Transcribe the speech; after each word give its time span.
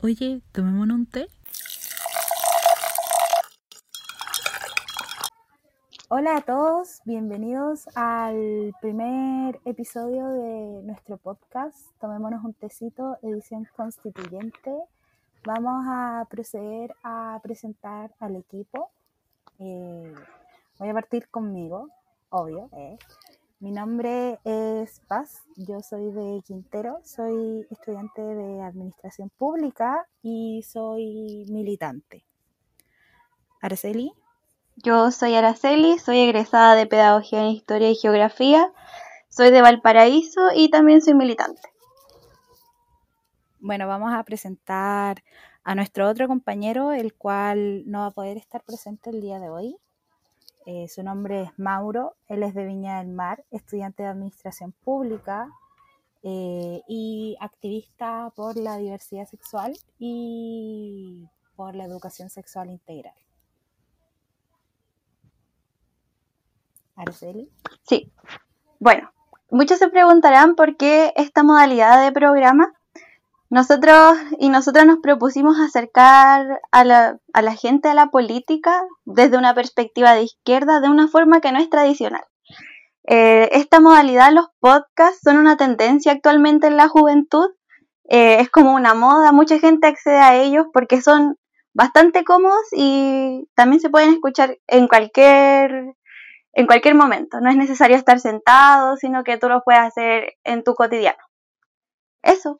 Oye, 0.00 0.42
tomémonos 0.52 0.96
un 0.96 1.06
té. 1.06 1.26
Hola 6.10 6.36
a 6.36 6.40
todos, 6.40 7.00
bienvenidos 7.04 7.88
al 7.94 8.72
primer 8.80 9.60
episodio 9.64 10.26
de 10.28 10.82
nuestro 10.84 11.18
podcast. 11.18 11.76
Tomémonos 12.00 12.44
un 12.44 12.54
tecito, 12.54 13.18
edición 13.22 13.68
constituyente. 13.76 14.72
Vamos 15.44 15.84
a 15.88 16.26
proceder 16.30 16.94
a 17.02 17.38
presentar 17.42 18.12
al 18.20 18.36
equipo. 18.36 18.90
Eh, 19.58 20.14
voy 20.78 20.88
a 20.88 20.94
partir 20.94 21.28
conmigo, 21.28 21.88
obvio. 22.30 22.70
eh. 22.72 22.96
Mi 23.60 23.72
nombre 23.72 24.38
es 24.44 25.00
Paz, 25.08 25.42
yo 25.56 25.80
soy 25.80 26.12
de 26.12 26.40
Quintero, 26.46 27.00
soy 27.02 27.66
estudiante 27.72 28.22
de 28.22 28.62
Administración 28.62 29.30
Pública 29.36 30.06
y 30.22 30.62
soy 30.62 31.44
militante. 31.48 32.24
Araceli, 33.60 34.12
Yo 34.76 35.10
soy 35.10 35.34
Araceli, 35.34 35.98
soy 35.98 36.20
egresada 36.20 36.76
de 36.76 36.86
Pedagogía 36.86 37.40
en 37.40 37.48
Historia 37.48 37.90
y 37.90 37.96
Geografía, 37.96 38.72
soy 39.28 39.50
de 39.50 39.60
Valparaíso 39.60 40.52
y 40.54 40.70
también 40.70 41.02
soy 41.02 41.14
militante. 41.14 41.62
bueno, 43.58 43.88
vamos 43.88 44.12
a 44.14 44.22
presentar 44.22 45.24
a 45.64 45.74
nuestro 45.74 46.08
otro 46.08 46.28
compañero, 46.28 46.92
el 46.92 47.12
cual 47.12 47.82
no 47.90 47.98
va 48.02 48.06
a 48.06 48.12
poder 48.12 48.36
estar 48.36 48.62
presente 48.62 49.10
el 49.10 49.20
día 49.20 49.40
de 49.40 49.50
hoy. 49.50 49.76
Eh, 50.70 50.86
su 50.86 51.02
nombre 51.02 51.44
es 51.44 51.58
Mauro, 51.58 52.14
él 52.26 52.42
es 52.42 52.52
de 52.52 52.66
Viña 52.66 52.98
del 52.98 53.08
Mar, 53.08 53.42
estudiante 53.50 54.02
de 54.02 54.10
Administración 54.10 54.72
Pública 54.72 55.48
eh, 56.22 56.82
y 56.86 57.38
activista 57.40 58.30
por 58.36 58.58
la 58.58 58.76
diversidad 58.76 59.24
sexual 59.24 59.72
y 59.98 61.26
por 61.56 61.74
la 61.74 61.84
educación 61.84 62.28
sexual 62.28 62.68
integral. 62.68 63.14
Araceli. 66.96 67.50
Sí. 67.84 68.12
Bueno, 68.78 69.10
muchos 69.50 69.78
se 69.78 69.88
preguntarán 69.88 70.54
por 70.54 70.76
qué 70.76 71.14
esta 71.16 71.44
modalidad 71.44 72.04
de 72.04 72.12
programa. 72.12 72.77
Nosotros 73.50 74.18
y 74.38 74.50
nosotras 74.50 74.86
nos 74.86 74.98
propusimos 74.98 75.58
acercar 75.58 76.60
a 76.70 76.84
la, 76.84 77.18
a 77.32 77.42
la 77.42 77.54
gente 77.54 77.88
a 77.88 77.94
la 77.94 78.08
política 78.08 78.82
desde 79.04 79.38
una 79.38 79.54
perspectiva 79.54 80.12
de 80.14 80.24
izquierda 80.24 80.80
de 80.80 80.88
una 80.88 81.08
forma 81.08 81.40
que 81.40 81.50
no 81.52 81.58
es 81.58 81.70
tradicional. 81.70 82.24
Eh, 83.04 83.48
esta 83.52 83.80
modalidad, 83.80 84.32
los 84.32 84.48
podcasts, 84.60 85.20
son 85.24 85.38
una 85.38 85.56
tendencia 85.56 86.12
actualmente 86.12 86.66
en 86.66 86.76
la 86.76 86.88
juventud. 86.88 87.48
Eh, 88.10 88.40
es 88.40 88.50
como 88.50 88.74
una 88.74 88.92
moda, 88.92 89.32
mucha 89.32 89.58
gente 89.58 89.86
accede 89.86 90.18
a 90.18 90.36
ellos 90.36 90.66
porque 90.72 91.00
son 91.00 91.36
bastante 91.72 92.24
cómodos 92.24 92.66
y 92.72 93.48
también 93.54 93.80
se 93.80 93.88
pueden 93.88 94.10
escuchar 94.12 94.58
en 94.66 94.88
cualquier 94.88 95.94
en 96.52 96.66
cualquier 96.66 96.96
momento. 96.96 97.40
No 97.40 97.50
es 97.50 97.56
necesario 97.56 97.96
estar 97.96 98.20
sentado, 98.20 98.96
sino 98.96 99.24
que 99.24 99.38
tú 99.38 99.48
lo 99.48 99.62
puedes 99.62 99.80
hacer 99.80 100.34
en 100.44 100.64
tu 100.64 100.74
cotidiano. 100.74 101.18
Eso. 102.22 102.58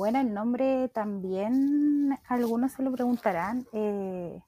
Bueno, 0.00 0.18
el 0.18 0.32
nombre 0.32 0.88
también 0.88 2.18
algunos 2.26 2.72
se 2.72 2.82
lo 2.82 2.90
preguntarán. 2.90 3.66
eh, 3.74 4.40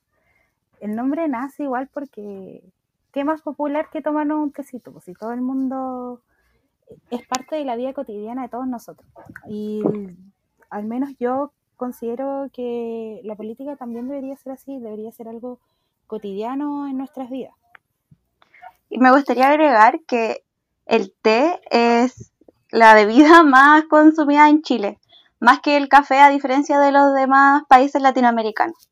el 0.80 0.96
nombre 0.96 1.28
nace 1.28 1.64
igual 1.64 1.90
porque 1.92 2.64
qué 3.12 3.22
más 3.22 3.42
popular 3.42 3.90
que 3.92 4.00
tomarnos 4.00 4.42
un 4.42 4.52
tecito, 4.52 4.92
pues 4.92 5.04
si 5.04 5.12
todo 5.12 5.34
el 5.34 5.42
mundo 5.42 6.22
es 7.10 7.26
parte 7.26 7.56
de 7.56 7.66
la 7.66 7.76
vida 7.76 7.92
cotidiana 7.92 8.40
de 8.40 8.48
todos 8.48 8.66
nosotros. 8.66 9.06
Y 9.46 9.82
al 10.70 10.84
menos 10.84 11.10
yo 11.20 11.52
considero 11.76 12.48
que 12.54 13.20
la 13.22 13.36
política 13.36 13.76
también 13.76 14.08
debería 14.08 14.38
ser 14.38 14.52
así, 14.52 14.78
debería 14.78 15.12
ser 15.12 15.28
algo 15.28 15.58
cotidiano 16.06 16.88
en 16.88 16.96
nuestras 16.96 17.28
vidas. 17.28 17.52
Y 18.88 18.96
me 18.96 19.12
gustaría 19.12 19.50
agregar 19.50 20.00
que 20.06 20.44
el 20.86 21.12
té 21.20 21.60
es 21.70 22.32
la 22.70 22.94
bebida 22.94 23.42
más 23.42 23.84
consumida 23.84 24.48
en 24.48 24.62
Chile, 24.62 24.98
más 25.42 25.60
que 25.60 25.76
el 25.76 25.88
café 25.88 26.20
a 26.20 26.30
diferencia 26.30 26.78
de 26.78 26.92
los 26.92 27.12
demás 27.12 27.64
países 27.68 28.00
latinoamericanos. 28.00 28.88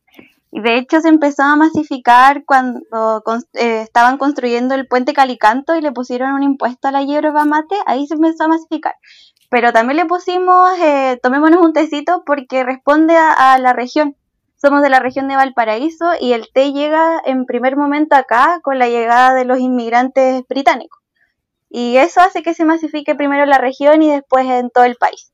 Y 0.50 0.60
de 0.60 0.78
hecho 0.78 1.00
se 1.00 1.08
empezó 1.08 1.44
a 1.44 1.54
masificar 1.54 2.44
cuando 2.44 3.22
eh, 3.52 3.82
estaban 3.82 4.18
construyendo 4.18 4.74
el 4.74 4.88
puente 4.88 5.12
Calicanto 5.12 5.76
y 5.76 5.80
le 5.80 5.92
pusieron 5.92 6.32
un 6.32 6.42
impuesto 6.42 6.88
a 6.88 6.90
la 6.90 7.04
hierba 7.04 7.44
mate, 7.44 7.76
ahí 7.86 8.04
se 8.08 8.14
empezó 8.14 8.44
a 8.44 8.48
masificar. 8.48 8.96
Pero 9.48 9.72
también 9.72 9.98
le 9.98 10.06
pusimos, 10.06 10.76
eh, 10.80 11.20
tomémonos 11.22 11.60
un 11.60 11.72
tecito 11.72 12.24
porque 12.26 12.64
responde 12.64 13.16
a, 13.16 13.52
a 13.52 13.58
la 13.60 13.72
región. 13.72 14.16
Somos 14.56 14.82
de 14.82 14.90
la 14.90 14.98
región 14.98 15.28
de 15.28 15.36
Valparaíso 15.36 16.14
y 16.20 16.32
el 16.32 16.50
té 16.52 16.72
llega 16.72 17.22
en 17.24 17.46
primer 17.46 17.76
momento 17.76 18.16
acá 18.16 18.58
con 18.64 18.80
la 18.80 18.88
llegada 18.88 19.34
de 19.34 19.44
los 19.44 19.60
inmigrantes 19.60 20.42
británicos. 20.48 21.00
Y 21.68 21.96
eso 21.98 22.20
hace 22.20 22.42
que 22.42 22.54
se 22.54 22.64
masifique 22.64 23.14
primero 23.14 23.46
la 23.46 23.58
región 23.58 24.02
y 24.02 24.10
después 24.10 24.46
en 24.46 24.70
todo 24.70 24.82
el 24.82 24.96
país. 24.96 25.30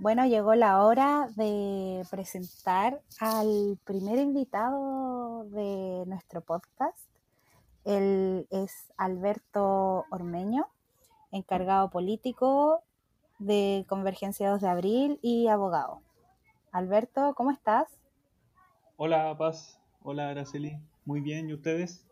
Bueno, 0.00 0.24
llegó 0.26 0.54
la 0.54 0.84
hora 0.84 1.28
de 1.34 2.06
presentar 2.08 3.02
al 3.18 3.80
primer 3.82 4.20
invitado 4.20 5.42
de 5.50 6.04
nuestro 6.06 6.40
podcast. 6.40 6.96
Él 7.84 8.46
es 8.50 8.92
Alberto 8.96 10.04
Ormeño, 10.10 10.68
encargado 11.32 11.90
político 11.90 12.84
de 13.40 13.86
Convergencia 13.88 14.50
2 14.50 14.60
de 14.60 14.68
Abril 14.68 15.18
y 15.20 15.48
abogado. 15.48 16.00
Alberto, 16.70 17.34
¿cómo 17.34 17.50
estás? 17.50 17.88
Hola 18.98 19.36
Paz, 19.36 19.80
hola 20.04 20.28
Araceli, 20.28 20.78
muy 21.06 21.20
bien, 21.20 21.48
¿y 21.48 21.54
ustedes? 21.54 22.06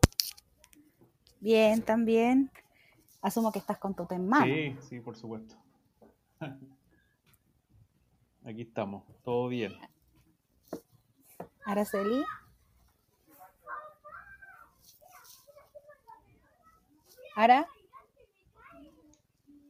Bien, 1.39 1.81
también. 1.81 2.51
Asumo 3.21 3.53
que 3.53 3.59
estás 3.59 3.77
con 3.77 3.95
tu 3.95 4.05
mano. 4.19 4.43
Sí, 4.43 4.75
sí, 4.81 4.99
por 4.99 5.15
supuesto. 5.15 5.55
Aquí 8.47 8.61
estamos, 8.61 9.03
todo 9.25 9.49
bien. 9.49 9.77
Araceli. 11.65 12.23
Ara, 17.35 17.67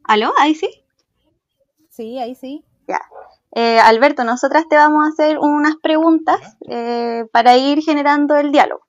¿Aló? 0.04 0.32
¿Ahí 0.38 0.54
sí? 0.54 0.70
sí, 1.90 2.20
ahí 2.20 2.36
sí. 2.36 2.64
Ya. 2.88 3.02
Eh, 3.56 3.80
Alberto, 3.80 4.24
nosotras 4.24 4.68
te 4.70 4.76
vamos 4.76 5.06
a 5.06 5.10
hacer 5.10 5.40
unas 5.40 5.76
preguntas 5.78 6.40
eh, 6.70 7.26
para 7.32 7.58
ir 7.58 7.82
generando 7.82 8.36
el 8.36 8.52
diálogo. 8.52 8.86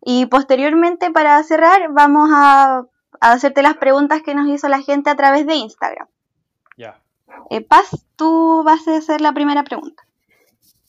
Y 0.00 0.26
posteriormente, 0.26 1.12
para 1.12 1.40
cerrar, 1.44 1.92
vamos 1.92 2.28
a, 2.32 2.86
a 3.20 3.32
hacerte 3.32 3.62
las 3.62 3.76
preguntas 3.76 4.20
que 4.22 4.34
nos 4.34 4.48
hizo 4.48 4.68
la 4.68 4.82
gente 4.82 5.10
a 5.10 5.16
través 5.16 5.46
de 5.46 5.54
Instagram. 5.54 6.08
Eh, 7.50 7.60
Paz, 7.60 8.06
tú 8.16 8.62
vas 8.64 8.86
a 8.88 8.96
hacer 8.96 9.20
la 9.20 9.32
primera 9.32 9.62
pregunta. 9.64 10.02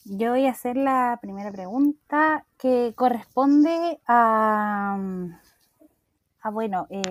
Yo 0.04 0.30
voy 0.30 0.46
a 0.46 0.50
hacer 0.50 0.76
la 0.76 1.18
primera 1.20 1.50
pregunta 1.50 2.44
que 2.58 2.92
corresponde 2.94 4.00
a, 4.06 4.98
a 6.42 6.50
bueno, 6.50 6.86
eh, 6.90 7.02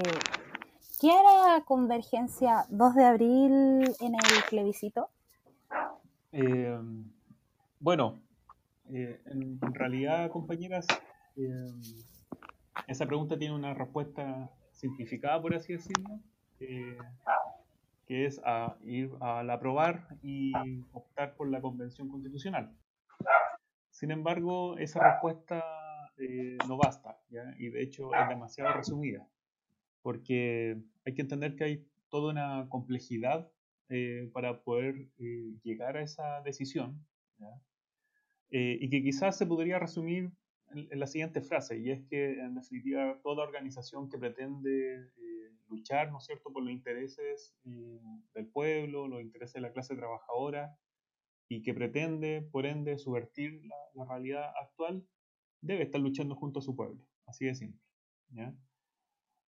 ¿qué 1.00 1.12
hará 1.12 1.64
Convergencia 1.66 2.66
2 2.70 2.96
de 2.96 3.06
abril 3.06 3.96
en 4.00 4.16
el 4.16 4.44
plebiscito? 4.50 5.10
eh, 6.32 6.80
bueno, 7.80 8.20
eh, 8.94 9.22
en 9.26 9.60
realidad, 9.74 10.30
compañeras, 10.30 10.88
eh, 11.36 11.72
esa 12.88 13.06
pregunta 13.06 13.38
tiene 13.38 13.56
una 13.56 13.74
respuesta 13.74 14.50
simplificada, 14.72 15.42
por 15.42 15.56
así 15.56 15.74
decirlo, 15.74 16.20
eh, 16.60 16.98
que 18.06 18.26
es 18.26 18.42
a 18.46 18.78
ir 18.84 19.12
al 19.22 19.50
aprobar 19.50 20.08
y 20.22 20.52
optar 20.92 21.36
por 21.36 21.50
la 21.50 21.62
convención 21.62 22.10
constitucional. 22.10 22.76
Sin 23.90 24.12
embargo, 24.12 24.78
esa 24.78 25.12
respuesta 25.12 25.64
eh, 26.18 26.58
no 26.68 26.78
basta, 26.78 27.18
¿ya? 27.30 27.54
y 27.58 27.70
de 27.70 27.84
hecho 27.84 28.14
es 28.14 28.30
demasiado 28.30 28.74
resumida, 28.74 29.28
porque 30.02 30.78
hay 31.06 31.14
que 31.14 31.22
entender 31.22 31.56
que 31.56 31.64
hay 31.64 31.88
toda 32.10 32.32
una 32.32 32.68
complejidad 32.70 33.50
eh, 33.90 34.30
para 34.34 34.64
poder 34.64 35.08
eh, 35.20 35.54
llegar 35.64 35.98
a 35.98 36.02
esa 36.02 36.42
decisión, 36.42 37.06
¿ya? 37.38 37.48
Y 38.56 38.88
que 38.92 39.02
quizás 39.02 39.36
se 39.36 39.48
podría 39.48 39.80
resumir 39.80 40.32
en, 40.74 41.00
la 41.00 41.08
siguiente 41.08 41.42
frase, 41.42 41.80
y 41.80 41.92
es 41.92 42.02
que 42.08 42.40
en 42.40 42.56
definitiva 42.56 43.20
toda 43.24 43.44
organización 43.44 44.10
que 44.10 44.18
pretende 44.18 44.96
eh, 45.18 45.52
luchar, 45.70 46.12
¿no 46.12 46.18
es 46.18 46.26
cierto?, 46.26 46.52
por 46.52 46.64
los 46.64 46.72
intereses 46.72 47.56
eh, 47.66 48.00
del 48.34 48.48
pueblo, 48.48 49.08
los 49.08 49.22
intereses 49.22 49.56
de 49.56 49.62
la 49.62 49.72
clase 49.72 49.96
trabajadora, 49.96 50.78
y 51.50 51.62
que 51.62 51.74
pretende, 51.74 52.42
por 52.52 52.66
ende, 52.66 52.98
subvertir 52.98 53.64
la, 53.66 53.76
la 53.94 54.06
realidad 54.06 54.52
actual, 54.62 55.06
debe 55.62 55.84
estar 55.84 56.02
luchando 56.02 56.36
junto 56.36 56.60
a 56.60 56.62
su 56.62 56.76
pueblo, 56.76 57.02
así 57.26 57.46
de 57.46 57.56
simple. 57.56 57.82
¿ya? 58.30 58.54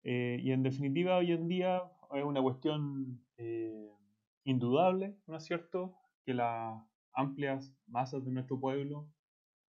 Eh, 0.03 0.39
y 0.43 0.53
en 0.53 0.63
definitiva, 0.63 1.19
hoy 1.19 1.33
en 1.33 1.49
día 1.49 1.83
es 2.15 2.25
una 2.25 2.43
cuestión 2.43 3.23
eh, 3.37 3.91
indudable, 4.45 5.17
¿no 5.27 5.37
es 5.37 5.45
cierto?, 5.45 5.97
que 6.25 6.35
las 6.35 6.83
amplias 7.13 7.75
masas 7.87 8.25
de 8.25 8.31
nuestro 8.31 8.59
pueblo 8.59 9.09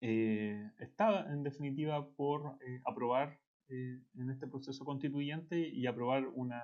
eh, 0.06 0.70
está 0.80 1.32
en 1.32 1.44
definitiva 1.44 2.06
por 2.18 2.58
eh, 2.60 2.82
aprobar 2.86 3.40
en 3.70 4.30
este 4.30 4.48
proceso 4.48 4.84
constituyente 4.84 5.58
y 5.58 5.88
aprobar 5.88 6.28
una 6.28 6.62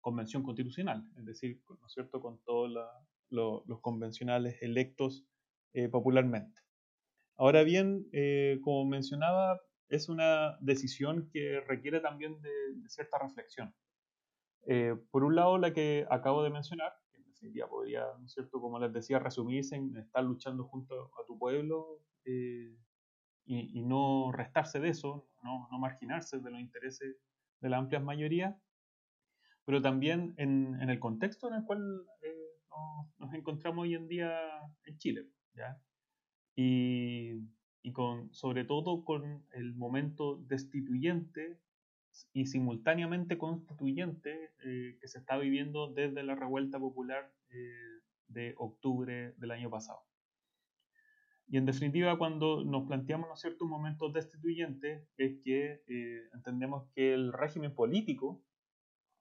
convención 0.00 0.42
constitucional, 0.42 1.08
es 1.16 1.24
decir, 1.24 1.62
¿no 1.68 1.86
es 1.86 1.92
cierto?, 1.92 2.20
con 2.20 2.42
todos 2.42 2.70
los 3.30 3.80
convencionales 3.80 4.60
electos 4.60 5.24
popularmente. 5.90 6.60
Ahora 7.36 7.62
bien, 7.62 8.06
como 8.60 8.84
mencionaba, 8.84 9.60
es 9.88 10.08
una 10.08 10.58
decisión 10.60 11.30
que 11.32 11.60
requiere 11.60 12.00
también 12.00 12.42
de, 12.42 12.50
cierta 12.88 13.18
reflexión. 13.18 13.74
Eh, 14.66 14.96
por 15.10 15.24
un 15.24 15.36
lado, 15.36 15.56
la 15.56 15.72
que 15.72 16.06
acabo 16.10 16.42
de 16.42 16.50
mencionar, 16.50 16.92
que 17.10 17.18
en 17.18 17.24
definitiva 17.24 17.68
podría, 17.68 18.04
¿no 18.18 18.26
es 18.26 18.32
cierto?, 18.32 18.60
como 18.60 18.78
les 18.78 18.92
decía, 18.92 19.20
resumirse 19.20 19.76
en 19.76 19.96
estar 19.96 20.24
luchando 20.24 20.64
junto 20.64 21.12
a 21.18 21.24
tu 21.26 21.38
pueblo 21.38 22.00
eh, 22.30 22.78
y, 23.46 23.82
no 23.82 24.30
restarse 24.32 24.78
de 24.78 24.90
eso, 24.90 25.28
no, 25.42 25.68
no, 25.70 25.78
marginarse 25.78 26.38
de 26.38 26.50
los 26.50 26.60
intereses 26.60 27.16
de 27.60 27.68
la 27.68 27.78
amplia 27.78 28.00
mayoría, 28.00 28.56
pero 29.64 29.82
también 29.82 30.34
en, 30.36 30.80
el 30.88 30.98
contexto 31.00 31.48
en 31.48 31.54
el 31.54 31.64
cual 31.64 32.06
eh, 32.22 32.62
nos, 32.70 33.18
nos, 33.18 33.34
encontramos 33.34 33.82
hoy 33.82 33.94
en 33.94 34.06
día 34.06 34.30
en 34.84 34.98
Chile. 34.98 35.26
¿ya? 35.54 35.80
Y 36.54 37.40
y 37.82 37.92
con, 37.92 38.32
sobre 38.32 38.64
todo 38.64 39.04
con 39.04 39.44
el 39.52 39.74
momento 39.74 40.36
destituyente 40.46 41.58
y 42.32 42.46
simultáneamente 42.46 43.38
constituyente 43.38 44.50
eh, 44.64 44.98
que 45.00 45.08
se 45.08 45.18
está 45.18 45.38
viviendo 45.38 45.88
desde 45.92 46.22
la 46.22 46.34
revuelta 46.34 46.78
popular 46.78 47.32
eh, 47.50 48.00
de 48.26 48.54
octubre 48.58 49.32
del 49.36 49.50
año 49.50 49.70
pasado. 49.70 50.00
Y 51.50 51.58
en 51.58 51.66
definitiva, 51.66 52.16
cuando 52.16 52.64
nos 52.64 52.86
planteamos 52.86 53.28
¿no 53.28 53.36
cierto? 53.36 53.64
un 53.64 53.70
momento 53.70 54.08
destituyente, 54.08 55.08
es 55.16 55.40
que 55.42 55.82
eh, 55.88 56.22
entendemos 56.32 56.88
que 56.94 57.12
el 57.12 57.32
régimen 57.32 57.74
político 57.74 58.42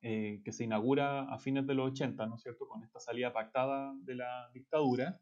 que 0.02 0.52
se 0.54 0.64
inaugura 0.64 1.24
a 1.24 1.40
fines 1.40 1.68
de 1.68 1.74
los 1.74 1.92
80, 1.92 2.26
¿no 2.26 2.36
es 2.36 2.42
cierto?, 2.42 2.70
con 2.70 2.82
esta 2.86 3.02
salida 3.02 3.34
pactada 3.34 3.94
de 4.06 4.16
la 4.16 4.50
dictadura, 4.54 5.20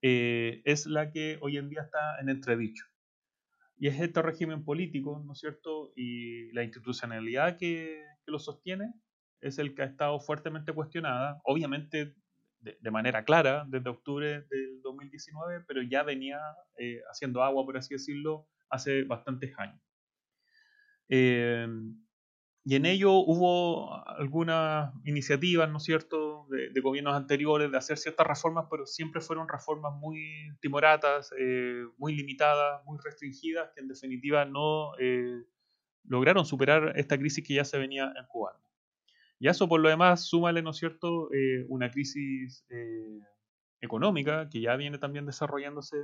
eh, 0.00 0.62
es 0.64 0.86
la 0.86 1.10
que 1.10 1.38
hoy 1.40 1.56
en 1.56 1.68
día 1.68 1.82
está 1.82 2.20
en 2.20 2.28
entredicho. 2.28 2.84
Y 3.76 3.88
es 3.88 4.00
este 4.00 4.22
régimen 4.22 4.64
político, 4.64 5.22
¿no 5.24 5.32
es 5.32 5.38
cierto? 5.38 5.92
Y 5.96 6.52
la 6.52 6.64
institucionalidad 6.64 7.56
que, 7.56 8.02
lo 8.26 8.38
sostiene 8.38 8.92
es 9.40 9.58
el 9.58 9.74
que 9.74 9.80
ha 9.80 9.86
estado 9.86 10.20
fuertemente 10.20 10.74
cuestionada, 10.74 11.40
obviamente 11.44 12.14
de, 12.60 12.90
manera 12.90 13.24
clara 13.24 13.64
desde 13.66 13.88
octubre 13.88 14.44
del 14.50 14.67
2019, 14.98 15.64
pero 15.66 15.82
ya 15.82 16.02
venía 16.02 16.38
eh, 16.76 17.00
haciendo 17.10 17.42
agua, 17.42 17.64
por 17.64 17.76
así 17.76 17.94
decirlo, 17.94 18.46
hace 18.70 19.04
bastantes 19.04 19.52
años. 19.58 19.80
Eh, 21.08 21.66
y 22.64 22.74
en 22.74 22.84
ello 22.84 23.12
hubo 23.12 24.06
algunas 24.06 24.92
iniciativas, 25.04 25.70
¿no 25.70 25.78
es 25.78 25.84
cierto?, 25.84 26.46
de, 26.50 26.80
gobiernos 26.82 27.14
anteriores 27.14 27.70
de 27.70 27.78
hacer 27.78 27.96
ciertas 27.96 28.26
reformas, 28.26 28.66
pero 28.70 28.84
siempre 28.84 29.22
fueron 29.22 29.48
reformas 29.48 29.94
muy 29.94 30.50
timoratas, 30.60 31.32
eh, 31.38 31.84
muy 31.96 32.14
limitadas, 32.14 32.84
muy 32.84 32.98
restringidas, 33.02 33.70
que 33.74 33.80
en 33.80 33.88
definitiva 33.88 34.44
no 34.44 34.92
eh, 34.98 35.44
lograron 36.04 36.44
superar 36.44 36.92
esta 36.96 37.16
crisis 37.16 37.42
que 37.46 37.54
ya 37.54 37.64
se 37.64 37.78
venía 37.78 38.12
incubando. 38.22 38.60
Y 39.38 39.48
eso 39.48 39.66
por 39.66 39.80
lo 39.80 39.88
demás, 39.88 40.26
súmale, 40.26 40.60
¿no 40.60 40.70
es 40.70 40.76
cierto?, 40.76 41.30
una 41.68 41.90
crisis 41.90 42.66
económica 43.80 44.48
que 44.48 44.60
ya 44.60 44.76
viene 44.76 44.98
también 44.98 45.26
desarrollándose, 45.26 45.96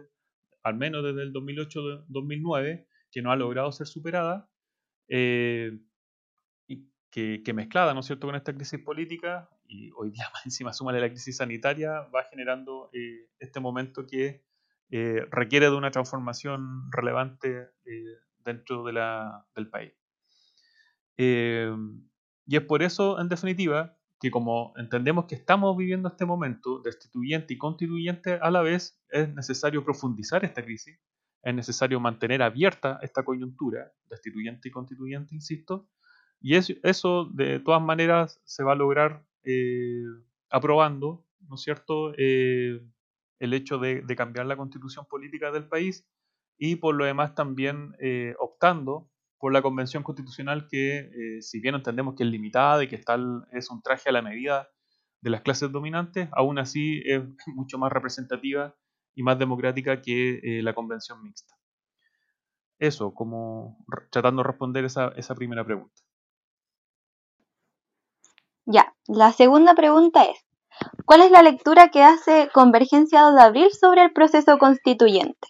al 0.63 0.75
menos 0.77 1.05
desde 1.05 1.23
el 1.23 1.33
2008-2009, 1.33 2.87
que 3.11 3.23
no 3.23 3.31
ha 3.31 3.37
logrado 3.37 3.73
ser 3.73 3.87
superada 3.87 4.49
que, 7.15 7.53
mezclada, 7.55 7.95
¿no 7.95 8.01
es 8.01 8.07
cierto?, 8.07 8.27
con 8.27 8.35
esta 8.35 8.53
crisis 8.53 8.81
política 8.81 9.49
y 9.69 9.93
hoy 9.93 10.11
día 10.11 10.25
más 10.33 10.45
encima 10.45 10.73
súmale 10.73 11.01
la 11.01 11.09
crisis 11.09 11.37
sanitaria, 11.37 12.01
va 12.15 12.25
generando 12.25 12.91
eh, 12.93 13.29
este 13.39 13.61
momento 13.61 14.07
que 14.07 14.45
eh, 14.91 15.27
requiere 15.31 15.67
de 15.67 15.77
una 15.77 15.93
transformación 15.93 16.91
relevante 16.91 17.69
eh, 17.85 18.19
dentro 18.45 18.85
de 18.85 18.93
la, 18.93 19.47
del 19.55 19.71
país. 19.71 19.93
y 21.17 22.57
es 22.57 22.63
por 22.63 22.83
eso, 22.83 23.21
en 23.21 23.29
definitiva, 23.29 23.97
que 24.21 24.31
como 24.31 24.73
entendemos 24.77 25.27
que 25.27 25.35
estamos 25.35 25.77
viviendo 25.77 26.09
este 26.09 26.25
momento 26.25 26.81
destituyente 26.81 27.55
y 27.55 27.59
constituyente 27.59 28.35
a 28.35 28.51
la 28.51 28.63
vez, 28.63 29.01
es 29.11 29.33
necesario 29.35 29.85
profundizar 29.85 30.45
esta 30.45 30.65
crisis, 30.65 30.99
es 31.43 31.55
necesario 31.55 32.01
mantener 32.01 32.43
abierta 32.43 32.99
esta 33.03 33.23
coyuntura 33.23 33.93
destituyente 34.09 34.69
y 34.69 34.73
constituyente, 34.73 35.35
insisto, 35.35 35.89
y 36.41 36.57
eso, 36.57 37.25
de 37.33 37.61
todas 37.61 37.83
maneras, 37.83 38.41
se 38.45 38.63
va 38.63 38.73
a 38.73 38.77
lograr 38.77 39.25
eh, 39.45 40.05
aprobando, 40.51 41.27
¿no 41.49 41.55
es 41.55 41.63
cierto?, 41.63 42.13
eh, 42.19 42.81
el 43.39 43.55
hecho 43.55 43.79
de, 43.79 44.05
cambiar 44.17 44.47
la 44.47 44.57
constitución 44.57 45.07
política 45.07 45.51
del 45.51 45.69
país 45.69 46.07
y 46.59 46.77
por 46.77 46.95
lo 46.95 47.05
demás 47.05 47.35
también 47.35 47.95
eh, 47.99 48.35
optando 48.39 49.11
por 49.45 49.53
la 49.53 49.61
convención 49.61 50.03
constitucional 50.03 50.67
que, 50.71 51.39
si 51.43 51.61
bien 51.61 51.75
entendemos 51.75 52.15
que 52.15 52.23
es 52.23 52.31
limitada 52.31 52.83
y 52.83 52.89
que 52.89 52.97
tal, 52.97 53.47
es 53.53 53.71
un 53.71 53.83
traje 53.83 54.09
a 54.09 54.13
la 54.13 54.23
medida 54.23 54.71
de 55.21 55.29
las 55.29 55.43
clases 55.43 55.71
dominantes, 55.71 56.31
aún 56.33 56.59
así 56.59 57.03
es 57.05 57.21
mucho 57.55 57.77
más 57.77 57.93
representativa 57.93 58.75
y 59.15 59.23
más 59.23 59.39
democrática 59.39 60.01
que 60.01 60.41
la 60.63 60.73
convención 60.73 61.23
mixta. 61.23 61.55
Eso, 62.79 63.13
como 63.13 63.85
tratando 64.11 64.43
de 64.43 64.49
responder 64.49 64.87
esa 64.87 65.35
primera 65.35 65.63
pregunta. 65.63 66.01
Ya, 68.65 68.95
la 69.09 69.31
segunda 69.33 69.75
pregunta 69.75 70.25
es, 70.25 70.39
¿cuál 71.05 71.21
es 71.21 71.31
la 71.31 71.43
lectura 71.43 71.91
que 71.91 72.03
hace 72.03 72.49
Convergencia 72.55 73.31
de 73.31 73.43
Abril 73.43 73.71
sobre 73.73 74.05
el 74.05 74.13
proceso 74.15 74.57
constituyente? 74.57 75.49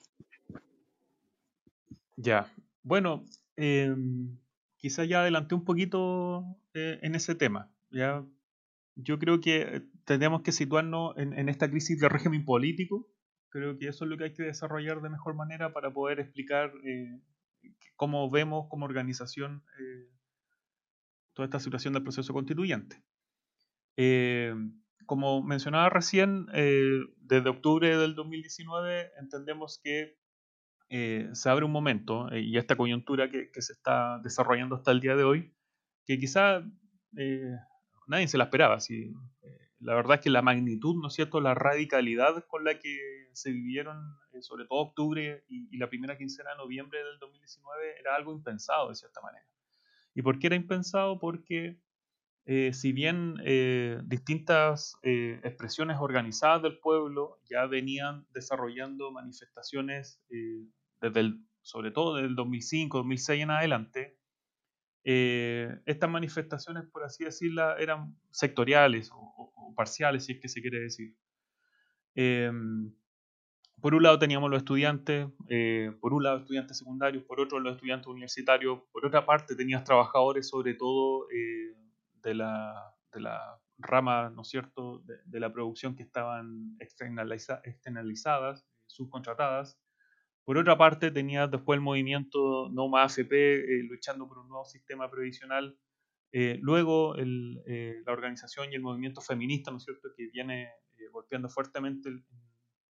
Ya, 2.16 2.52
bueno, 2.82 3.22
em, 3.56 4.38
quizá 4.76 5.04
ya 5.04 5.20
adelanté 5.20 5.54
un 5.54 5.64
poquito 5.64 6.44
eh, 6.74 6.98
en 7.02 7.14
ese 7.14 7.34
tema. 7.34 7.70
¿ya? 7.90 8.24
Yo 8.96 9.18
creo 9.18 9.40
que 9.40 9.82
tenemos 10.04 10.42
que 10.42 10.52
situarnos 10.52 11.16
en, 11.16 11.48
esta 11.48 11.70
crisis 11.70 11.98
de 12.00 12.08
régimen 12.08 12.44
político. 12.44 13.08
Creo 13.48 13.78
que 13.78 13.88
eso 13.88 14.04
es 14.04 14.10
lo 14.10 14.18
que 14.18 14.24
hay 14.24 14.32
que 14.32 14.42
desarrollar 14.42 15.00
de 15.00 15.10
mejor 15.10 15.34
manera 15.34 15.72
para 15.72 15.92
poder 15.92 16.20
explicar 16.20 16.72
eh, 16.84 17.20
cómo 17.96 18.30
vemos 18.30 18.66
como 18.68 18.84
organización 18.84 19.62
eh, 19.78 20.08
toda 21.34 21.46
esta 21.46 21.60
situación 21.60 21.94
del 21.94 22.02
proceso 22.02 22.32
constituyente. 22.32 23.02
Eh, 23.96 24.54
como 25.06 25.42
mencionaba 25.42 25.90
recién, 25.90 26.46
eh, 26.54 27.00
desde 27.18 27.50
octubre 27.50 27.96
del 27.96 28.14
2019 28.14 29.12
entendemos 29.18 29.80
que 29.82 30.16
eh, 30.88 31.28
se 31.32 31.48
abre 31.48 31.64
un 31.64 31.72
momento 31.72 32.28
y 32.36 32.56
esta 32.58 32.76
coyuntura 32.76 33.30
que, 33.30 33.50
se 33.60 33.72
está 33.72 34.18
desarrollando 34.22 34.76
hasta 34.76 34.90
el 34.90 35.00
día 35.00 35.16
de 35.16 35.24
hoy, 35.24 35.54
que 36.06 36.18
quizá 36.18 36.62
nadie 38.06 38.28
se 38.28 38.38
la 38.38 38.44
esperaba. 38.44 38.78
la 39.80 39.94
verdad 39.94 40.16
es 40.16 40.20
que 40.20 40.30
la 40.30 40.42
magnitud, 40.42 40.96
¿no 41.00 41.08
es 41.08 41.14
cierto?, 41.14 41.40
la 41.40 41.54
radicalidad 41.54 42.44
con 42.46 42.64
la 42.64 42.78
que 42.78 42.98
se 43.32 43.50
vivieron, 43.50 43.96
sobre 44.40 44.66
todo 44.66 44.80
octubre 44.80 45.44
y, 45.48 45.74
y 45.74 45.78
la 45.78 45.88
primera 45.88 46.16
quincena 46.16 46.50
de 46.50 46.56
noviembre 46.56 47.02
del 47.04 47.18
2019, 47.18 48.00
era 48.00 48.14
algo 48.14 48.32
impensado 48.32 48.88
de 48.88 48.94
cierta 48.94 49.20
manera. 49.20 49.44
¿Y 50.14 50.22
por 50.22 50.38
qué 50.38 50.46
era 50.46 50.56
impensado? 50.56 51.18
Porque 51.18 51.80
eh, 52.46 52.72
si 52.72 52.92
bien 52.92 53.36
eh, 53.44 53.98
distintas 54.04 54.98
eh, 55.02 55.40
expresiones 55.44 55.96
organizadas 55.98 56.62
del 56.62 56.78
pueblo 56.78 57.38
ya 57.48 57.66
venían 57.66 58.26
desarrollando 58.34 59.10
manifestaciones 59.10 60.22
desde 61.00 61.20
el, 61.20 61.44
sobre 61.62 61.90
todo 61.90 62.16
desde 62.16 62.28
el 62.28 62.36
2005, 62.36 62.98
2006 62.98 63.42
en 63.42 63.50
adelante, 63.50 64.18
estas 65.04 66.08
manifestaciones, 66.08 66.84
por 66.90 67.04
así 67.04 67.24
decirlo, 67.24 67.76
eran 67.76 68.16
sectoriales 68.30 69.10
o, 69.12 69.16
o, 69.16 69.74
parciales, 69.74 70.24
si 70.24 70.32
es 70.32 70.40
que 70.40 70.48
se 70.48 70.62
quiere 70.62 70.80
decir. 70.80 71.14
Em, 72.14 72.94
por 73.80 73.94
un 73.94 74.02
lado 74.02 74.18
teníamos 74.18 74.50
los 74.50 74.58
estudiantes, 74.58 75.26
eh, 75.48 75.92
por 76.00 76.14
un 76.14 76.22
lado 76.22 76.38
estudiantes 76.38 76.78
secundarios, 76.78 77.22
por 77.24 77.38
otro 77.40 77.60
los 77.60 77.74
estudiantes 77.74 78.06
universitarios, 78.06 78.80
por 78.92 79.04
otra 79.04 79.26
parte 79.26 79.56
tenías 79.56 79.84
trabajadores 79.84 80.48
sobre 80.48 80.72
todo 80.72 81.28
eh, 81.30 81.74
de, 82.24 82.34
la, 82.34 82.94
de, 83.12 83.20
la, 83.20 83.60
rama, 83.78 84.30
¿no 84.30 84.42
es 84.42 84.48
cierto?, 84.48 85.02
de, 85.26 85.40
la 85.40 85.52
producción 85.52 85.94
que 85.96 86.02
estaban 86.02 86.76
externalizadas, 86.80 88.66
subcontratadas. 88.86 89.78
Por 90.44 90.58
otra 90.58 90.76
parte 90.76 91.10
tenías 91.10 91.50
después 91.50 91.76
el 91.76 91.82
movimiento 91.82 92.68
No 92.70 92.88
Más 92.88 93.18
AFP 93.18 93.32
eh, 93.32 93.82
luchando 93.84 94.28
por 94.28 94.38
un 94.38 94.48
nuevo 94.48 94.64
sistema 94.64 95.10
previsional 95.10 95.76
Eh, 96.36 96.58
luego 96.60 97.14
eh, 97.16 98.02
la 98.04 98.12
organización 98.12 98.72
y 98.72 98.74
el 98.74 98.82
movimiento 98.82 99.20
feminista, 99.20 99.70
¿no 99.70 99.76
es 99.78 99.84
cierto?, 99.84 100.08
que 100.16 100.26
viene 100.32 100.68
golpeando 101.12 101.48
fuertemente 101.48 102.08
en 102.08 102.24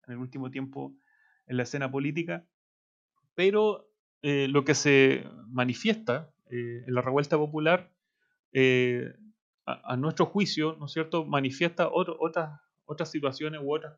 el 0.08 0.16
último 0.16 0.50
tiempo 0.50 0.96
en 1.46 1.58
la 1.58 1.64
escena 1.64 1.90
política, 1.90 2.46
pero 3.34 3.86
lo 4.22 4.64
que 4.64 4.74
se 4.74 5.24
manifiesta 5.48 6.30
en 6.48 6.94
la 6.94 7.02
revuelta 7.02 7.36
popular, 7.36 7.93
a, 9.66 9.96
nuestro 9.96 10.26
juicio, 10.26 10.76
¿no 10.78 10.86
es 10.86 10.92
cierto?, 10.92 11.24
manifiesta 11.24 11.88
otras, 11.90 12.50
otras 12.84 13.10
situaciones 13.10 13.60
u 13.62 13.74
otros 13.74 13.92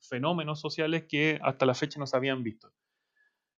fenómenos 0.00 0.60
sociales 0.60 1.04
que 1.08 1.38
hasta 1.42 1.66
la 1.66 1.74
fecha 1.74 1.98
no 1.98 2.06
se 2.06 2.16
habían 2.16 2.42
visto. 2.42 2.72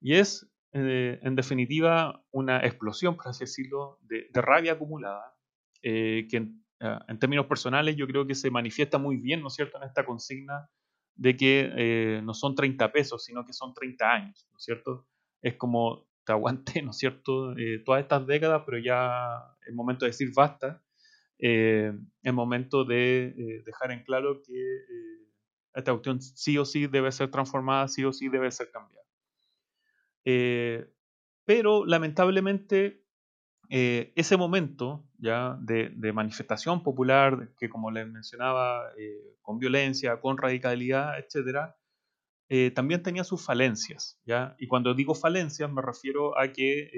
Y 0.00 0.14
es 0.14 0.50
eh, 0.72 1.18
en 1.22 1.34
definitiva, 1.34 2.24
una 2.30 2.58
explosión, 2.58 3.16
por 3.16 3.28
así 3.28 3.40
decirlo, 3.44 3.98
de, 4.02 4.28
rabia 4.34 4.72
acumulada, 4.72 5.34
eh, 5.82 6.28
que 6.30 6.48
ah, 6.80 7.04
en, 7.08 7.18
términos 7.18 7.46
personales 7.46 7.96
yo 7.96 8.06
creo 8.06 8.26
que 8.26 8.36
se 8.36 8.50
manifiesta 8.50 8.98
muy 8.98 9.16
bien, 9.16 9.40
¿no 9.40 9.48
es 9.48 9.54
cierto?, 9.54 9.78
en 9.78 9.84
esta 9.84 10.06
consigna 10.06 10.68
de 11.16 11.36
que 11.36 11.72
eh, 11.76 12.20
no 12.22 12.34
son 12.34 12.54
30 12.54 12.92
pesos, 12.92 13.24
sino 13.24 13.44
que 13.44 13.52
son 13.52 13.74
30 13.74 14.12
años, 14.12 14.46
¿no 14.52 14.58
es 14.58 14.64
cierto? 14.64 15.06
Es 15.42 15.56
como 15.56 16.06
te 16.24 16.32
aguanté, 16.32 16.82
¿no 16.82 16.90
es 16.90 16.98
cierto?, 16.98 17.54
todas 17.84 18.02
estas 18.02 18.26
décadas, 18.26 18.62
pero 18.66 18.78
ya 18.78 19.56
es 19.66 19.74
momento 19.74 20.04
de 20.04 20.10
decir 20.10 20.30
basta, 20.34 20.82
es 21.38 22.32
momento 22.32 22.84
de 22.84 23.62
dejar 23.64 23.92
en 23.92 24.04
claro 24.04 24.42
que 24.42 24.62
esta 25.74 25.92
cuestión 25.92 26.20
sí 26.20 26.58
o 26.58 26.64
sí 26.64 26.86
debe 26.86 27.12
ser 27.12 27.30
transformada, 27.30 27.88
sí 27.88 28.04
o 28.04 28.12
sí 28.12 28.28
debe 28.28 28.50
ser 28.50 28.70
cambiada. 28.70 29.06
Eh, 30.24 30.92
pero 31.44 31.84
lamentablemente 31.86 33.04
eh, 33.68 34.12
ese 34.16 34.36
momento 34.36 35.04
ya 35.18 35.56
de, 35.60 36.12
manifestación 36.12 36.82
popular, 36.82 37.50
que 37.58 37.68
como 37.68 37.90
les 37.90 38.06
mencionaba, 38.06 38.90
eh, 38.98 39.36
con 39.42 39.58
violencia, 39.58 40.20
con 40.20 40.38
radicalidad, 40.38 41.18
etc., 42.50 42.74
también 42.74 43.02
tenía 43.02 43.24
sus 43.24 43.44
falencias. 43.44 44.20
¿ya? 44.26 44.56
Y 44.58 44.66
cuando 44.66 44.92
digo 44.94 45.14
falencias 45.14 45.70
me 45.70 45.80
refiero 45.82 46.38
a 46.38 46.52
que 46.52 46.90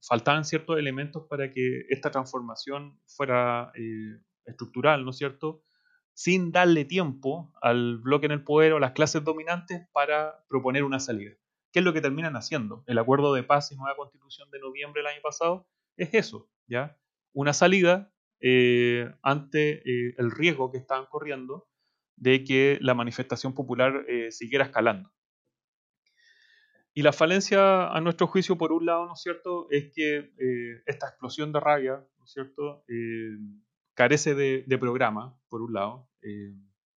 faltaban 0.00 0.44
ciertos 0.44 0.78
elementos 0.78 1.26
para 1.28 1.50
que 1.50 1.86
esta 1.88 2.10
transformación 2.10 3.00
fuera 3.06 3.72
estructural, 4.44 5.04
¿no 5.04 5.10
es 5.10 5.16
cierto? 5.16 5.62
Sin 6.14 6.52
darle 6.52 6.84
tiempo 6.84 7.52
al 7.62 7.98
bloque 7.98 8.26
en 8.26 8.32
el 8.32 8.44
poder 8.44 8.72
o 8.72 8.76
a 8.76 8.80
las 8.80 8.92
clases 8.92 9.24
dominantes 9.24 9.88
para 9.92 10.44
proponer 10.48 10.84
una 10.84 11.00
salida. 11.00 11.32
¿Qué 11.72 11.78
es 11.78 11.84
lo 11.84 11.94
que 11.94 12.02
terminan 12.02 12.36
haciendo? 12.36 12.84
El 12.86 12.98
acuerdo 12.98 13.32
de 13.32 13.42
paz 13.42 13.72
y 13.72 13.76
nueva 13.76 13.96
constitución 13.96 14.50
de 14.50 14.60
noviembre 14.60 15.00
del 15.00 15.12
año 15.12 15.22
pasado 15.22 15.66
es 15.96 16.10
eso, 16.12 16.50
¿ya? 16.66 16.98
Una 17.32 17.54
salida 17.54 18.12
eh, 18.40 19.10
ante 19.22 19.82
eh, 19.88 20.14
el 20.18 20.30
riesgo 20.30 20.70
que 20.70 20.78
estaban 20.78 21.06
corriendo 21.06 21.68
de 22.16 22.44
que 22.44 22.78
la 22.80 22.94
manifestación 22.94 23.54
popular 23.54 24.04
eh, 24.08 24.30
siguiera 24.30 24.64
escalando. 24.64 25.12
Y 26.94 27.02
la 27.02 27.12
falencia, 27.12 27.88
a 27.88 28.00
nuestro 28.00 28.26
juicio, 28.26 28.56
por 28.58 28.72
un 28.72 28.84
lado, 28.84 29.06
¿no 29.06 29.14
es 29.14 29.22
cierto?, 29.22 29.66
es 29.70 29.92
que 29.94 30.30
esta 30.84 31.08
explosión 31.08 31.50
de 31.50 31.58
rabia, 31.58 32.04
¿no 32.18 32.24
es 32.24 32.32
cierto?, 32.32 32.84
carece 33.94 34.34
de, 34.34 34.78
programa, 34.78 35.34
por 35.48 35.62
un 35.62 35.72
lado 35.72 36.10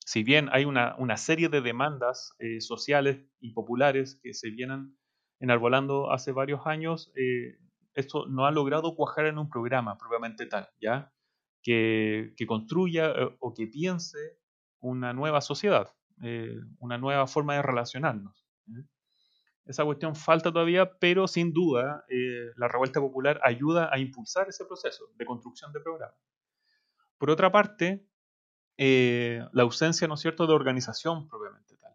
si 0.05 0.23
bien 0.23 0.49
hay 0.51 0.65
una, 0.65 1.17
serie 1.17 1.49
de 1.49 1.61
demandas 1.61 2.35
eh, 2.37 2.61
sociales 2.61 3.19
y 3.39 3.51
populares 3.53 4.19
que 4.21 4.33
se 4.33 4.51
vienen 4.51 4.97
enarbolando 5.39 6.11
hace 6.11 6.31
varios 6.31 6.65
años, 6.67 7.11
eh, 7.15 7.57
esto 7.95 8.27
no 8.27 8.45
ha 8.45 8.51
logrado 8.51 8.95
cuajar 8.95 9.25
en 9.25 9.39
un 9.39 9.49
programa 9.49 9.97
propiamente 9.97 10.45
tal, 10.45 10.69
¿ya? 10.79 11.11
Que, 11.63 12.35
construya 12.47 13.09
eh, 13.09 13.35
o 13.39 13.53
que 13.55 13.65
piense 13.65 14.37
una 14.79 15.13
nueva 15.13 15.41
sociedad, 15.41 15.89
una 16.79 16.97
nueva 16.97 17.27
forma 17.27 17.55
de 17.55 17.61
relacionarnos. 17.61 18.47
Esa 19.65 19.83
cuestión 19.83 20.15
falta 20.15 20.51
todavía, 20.51 20.97
pero 20.99 21.27
sin 21.27 21.51
duda 21.51 22.05
la 22.55 22.67
revuelta 22.67 22.99
popular 22.99 23.39
ayuda 23.43 23.89
a 23.91 23.97
impulsar 23.99 24.47
ese 24.47 24.65
proceso 24.65 25.05
de 25.15 25.25
construcción 25.25 25.73
de 25.73 25.79
programa. 25.79 26.13
Por 27.17 27.29
otra 27.29 27.51
parte, 27.51 28.05
eh, 28.77 29.43
la 29.53 29.63
ausencia, 29.63 30.07
¿no 30.07 30.15
es 30.15 30.19
cierto?, 30.19 30.47
de 30.47 30.53
organización 30.53 31.27
propiamente 31.27 31.77
tal. 31.77 31.93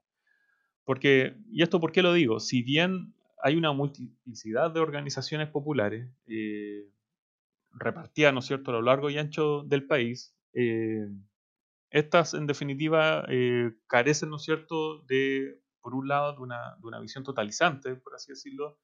Porque, 0.85 1.37
¿y 1.51 1.63
esto 1.63 1.79
por 1.79 1.93
qué 1.93 2.03
lo 2.03 2.13
digo? 2.13 2.41
Si 2.41 2.63
bien 2.63 3.15
hay 3.43 3.57
una 3.57 3.73
multiplicidad 3.73 4.71
de 4.71 4.81
organizaciones 4.81 5.49
populares 5.49 6.09
eh, 6.27 6.89
repartidas, 7.73 8.33
¿no 8.33 8.41
es 8.41 8.47
cierto?, 8.47 8.71
a 8.71 8.75
lo 8.75 8.83
largo 8.83 9.11
y 9.11 9.19
ancho 9.19 9.63
del 9.63 9.87
país, 9.87 10.35
eh, 10.55 11.07
estas 11.91 12.35
en 12.35 12.47
definitiva 12.47 13.27
carecen, 13.87 14.31
¿no 14.31 14.37
es 14.37 14.43
cierto?, 14.43 15.03
de, 15.09 15.61
por 15.81 15.95
un 15.95 16.09
lado, 16.09 16.35
de 16.35 16.41
una, 16.41 16.77
de 16.81 16.87
una 16.87 17.01
visión 17.01 17.25
totalizante, 17.25 17.97
por 17.97 18.15
así 18.15 18.33
decirlo, 18.33 18.79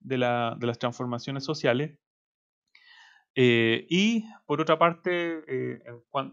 de, 0.00 0.18
la, 0.18 0.56
de 0.58 0.66
las 0.66 0.78
transformaciones 0.78 1.44
sociales, 1.44 1.98
eh, 3.36 3.86
y 3.88 4.24
por 4.46 4.60
otra 4.60 4.78
parte, 4.78 5.42
eh, 5.48 5.82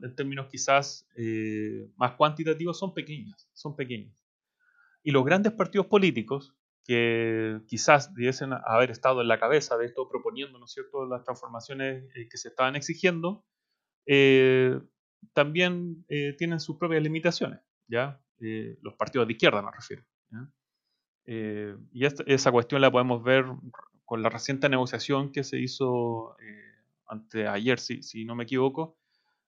en, 0.03 0.15
términos 0.15 0.47
quizás 0.51 1.07
eh, 1.15 1.89
más 1.95 2.13
cuantitativos, 2.13 2.77
son 2.77 2.93
pequeñas, 2.93 3.49
son 3.53 3.75
pequeñas. 3.75 4.23
Y 5.03 5.11
los 5.11 5.25
grandes 5.25 5.53
partidos 5.53 5.87
políticos, 5.87 6.53
que 6.83 7.59
quizás 7.67 8.13
debiesen 8.13 8.51
haber 8.65 8.91
estado 8.91 9.21
en 9.21 9.27
la 9.27 9.39
cabeza 9.39 9.77
de 9.77 9.85
esto, 9.87 10.07
proponiendo, 10.09 10.59
¿no 10.59 10.65
es 10.65 10.71
cierto?, 10.71 11.05
las 11.07 11.23
transformaciones 11.23 12.11
que 12.13 12.37
se 12.37 12.49
estaban 12.49 12.75
exigiendo, 12.75 13.45
también 15.33 16.05
tienen 16.37 16.59
sus 16.59 16.77
propias 16.77 17.03
limitaciones, 17.03 17.59
¿ya? 17.87 18.21
los 18.39 18.95
partidos 18.95 19.27
de 19.27 19.33
izquierda 19.33 19.61
me 19.61 19.71
refiero. 19.71 20.03
y 21.93 22.05
esa 22.05 22.51
cuestión 22.51 22.81
la 22.81 22.91
podemos 22.91 23.23
ver 23.23 23.45
con 24.05 24.21
la 24.21 24.29
reciente 24.29 24.67
negociación 24.67 25.31
que 25.31 25.43
se 25.43 25.59
hizo 25.59 26.35
antes 27.11 27.47
ayer, 27.47 27.77
si, 27.77 28.25
no 28.25 28.35
me 28.35 28.45
equivoco, 28.45 28.97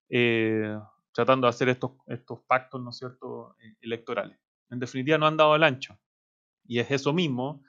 eh, 0.09 0.77
tratando 1.13 1.47
de 1.47 1.49
hacer 1.49 1.69
estos, 1.69 1.91
estos 2.07 2.41
pactos, 2.45 2.81
¿no 2.81 2.89
es 2.89 2.97
cierto?, 2.97 3.55
eh, 3.61 3.75
electorales. 3.81 4.37
En 4.69 4.79
definitiva, 4.79 5.17
no 5.17 5.27
han 5.27 5.37
dado 5.37 5.55
el 5.55 5.63
ancho. 5.63 5.97
Y 6.65 6.79
es 6.79 6.91
eso 6.91 7.13
mismo 7.13 7.63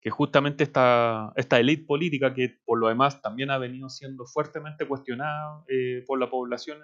que 0.00 0.10
justamente 0.10 0.64
esta, 0.64 1.32
esta 1.36 1.60
élite 1.60 1.84
política, 1.84 2.34
que 2.34 2.60
por 2.64 2.80
lo 2.80 2.88
demás 2.88 3.22
también 3.22 3.50
ha 3.50 3.58
venido 3.58 3.88
siendo 3.88 4.26
fuertemente 4.26 4.86
cuestionada 4.88 5.62
eh, 5.68 6.02
por 6.06 6.18
la 6.18 6.28
población 6.28 6.78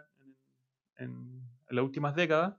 en, 0.99 1.43
las 1.69 1.85
últimas 1.85 2.15
décadas, 2.15 2.57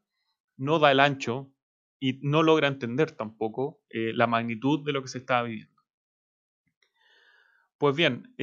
no 0.58 0.80
da 0.80 0.92
el 0.92 1.00
ancho 1.00 1.52
y 2.00 2.20
no 2.22 2.44
logra 2.44 2.68
entender 2.68 3.12
tampoco 3.12 3.82
la 3.90 4.28
magnitud 4.28 4.84
de 4.86 4.92
lo 4.92 5.02
que 5.02 5.08
se 5.08 5.20
está 5.20 5.42
viviendo. 5.44 5.82
Pues 7.78 7.96
bien, 7.96 8.34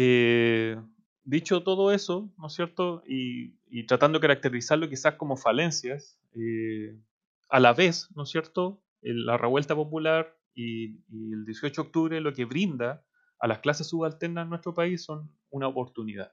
dicho 1.24 1.62
todo 1.62 1.92
eso, 1.92 2.32
¿no 2.38 2.46
es 2.46 2.52
cierto? 2.52 3.02
Y, 3.06 3.54
tratando 3.86 4.18
de 4.18 4.22
caracterizarlo 4.22 4.88
quizás 4.88 5.14
como 5.14 5.36
falencias, 5.36 6.18
eh, 6.34 6.96
a 7.48 7.58
la 7.58 7.72
vez, 7.72 8.08
¿no 8.14 8.22
es 8.22 8.30
cierto? 8.30 8.82
La 9.02 9.36
revuelta 9.36 9.74
popular 9.74 10.36
y, 10.54 11.00
el 11.10 11.44
18 11.44 11.82
de 11.82 11.86
octubre 11.86 12.20
lo 12.20 12.32
que 12.32 12.44
brinda 12.44 13.04
a 13.40 13.48
las 13.48 13.58
clases 13.58 13.88
subalternas 13.88 14.44
en 14.44 14.50
nuestro 14.50 14.74
país 14.74 15.02
son 15.02 15.30
una 15.50 15.66
oportunidad. 15.66 16.32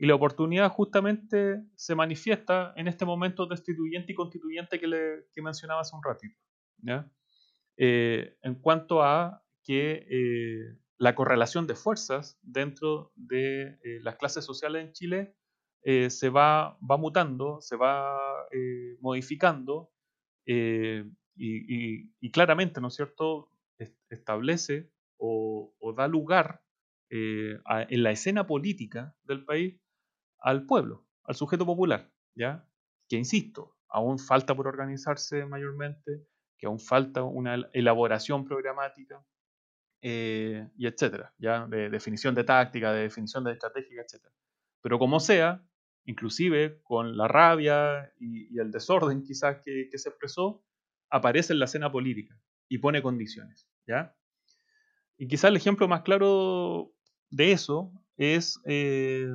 Y 0.00 0.06
la 0.06 0.14
oportunidad 0.14 0.70
justamente 0.70 1.62
se 1.76 1.94
manifiesta 1.94 2.72
en 2.74 2.88
este 2.88 3.04
momento 3.04 3.46
destituyente 3.46 4.12
y 4.12 4.14
constituyente 4.14 4.80
que, 4.80 4.86
le, 4.88 5.26
mencionaba 5.36 5.82
hace 5.82 5.94
un 5.94 6.02
ratito. 6.02 6.36
Eh, 7.76 8.36
en 8.42 8.54
cuanto 8.56 9.02
a 9.02 9.44
que 9.62 10.06
eh, 10.10 10.80
la 11.00 11.14
correlación 11.14 11.66
de 11.66 11.74
fuerzas 11.74 12.38
dentro 12.42 13.10
de 13.16 13.78
eh, 13.82 14.00
las 14.02 14.16
clases 14.16 14.44
sociales 14.44 14.84
en 14.84 14.92
Chile 14.92 15.34
eh, 15.82 16.10
se 16.10 16.28
va, 16.28 16.78
va, 16.78 16.98
mutando, 16.98 17.62
se 17.62 17.74
va 17.76 18.18
eh, 18.52 18.98
modificando 19.00 19.90
y, 20.44 22.30
claramente, 22.32 22.80
¿no 22.82 22.88
es 22.88 22.94
cierto?, 22.94 23.50
establece 24.10 24.90
o, 25.16 25.72
da 25.96 26.06
lugar 26.06 26.60
en 27.08 28.02
la 28.02 28.10
escena 28.10 28.46
política 28.46 29.16
del 29.24 29.44
país 29.44 29.79
al 30.40 30.66
pueblo, 30.66 31.06
al 31.24 31.34
sujeto 31.34 31.66
popular, 31.66 32.10
¿ya? 32.34 32.66
Que 33.08 33.16
insisto, 33.16 33.76
aún 33.88 34.18
falta 34.18 34.54
por 34.54 34.66
organizarse 34.66 35.44
mayormente, 35.46 36.26
que 36.58 36.66
aún 36.66 36.78
falta 36.78 37.22
una 37.22 37.68
elaboración 37.72 38.44
programática, 38.44 39.24
eh, 40.02 40.66
y 40.76 40.86
etcétera, 40.86 41.34
ya 41.38 41.66
de 41.66 41.90
definición 41.90 42.34
de 42.34 42.44
táctica, 42.44 42.92
de 42.92 43.02
definición 43.02 43.44
de 43.44 43.52
estratégica, 43.52 44.02
etcétera. 44.02 44.34
Pero 44.80 44.98
como 44.98 45.20
sea, 45.20 45.62
inclusive 46.04 46.80
con 46.82 47.16
la 47.16 47.28
rabia 47.28 48.10
y, 48.18 48.58
el 48.58 48.70
desorden 48.70 49.22
quizás 49.22 49.60
que, 49.62 49.90
se 49.92 50.08
expresó, 50.08 50.64
aparece 51.10 51.52
en 51.52 51.58
la 51.58 51.66
escena 51.66 51.92
política 51.92 52.40
y 52.68 52.78
pone 52.78 53.02
condiciones, 53.02 53.68
¿ya? 53.86 54.16
Y 55.18 55.28
quizás 55.28 55.50
el 55.50 55.56
ejemplo 55.56 55.86
más 55.86 56.00
claro 56.00 56.94
de 57.28 57.52
eso 57.52 57.92
es 58.16 58.58
eh, 58.64 59.30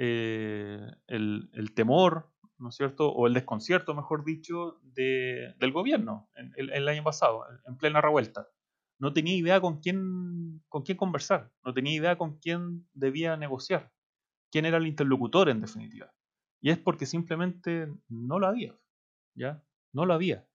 eh, 0.00 0.92
el, 1.08 1.72
temor, 1.74 2.30
¿no 2.56 2.68
es 2.68 2.76
cierto? 2.76 3.10
O 3.10 3.26
el 3.26 3.34
desconcierto, 3.34 3.94
mejor 3.94 4.24
dicho, 4.24 4.80
del 4.84 5.72
gobierno 5.72 6.30
en, 6.36 6.52
el 6.56 6.86
año 6.86 7.02
pasado, 7.02 7.44
en 7.66 7.76
plena 7.76 8.00
revuelta. 8.00 8.46
No 9.00 9.12
tenía 9.12 9.34
idea 9.36 9.60
con 9.60 9.80
quién, 9.80 10.62
con 10.68 10.82
quién 10.82 10.96
conversar, 10.96 11.50
no 11.64 11.74
tenía 11.74 11.96
idea 11.96 12.16
con 12.16 12.38
quién 12.38 12.88
debía 12.92 13.36
negociar, 13.36 13.92
quién 14.52 14.66
era 14.66 14.78
el 14.78 14.86
interlocutor 14.86 15.48
en 15.48 15.60
definitiva. 15.60 16.12
Y 16.60 16.70
es 16.70 16.78
porque 16.78 17.04
simplemente 17.04 17.92
no 18.08 18.38
lo 18.38 18.46
había, 18.46 18.78
¿ya? 19.34 19.64
No 19.92 20.06
lo 20.06 20.14
había. 20.14 20.46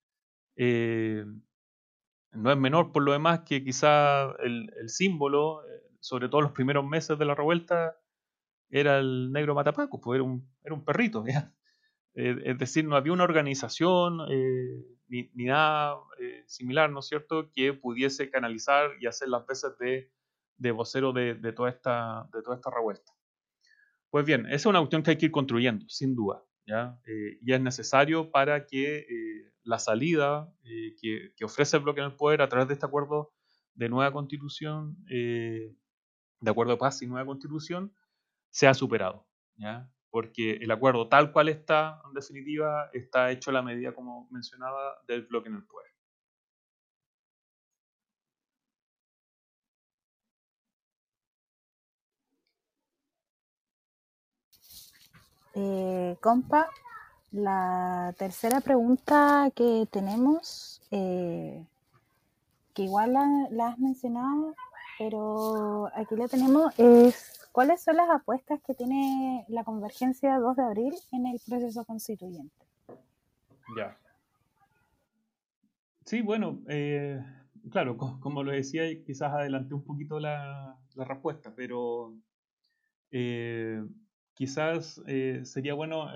Eh, 0.56 1.26
no 2.32 2.50
es 2.50 2.56
menor 2.56 2.92
por 2.92 3.02
lo 3.02 3.12
demás 3.12 3.40
que 3.40 3.62
quizá 3.62 4.32
el, 4.42 4.70
símbolo, 4.88 5.66
eh, 5.66 5.82
sobre 6.00 6.30
todo 6.30 6.40
los 6.40 6.52
primeros 6.52 6.86
meses 6.86 7.18
de 7.18 7.24
la 7.26 7.34
revuelta, 7.34 7.98
era 8.78 8.98
el 8.98 9.32
negro 9.32 9.54
matapaco, 9.54 10.00
pues 10.00 10.16
era 10.16 10.24
un, 10.24 10.48
era 10.62 10.74
un 10.74 10.84
perrito. 10.84 11.24
Eh, 12.16 12.36
es 12.44 12.58
decir, 12.60 12.84
no 12.84 12.94
había 12.94 13.12
una 13.12 13.24
organización 13.24 14.18
ni, 15.08 15.28
nada 15.34 15.96
similar, 16.46 16.88
¿no 16.88 17.00
es 17.00 17.08
cierto?, 17.08 17.50
que 17.50 17.72
pudiese 17.72 18.30
canalizar 18.30 18.92
y 19.00 19.06
hacer 19.06 19.26
las 19.26 19.44
veces 19.48 19.76
de, 19.80 20.12
de 20.56 20.70
vocero 20.70 21.12
de, 21.12 21.34
de, 21.34 21.52
toda 21.52 21.70
esta, 21.70 22.28
de 22.32 22.40
toda 22.40 22.54
esta 22.54 22.70
revuelta. 22.70 23.12
Pues 24.10 24.24
bien, 24.24 24.46
esa 24.46 24.54
es 24.54 24.66
una 24.66 24.78
cuestión 24.78 25.02
que 25.02 25.10
hay 25.10 25.18
que 25.18 25.26
ir 25.26 25.32
construyendo, 25.32 25.88
sin 25.88 26.14
duda. 26.14 26.44
¿ya? 26.68 26.96
y 27.42 27.52
es 27.52 27.60
necesario 27.60 28.30
para 28.30 28.64
que 28.64 29.04
la 29.64 29.78
salida 29.78 30.52
eh, 30.62 30.94
que, 31.00 31.44
ofrece 31.44 31.78
el 31.78 31.82
bloque 31.82 32.00
en 32.00 32.06
el 32.06 32.16
poder 32.16 32.42
a 32.42 32.48
través 32.48 32.68
de 32.68 32.74
este 32.74 32.86
acuerdo 32.86 33.32
de 33.74 33.88
nueva 33.88 34.12
constitución, 34.12 34.96
eh, 35.10 35.74
de 36.40 36.50
acuerdo 36.50 36.72
de 36.72 36.78
paz 36.78 37.02
y 37.02 37.06
nueva 37.06 37.26
constitución, 37.26 37.92
sea 38.54 38.72
superado. 38.72 39.26
¿ya? 39.56 39.88
Porque 40.10 40.52
el 40.52 40.70
acuerdo 40.70 41.08
tal 41.08 41.32
cual 41.32 41.48
está, 41.48 42.00
en 42.06 42.14
definitiva, 42.14 42.88
está 42.92 43.30
hecho 43.32 43.50
a 43.50 43.54
la 43.54 43.62
medida, 43.62 43.92
como 43.92 44.28
mencionaba, 44.30 45.02
del 45.08 45.22
bloque 45.26 45.48
en 45.48 45.56
el 45.56 45.64
poder. 45.64 45.90
Eh, 55.56 56.16
compa, 56.20 56.68
la 57.32 58.14
tercera 58.18 58.60
pregunta 58.60 59.50
que 59.54 59.86
tenemos, 59.90 60.80
eh, 60.92 61.64
que 62.72 62.82
igual 62.82 63.14
la, 63.50 63.68
has 63.68 63.78
mencionado, 63.78 64.54
pero 64.98 65.90
aquí 65.94 66.16
la 66.16 66.28
tenemos, 66.28 66.72
es 66.78 67.43
¿cuáles 67.54 67.84
son 67.84 67.96
las 67.96 68.10
apuestas 68.10 68.60
que 68.66 68.74
tiene 68.74 69.44
la 69.46 69.62
convergencia 69.62 70.40
2 70.40 70.56
de 70.56 70.62
abril 70.64 70.94
en 71.12 71.28
el 71.28 71.40
proceso 71.48 71.84
constituyente? 71.84 72.52
Ya. 73.76 73.96
Sí, 76.04 76.20
bueno, 76.20 76.60
eh, 76.68 77.24
claro, 77.70 77.96
como 77.96 78.42
lo 78.42 78.50
decía, 78.50 78.82
quizás 79.04 79.32
adelanté 79.32 79.72
un 79.72 79.84
poquito 79.84 80.18
la, 80.18 80.76
respuesta, 80.96 81.54
pero 81.54 82.16
eh, 83.12 83.84
quizás 84.34 85.00
eh, 85.06 85.42
sería 85.44 85.74
bueno 85.74 86.08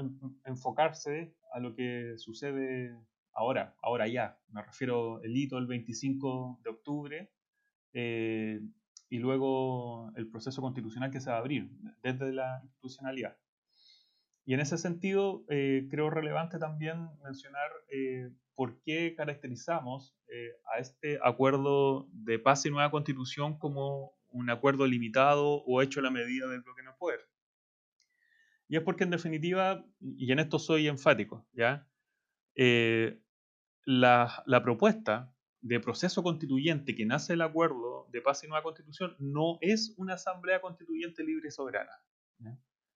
enfocarse 0.45 1.37
a 1.53 1.61
lo 1.61 1.73
que 1.77 2.15
sucede 2.17 2.99
ahora, 3.33 3.77
ahora 3.81 4.09
ya. 4.09 4.37
Me 4.49 4.61
refiero 4.61 5.23
el 5.23 5.37
hito 5.37 5.55
del 5.55 5.69
25 5.69 6.59
de 6.65 6.71
octubre 6.71 7.31
eh, 7.93 8.61
y 9.09 9.19
luego 9.19 10.13
el 10.17 10.29
proceso 10.29 10.61
constitucional 10.61 11.11
que 11.11 11.21
se 11.21 11.31
va 11.31 11.37
a 11.37 11.41
abrir 11.41 11.71
desde 12.03 12.33
la 12.33 12.61
institucionalidad. 12.63 13.37
Y 14.45 14.55
en 14.55 14.61
ese 14.61 14.79
sentido, 14.79 15.45
eh, 15.49 15.87
creo 15.91 16.11
relevante 16.11 16.59
también 16.59 17.09
mencionar 17.23 17.71
por 18.55 18.81
qué 18.83 19.15
caracterizamos 19.15 20.17
a 20.75 20.79
este 20.79 21.19
acuerdo 21.23 22.09
de 22.13 22.39
paz 22.39 22.65
y 22.67 22.71
nueva 22.71 22.91
constitución 22.91 23.59
como 23.59 24.19
un 24.31 24.51
acuerdo 24.51 24.87
limitado 24.87 25.63
o 25.65 25.83
hecho 25.83 26.01
a 26.01 26.03
la 26.03 26.11
medida 26.11 26.49
del 26.49 26.63
bloque 26.63 26.83
no 26.83 26.97
poder. 26.97 27.21
Y 28.69 28.77
es 28.77 28.83
porque 28.83 29.05
en 29.05 29.11
definitiva, 29.11 29.85
y 30.01 30.31
en 30.31 30.39
esto 30.39 30.59
soy 30.59 30.89
enfático, 30.89 31.47
¿ya? 31.53 31.89
Eh, 32.55 33.19
la, 33.85 34.45
propuesta 34.63 35.33
de 35.69 35.81
proceso 35.81 36.23
constituyente 36.23 36.95
que 36.95 37.05
nace 37.05 37.35
el 37.35 37.43
acuerdo 37.43 38.09
de 38.11 38.23
paz 38.23 38.43
y 38.43 38.49
nueva 38.49 38.63
constitución 38.63 39.15
no 39.19 39.59
es 39.61 39.95
una 39.99 40.15
asamblea 40.15 40.61
constituyente 40.63 41.23
libre 41.23 41.49
y 41.49 41.51
soberana. 41.51 41.93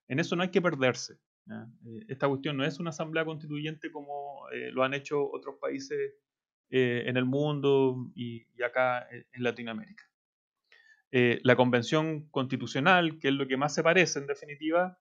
En 0.08 0.18
eso 0.18 0.37
no 0.37 0.42
hay 0.42 0.50
que 0.50 0.62
perderse. 0.62 1.18
Eh, 1.50 2.06
esta 2.08 2.28
cuestión 2.28 2.56
no 2.56 2.64
es 2.64 2.78
una 2.80 2.90
asamblea 2.90 3.24
constituyente 3.26 3.90
como 3.90 4.48
eh, 4.50 4.70
lo 4.72 4.85
han 4.85 4.94
hecho 4.94 5.30
otros 5.30 5.56
países 5.61 6.14
en 6.74 7.18
el 7.18 7.26
mundo 7.26 8.11
y, 8.14 8.46
y 8.56 8.62
acá 8.62 9.06
en 9.11 9.42
Latinoamérica. 9.42 10.04
la 11.11 11.54
convención 11.54 12.30
constitucional, 12.30 13.18
que 13.18 13.28
es 13.28 13.35
lo 13.35 13.46
que 13.46 13.58
más 13.58 13.74
se 13.74 13.82
parece 13.82 14.20
en 14.20 14.26
definitiva, 14.26 14.98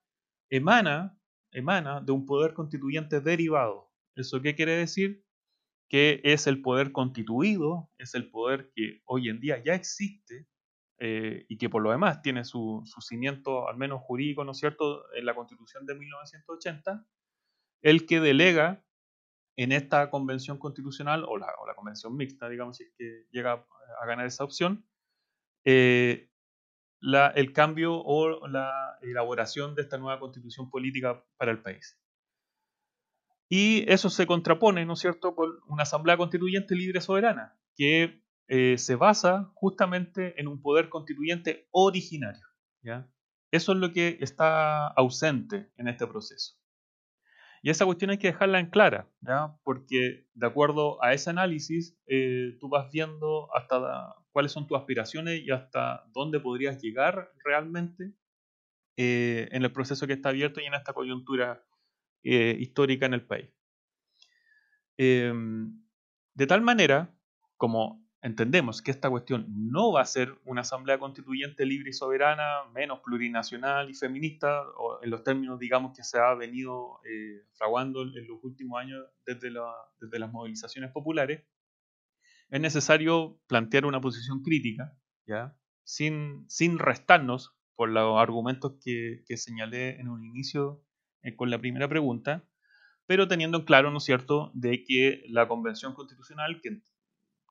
emana, 0.50 1.18
emana 1.50 2.02
de 2.02 2.12
un 2.12 2.26
poder 2.26 2.52
constituyente 2.52 3.22
derivado. 3.22 3.90
¿Eso 4.14 4.42
qué 4.42 4.54
quiere 4.54 4.72
decir? 4.72 5.24
Que 5.92 6.22
es 6.24 6.46
el 6.46 6.62
poder 6.62 6.90
constituido, 6.90 7.90
es 7.98 8.14
el 8.14 8.30
poder 8.30 8.72
que 8.74 9.02
hoy 9.04 9.28
en 9.28 9.40
día 9.40 9.62
ya 9.62 9.74
existe 9.74 10.48
eh, 10.98 11.44
y 11.48 11.58
que 11.58 11.68
por 11.68 11.82
lo 11.82 11.90
demás 11.90 12.22
tiene 12.22 12.46
su, 12.46 12.82
cimiento, 13.00 13.68
al 13.68 13.76
menos 13.76 14.00
jurídico, 14.00 14.42
¿no 14.42 14.52
es 14.52 14.58
cierto?, 14.58 15.04
en 15.14 15.26
la 15.26 15.34
Constitución 15.34 15.84
de 15.84 15.94
1980, 15.94 17.06
el 17.82 18.06
que 18.06 18.20
delega 18.20 18.82
en 19.58 19.72
esta 19.72 20.08
convención 20.08 20.58
constitucional 20.58 21.24
o 21.28 21.36
la, 21.36 21.52
convención 21.76 22.16
mixta, 22.16 22.48
digamos, 22.48 22.78
si 22.78 22.90
que 22.96 23.26
llega 23.30 23.66
a 24.00 24.06
ganar 24.06 24.24
esa 24.24 24.44
opción, 24.44 24.86
eh, 25.66 26.30
el 27.02 27.52
cambio 27.52 27.96
o 27.96 28.48
la 28.48 28.96
elaboración 29.02 29.74
de 29.74 29.82
esta 29.82 29.98
nueva 29.98 30.20
constitución 30.20 30.70
política 30.70 31.22
para 31.36 31.50
el 31.50 31.60
país. 31.60 31.98
Y 33.54 33.84
eso 33.92 34.08
se 34.08 34.26
contrapone, 34.26 34.86
¿no 34.86 34.94
es 34.94 35.00
cierto?, 35.00 35.34
con 35.34 35.50
una 35.68 35.82
asamblea 35.82 36.16
constituyente 36.16 36.74
libre 36.74 37.02
soberana, 37.02 37.54
que 37.76 38.24
eh, 38.48 38.78
se 38.78 38.96
basa 38.96 39.52
justamente 39.52 40.40
en 40.40 40.48
un 40.48 40.62
poder 40.62 40.88
constituyente 40.88 41.68
originario. 41.70 42.46
¿ya? 42.80 43.12
Eso 43.50 43.72
es 43.72 43.78
lo 43.78 43.92
que 43.92 44.16
está 44.22 44.86
ausente 44.86 45.70
en 45.76 45.88
este 45.88 46.06
proceso. 46.06 46.54
Y 47.60 47.68
esa 47.68 47.84
cuestión 47.84 48.10
hay 48.10 48.16
que 48.16 48.28
dejarla 48.28 48.58
en 48.58 48.70
clara, 48.70 49.10
¿ya? 49.20 49.54
porque 49.64 50.26
de 50.32 50.46
acuerdo 50.46 51.04
a 51.04 51.12
ese 51.12 51.28
análisis, 51.28 51.94
eh, 52.06 52.56
tú 52.58 52.70
vas 52.70 52.90
viendo 52.90 53.54
hasta 53.54 54.16
cuáles 54.30 54.52
son 54.52 54.66
tus 54.66 54.78
aspiraciones 54.78 55.42
y 55.42 55.50
hasta 55.50 56.06
dónde 56.14 56.40
podrías 56.40 56.80
llegar 56.80 57.30
realmente 57.44 58.14
eh, 58.96 59.50
en 59.52 59.62
el 59.62 59.72
proceso 59.72 60.06
que 60.06 60.14
está 60.14 60.30
abierto 60.30 60.62
y 60.62 60.64
en 60.64 60.72
esta 60.72 60.94
coyuntura 60.94 61.62
eh, 62.22 62.56
histórica 62.58 63.06
en 63.06 63.14
el 63.14 63.26
país. 63.26 63.50
Em, 64.96 65.82
de 66.34 66.46
tal 66.46 66.62
manera, 66.62 67.14
como 67.56 68.02
entendemos 68.22 68.80
que 68.80 68.92
esta 68.92 69.10
cuestión 69.10 69.46
no 69.48 69.92
va 69.92 70.02
a 70.02 70.06
ser 70.06 70.38
una 70.44 70.60
asamblea 70.60 70.98
constituyente 70.98 71.66
libre 71.66 71.90
y 71.90 71.92
soberana, 71.92 72.64
menos 72.72 73.00
plurinacional 73.00 73.90
y 73.90 73.94
feminista, 73.94 74.62
o 74.76 75.02
en 75.02 75.10
los 75.10 75.24
términos, 75.24 75.58
digamos, 75.58 75.96
que 75.96 76.04
se 76.04 76.18
ha 76.18 76.32
venido 76.34 77.00
eh, 77.04 77.42
fraguando 77.54 78.02
en 78.02 78.26
los 78.28 78.42
últimos 78.44 78.80
años 78.80 79.04
desde, 79.26 79.50
las 79.50 80.32
movilizaciones 80.32 80.92
populares, 80.92 81.42
es 82.48 82.60
necesario 82.60 83.40
plantear 83.48 83.86
una 83.86 84.00
posición 84.00 84.42
crítica, 84.42 84.96
¿ya? 85.26 85.56
Sin, 85.84 86.44
sin 86.48 86.78
restarnos 86.78 87.56
por 87.74 87.88
los 87.88 88.20
argumentos 88.20 88.74
que, 88.84 89.24
señalé 89.36 89.98
en 89.98 90.08
un 90.08 90.24
inicio 90.24 90.84
eh, 91.22 91.36
con 91.36 91.50
la 91.50 91.58
primera 91.58 91.88
pregunta, 91.88 92.44
pero 93.06 93.28
teniendo 93.28 93.58
en 93.58 93.64
claro, 93.64 93.90
¿no 93.90 93.98
es 93.98 94.04
cierto?, 94.04 94.50
de 94.54 94.84
que 94.84 95.24
la 95.28 95.48
Convención 95.48 95.94
Constitucional, 95.94 96.60
que 96.62 96.80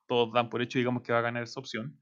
todos 0.06 0.32
dan 0.32 0.50
por 0.50 0.62
hecho, 0.62 0.78
digamos, 0.78 1.02
que 1.02 1.12
va 1.12 1.18
a 1.20 1.22
ganar 1.22 1.42
esa 1.42 1.60
opción, 1.60 2.00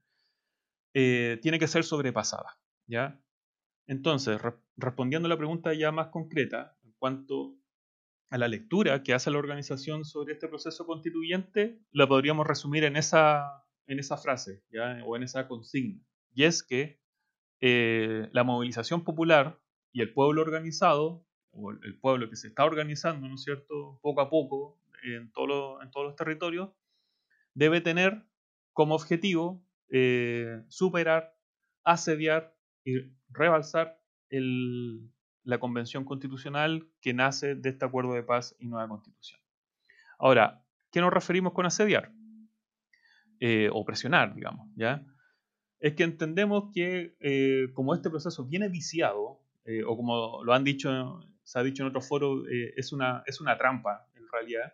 eh, 0.93 1.39
tiene 1.41 1.59
que 1.59 1.67
ser 1.67 1.83
sobrepasada, 1.83 2.59
¿ya? 2.87 3.21
Entonces, 3.87 4.39
respondiendo 4.77 5.27
a 5.27 5.29
la 5.29 5.37
pregunta 5.37 5.73
ya 5.73 5.91
más 5.91 6.07
concreta, 6.07 6.77
en 6.83 6.93
cuanto 6.97 7.57
a 8.29 8.37
la 8.37 8.47
lectura 8.47 9.03
que 9.03 9.13
hace 9.13 9.29
la 9.29 9.37
organización 9.37 10.05
sobre 10.05 10.33
este 10.33 10.47
proceso 10.47 10.85
constituyente, 10.85 11.79
la 11.91 12.07
podríamos 12.07 12.47
resumir 12.47 12.85
en 12.85 12.95
esa, 12.95 13.65
en 13.87 13.99
esa 13.99 14.17
frase 14.17 14.63
o 15.05 15.17
en 15.17 15.23
esa 15.23 15.47
consigna. 15.47 16.01
Y 16.33 16.45
es 16.45 16.63
que 16.63 17.01
eh, 17.59 18.29
la 18.31 18.43
movilización 18.43 19.03
popular 19.03 19.61
y 19.91 20.01
el 20.01 20.13
pueblo 20.13 20.41
organizado, 20.41 21.25
o 21.51 21.71
el 21.71 21.97
pueblo 21.99 22.29
que 22.29 22.35
se 22.35 22.47
está 22.47 22.65
organizando, 22.65 23.27
¿no 23.27 23.35
es 23.35 23.43
cierto?, 23.43 23.99
poco 24.01 24.21
a 24.21 24.29
poco 24.29 24.79
en, 25.03 25.31
todo 25.31 25.81
en 25.81 25.91
todos 25.91 26.07
los 26.07 26.15
territorios, 26.15 26.69
debe 27.53 27.81
tener 27.81 28.25
como 28.73 28.95
objetivo 28.95 29.63
eh, 29.89 30.63
superar, 30.69 31.35
asediar 31.83 32.55
y 32.85 33.11
rebalsar 33.29 33.99
el, 34.29 35.11
la 35.43 35.59
convención 35.59 36.05
constitucional 36.05 36.87
que 37.01 37.13
nace 37.13 37.55
de 37.55 37.69
este 37.69 37.85
acuerdo 37.85 38.13
de 38.13 38.23
paz 38.23 38.55
y 38.59 38.67
nueva 38.67 38.87
constitución. 38.87 39.39
Ahora, 40.19 40.63
¿qué 40.91 41.01
nos 41.01 41.11
referimos 41.11 41.53
con 41.53 41.65
asediar? 41.65 42.11
Eh, 43.39 43.69
o 43.73 43.83
presionar, 43.83 44.35
digamos, 44.35 44.67
¿ya? 44.75 45.03
Es 45.79 45.95
que 45.95 46.03
entendemos 46.03 46.71
que 46.71 47.15
eh, 47.19 47.69
como 47.73 47.95
este 47.95 48.11
proceso 48.11 48.45
viene 48.45 48.69
viciado, 48.69 49.41
eh, 49.65 49.83
o 49.83 49.97
como 49.97 50.43
lo 50.43 50.53
han 50.53 50.63
dicho, 50.63 51.21
se 51.51 51.59
ha 51.59 51.63
dicho 51.63 51.83
en 51.83 51.89
otros 51.89 52.07
foros, 52.07 52.45
es, 52.49 52.93
una, 52.93 53.23
es 53.25 53.41
una 53.41 53.57
trampa 53.57 54.07
en 54.15 54.23
realidad, 54.31 54.73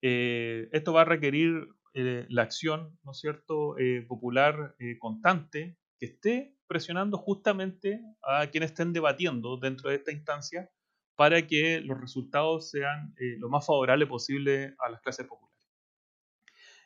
esto 0.00 0.92
va 0.92 1.00
a 1.00 1.04
requerir 1.04 1.66
la 1.92 2.42
acción, 2.42 2.96
¿no 3.02 3.10
es 3.10 3.18
cierto?, 3.18 3.74
popular 4.06 4.76
constante 5.00 5.76
que 5.98 6.06
esté 6.06 6.56
presionando 6.66 7.18
justamente 7.18 8.00
a 8.22 8.46
quienes 8.46 8.70
estén 8.70 8.92
debatiendo 8.92 9.56
dentro 9.56 9.90
de 9.90 9.96
esta 9.96 10.12
instancia 10.12 10.70
para 11.16 11.46
que 11.46 11.80
los 11.80 12.00
resultados 12.00 12.70
sean 12.70 13.14
eh, 13.18 13.36
lo 13.38 13.48
más 13.48 13.66
favorables 13.66 14.08
posible 14.08 14.74
a 14.78 14.90
las 14.90 15.00
clases 15.00 15.26
populares. 15.26 15.54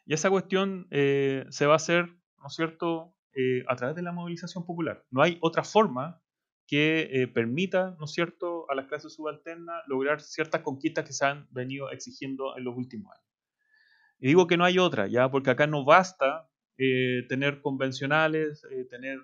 Y 0.04 0.14
esa 0.14 0.30
cuestión 0.30 0.86
eh, 0.90 1.44
se 1.50 1.66
va 1.66 1.74
a 1.74 1.76
hacer, 1.76 2.06
¿no 2.38 2.46
es 2.46 2.54
cierto?, 2.54 3.14
eh, 3.34 3.62
a 3.68 3.76
través 3.76 3.94
de 3.94 4.02
la 4.02 4.12
movilización 4.12 4.64
popular. 4.66 5.04
No 5.10 5.22
hay 5.22 5.38
otra 5.40 5.62
forma 5.62 6.20
que 6.68 7.28
permita, 7.34 7.96
¿no 7.98 8.04
es 8.04 8.12
cierto?, 8.12 8.70
a 8.70 8.76
las 8.76 8.86
clases 8.86 9.14
subalternas 9.14 9.82
lograr 9.88 10.20
ciertas 10.20 10.60
conquistas 10.60 11.04
que 11.06 11.14
se 11.14 11.24
han 11.24 11.48
venido 11.50 11.90
exigiendo 11.90 12.56
en 12.56 12.64
los 12.64 12.76
últimos 12.76 13.10
años. 13.12 13.24
Y 14.20 14.28
digo 14.28 14.46
que 14.46 14.56
no 14.56 14.64
hay 14.64 14.78
otra, 14.78 15.06
ya, 15.08 15.30
porque 15.30 15.50
acá 15.50 15.66
no 15.66 15.84
basta 15.84 16.48
tener 17.28 17.60
convencionales, 17.62 18.62
tener 18.90 19.18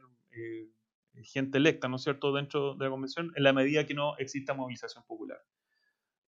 gente 1.23 1.59
electa, 1.59 1.87
¿no 1.87 1.97
es 1.97 2.03
cierto?, 2.03 2.33
dentro 2.33 2.75
de 2.75 2.87
la 2.87 2.91
convención, 2.91 3.31
en 3.37 3.43
la 3.45 3.53
medida 3.53 3.87
que 3.87 3.95
no 3.95 4.17
exista 4.19 4.55
movilización 4.55 5.05
popular. 5.05 5.39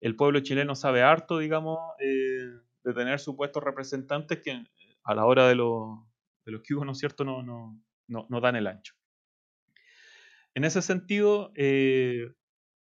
El 0.00 0.14
pueblo 0.14 0.40
chileno 0.40 0.74
sabe 0.74 1.02
harto, 1.02 1.38
digamos, 1.38 1.79
eh, 1.98 2.61
de 2.85 2.94
tener 2.94 3.18
supuestos 3.18 3.64
representantes 3.64 4.40
que 4.42 4.62
a 5.02 5.14
la 5.14 5.24
hora 5.24 5.48
de, 5.48 5.55
de 5.55 6.52
los 6.52 6.62
que 6.62 6.74
hubo, 6.74 6.85
¿no 6.85 6.92
es 6.92 6.98
cierto?, 6.98 7.24
no, 7.24 7.42
no, 7.42 7.83
no, 8.07 8.40
dan 8.40 8.57
el 8.57 8.66
ancho. 8.66 8.94
En 10.57 10.64
ese 10.64 10.81
sentido, 10.81 11.53
eh, 11.55 12.33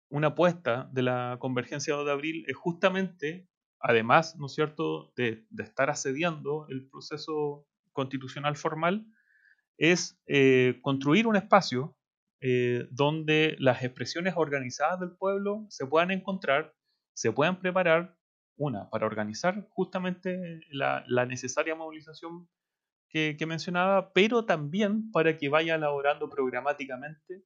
una 0.09 0.29
apuesta 0.29 0.89
de 0.93 1.03
la 1.03 1.37
convergencia 1.39 1.95
de 1.95 2.11
abril 2.11 2.43
es 2.47 2.55
justamente, 2.57 3.47
además, 3.79 4.35
¿no 4.39 4.47
es 4.47 4.55
cierto?, 4.55 5.13
de, 5.15 5.45
estar 5.59 5.91
asediando 5.91 6.65
el 6.69 6.89
proceso 6.89 7.67
constitucional 7.93 8.57
formal, 8.57 9.05
es 9.77 10.19
eh, 10.25 10.79
construir 10.81 11.27
un 11.27 11.35
espacio 11.35 11.95
eh, 12.41 12.87
donde 12.89 13.55
las 13.59 13.83
expresiones 13.83 14.33
organizadas 14.37 14.99
del 14.99 15.11
pueblo 15.11 15.67
se 15.69 15.85
puedan 15.85 16.09
encontrar, 16.09 16.73
se 17.13 17.31
puedan 17.31 17.59
preparar, 17.59 18.17
una, 18.57 18.89
para 18.89 19.05
organizar 19.05 19.67
justamente 19.69 20.61
la, 20.71 21.05
necesaria 21.27 21.75
movilización 21.75 22.49
que, 23.07 23.37
mencionaba, 23.45 24.13
pero 24.13 24.45
también 24.45 25.11
para 25.11 25.37
que 25.37 25.47
vaya 25.47 25.75
elaborando 25.75 26.27
programáticamente 26.27 27.43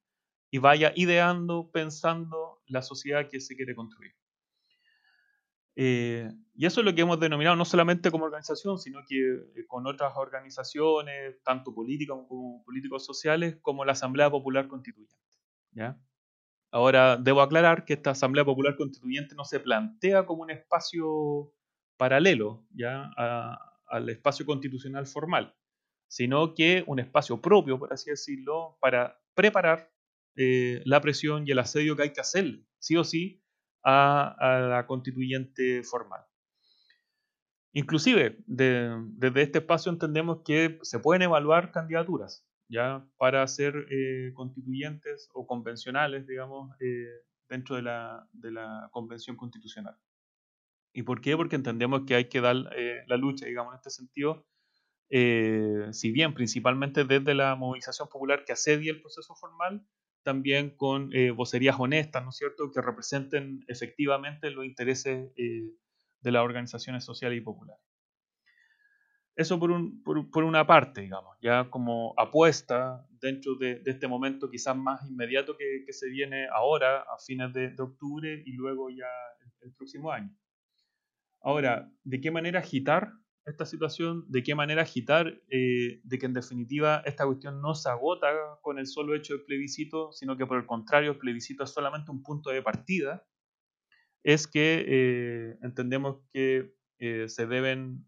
y 0.56 0.58
vaya 0.58 0.94
ideando, 0.96 1.70
pensando 1.70 2.62
la 2.68 2.82
sociedad 2.82 3.28
que 3.28 3.42
se 3.42 3.58
quiere 3.58 3.76
construir. 3.76 4.16
Eh, 5.76 6.32
y 6.54 6.66
eso 6.66 6.80
es 6.80 6.86
lo 6.86 6.96
que 6.96 7.02
hemos 7.02 7.20
denominado 7.20 7.58
no 7.58 7.66
solamente 7.66 8.10
como 8.10 8.24
organización, 8.24 8.80
sino 8.80 9.02
que 9.06 9.34
eh, 9.34 9.68
con 9.68 9.86
otras 9.86 10.14
organizaciones, 10.16 11.44
tanto 11.44 11.76
políticas 11.76 12.20
como 12.30 12.64
políticos 12.64 13.06
sociales, 13.06 13.58
como 13.62 13.84
la 13.84 13.92
Asamblea 13.92 14.30
Popular 14.30 14.70
Constituyente. 14.70 15.18
¿ya? 15.74 16.00
Ahora, 16.72 17.18
debo 17.18 17.42
aclarar 17.42 17.84
que 17.84 17.96
esta 17.96 18.12
Asamblea 18.12 18.46
Popular 18.46 18.78
Constituyente 18.78 19.36
no 19.36 19.44
se 19.44 19.60
plantea 19.60 20.26
como 20.26 20.44
un 20.44 20.52
espacio 20.52 21.54
paralelo 21.98 22.66
¿ya? 22.70 23.12
al 23.88 24.08
espacio 24.08 24.46
constitucional 24.46 25.06
formal, 25.06 25.54
sino 26.08 26.54
que 26.54 26.86
un 26.88 27.00
espacio 27.00 27.42
propio, 27.42 27.78
por 27.78 27.92
así 27.92 28.10
decirlo, 28.10 28.78
para 28.80 29.20
preparar 29.34 29.95
eh, 30.36 30.82
la 30.86 31.02
presión 31.02 31.48
y 31.48 31.52
el 31.52 31.60
asedio 31.60 31.96
que 31.96 32.04
hay 32.04 32.14
que 32.14 32.22
hacer, 32.22 32.62
sí 32.80 32.98
o 32.98 33.04
sí, 33.04 33.44
a, 33.84 34.36
la 34.70 34.88
constituyente 34.88 35.84
formal. 35.84 36.22
Inclusive, 37.74 38.38
desde 38.48 39.42
este 39.42 39.60
espacio 39.60 39.92
entendemos 39.92 40.42
que 40.46 40.80
se 40.82 41.00
pueden 41.00 41.24
evaluar 41.24 41.72
candidaturas 41.72 42.46
ya 42.68 43.06
para 43.18 43.46
ser 43.48 43.86
eh, 43.92 44.32
constituyentes 44.34 45.30
o 45.34 45.46
convencionales, 45.46 46.26
digamos, 46.26 46.72
eh, 46.80 47.06
dentro 47.50 47.76
de 47.76 47.84
la, 47.84 48.28
de 48.34 48.52
la, 48.52 48.90
convención 48.92 49.36
constitucional. 49.36 49.96
¿Y 50.94 51.04
por 51.04 51.22
qué? 51.22 51.36
Porque 51.36 51.58
entendemos 51.58 52.04
que 52.08 52.16
hay 52.16 52.30
que 52.30 52.42
dar 52.42 52.56
eh, 52.76 53.04
la 53.08 53.18
lucha, 53.18 53.46
digamos, 53.46 53.74
en 53.74 53.78
este 53.78 53.90
sentido, 53.90 54.48
si 55.92 56.12
bien 56.12 56.34
principalmente 56.34 57.06
desde 57.06 57.36
la 57.36 57.56
movilización 57.56 58.10
popular 58.10 58.44
que 58.44 58.54
asedia 58.54 58.92
el 58.92 59.02
proceso 59.02 59.36
formal, 59.36 59.86
también 60.26 60.72
con 60.72 61.14
eh, 61.14 61.30
vocerías 61.30 61.76
honestas, 61.80 62.24
¿no 62.24 62.32
es 62.32 62.38
cierto?, 62.38 62.72
que 62.72 62.82
representen 62.82 63.64
efectivamente 63.68 64.50
los 64.50 64.66
intereses 64.66 65.32
eh, 65.38 65.72
de 66.20 66.32
las 66.32 66.44
organizaciones 66.44 67.06
sociales 67.06 67.38
y 67.38 67.42
populares. 67.42 67.86
Eso 69.36 69.60
por, 69.60 69.70
un, 69.70 70.02
por, 70.02 70.44
una 70.44 70.66
parte, 70.66 71.02
digamos, 71.02 71.38
ya 71.42 71.70
como 71.70 72.16
apuesta 72.18 73.06
dentro 73.22 73.56
de, 73.56 73.84
este 73.86 74.08
momento 74.08 74.50
quizás 74.50 74.76
más 74.76 75.08
inmediato 75.08 75.56
que, 75.58 75.94
se 75.94 76.10
viene 76.10 76.48
ahora, 76.52 77.02
a 77.02 77.18
fines 77.24 77.54
de, 77.54 77.70
de 77.70 77.84
octubre 77.84 78.42
y 78.46 78.54
luego 78.54 78.90
ya 78.90 79.06
el, 79.44 79.68
el 79.68 79.74
próximo 79.76 80.12
año. 80.12 80.36
Ahora, 81.42 81.92
¿de 82.04 82.20
qué 82.20 82.32
manera 82.32 82.62
agitar 82.62 83.12
esta 83.46 83.66
situación, 83.66 84.26
de 84.28 84.42
qué 84.42 84.56
manera 84.56 84.82
agitar, 84.82 85.40
eh, 85.50 86.02
de 86.04 86.18
que 86.18 86.26
en 86.26 86.34
definitiva 86.34 87.04
esta 87.06 87.26
cuestión 87.26 87.62
no 87.62 87.76
se 87.76 87.90
agota 87.90 88.28
con 88.62 88.80
el 88.80 88.88
solo 88.88 89.14
hecho 89.14 89.34
del 89.34 89.46
plebiscito, 89.46 90.12
sino 90.12 90.36
que 90.36 90.48
por 90.48 90.58
el 90.58 90.66
contrario 90.66 91.12
el 91.12 91.18
plebiscito 91.20 91.64
es 91.64 91.70
solamente 91.70 92.12
un 92.12 92.24
punto 92.24 92.50
de 92.50 92.64
partida, 92.64 93.24
es 94.24 94.48
que 94.48 94.84
eh, 94.88 95.58
entendemos 95.62 96.18
que 96.34 96.74
eh, 96.98 97.30
se 97.30 97.46
deben 97.46 98.08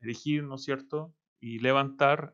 elegir, 0.00 0.44
¿no 0.44 0.56
es 0.56 0.64
cierto?, 0.64 1.14
y 1.40 1.58
levantar 1.58 2.32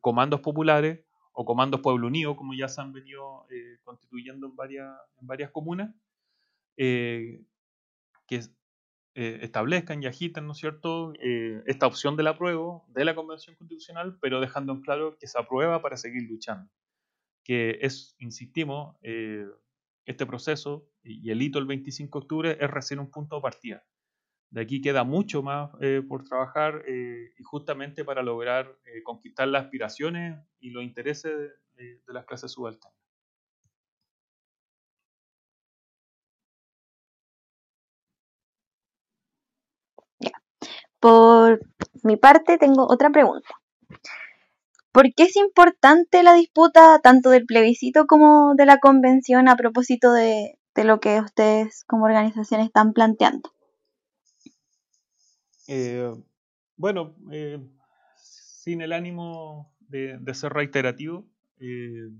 comandos 0.00 0.40
populares 0.40 1.04
o 1.32 1.44
comandos 1.44 1.80
Pueblo 1.80 2.06
Unido, 2.08 2.36
como 2.36 2.54
ya 2.54 2.66
se 2.68 2.80
han 2.80 2.92
venido 2.92 3.46
constituyendo 3.84 4.46
en 4.46 4.56
varias, 4.56 4.96
en 5.20 5.26
varias 5.26 5.50
comunas, 5.50 5.94
que 6.76 7.44
eh, 9.20 9.40
establezcan 9.42 10.00
y 10.00 10.06
agiten, 10.06 10.46
¿no 10.46 10.52
es 10.52 10.58
cierto?, 10.58 11.12
eh, 11.20 11.60
esta 11.66 11.88
opción 11.88 12.14
del 12.16 12.28
apruebo 12.28 12.86
de 12.86 13.04
la 13.04 13.16
Convención 13.16 13.56
Constitucional, 13.56 14.16
pero 14.20 14.40
dejando 14.40 14.72
en 14.72 14.80
claro 14.80 15.18
que 15.18 15.26
se 15.26 15.36
aprueba 15.36 15.82
para 15.82 15.96
seguir 15.96 16.22
luchando. 16.30 16.70
Que 17.42 17.78
es, 17.80 18.14
insistimos, 18.20 18.94
eh, 19.02 19.44
este 20.06 20.24
proceso 20.24 20.88
y 21.02 21.32
el 21.32 21.42
hito 21.42 21.58
del 21.58 21.66
25 21.66 22.16
de 22.16 22.22
octubre 22.22 22.58
es 22.60 22.70
recién 22.70 23.00
un 23.00 23.10
punto 23.10 23.34
de 23.34 23.42
partida. 23.42 23.84
De 24.50 24.60
aquí 24.60 24.80
queda 24.80 25.02
mucho 25.02 25.42
más 25.42 25.70
por 26.08 26.22
trabajar 26.22 26.84
y 26.88 27.42
justamente 27.42 28.04
para 28.04 28.22
lograr 28.22 28.78
conquistar 29.04 29.48
las 29.48 29.64
aspiraciones 29.64 30.38
y 30.60 30.70
los 30.70 30.84
intereses 30.84 31.32
de, 31.74 32.00
de 32.06 32.12
las 32.14 32.24
clases 32.24 32.52
subalternas. 32.52 32.97
Por 41.00 41.60
mi 42.02 42.16
parte, 42.16 42.58
tengo 42.58 42.86
otra 42.88 43.10
pregunta. 43.10 43.48
¿Por 44.92 45.14
qué 45.14 45.24
es 45.24 45.36
importante 45.36 46.22
la 46.22 46.34
disputa 46.34 46.98
tanto 47.00 47.30
del 47.30 47.46
plebiscito 47.46 48.06
como 48.06 48.54
de 48.56 48.66
la 48.66 48.78
convención 48.78 49.48
a 49.48 49.56
propósito 49.56 50.12
de, 50.12 50.58
lo 50.74 50.98
que 51.00 51.20
ustedes 51.20 51.84
como 51.84 52.06
organización 52.06 52.60
están 52.60 52.92
planteando? 52.92 53.52
Eh, 55.68 56.12
bueno, 56.76 57.14
eh, 57.30 57.60
sin 58.16 58.80
el 58.80 58.92
ánimo 58.92 59.72
de, 59.80 60.18
ser 60.34 60.52
reiterativo, 60.52 61.26
eh, 61.60 62.10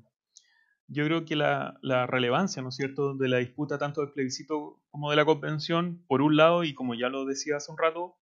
yo 0.87 1.05
creo 1.05 1.25
que 1.25 1.37
la, 1.37 1.79
la, 1.83 2.07
relevancia, 2.07 2.63
¿no 2.63 2.69
es 2.69 2.77
cierto?, 2.77 3.15
de 3.15 3.29
la 3.29 3.39
disputa 3.39 3.79
tanto 3.79 4.03
del 4.03 4.13
plebiscito 4.13 4.81
como 4.91 5.11
de 5.11 5.17
la 5.17 5.25
convención, 5.25 6.05
por 6.07 6.23
un 6.23 6.37
lado, 6.37 6.65
y 6.65 6.75
como 6.75 6.95
ya 6.95 7.09
lo 7.09 7.25
decía 7.25 7.57
hace 7.57 7.73
un 7.73 7.79
rato, 7.79 8.18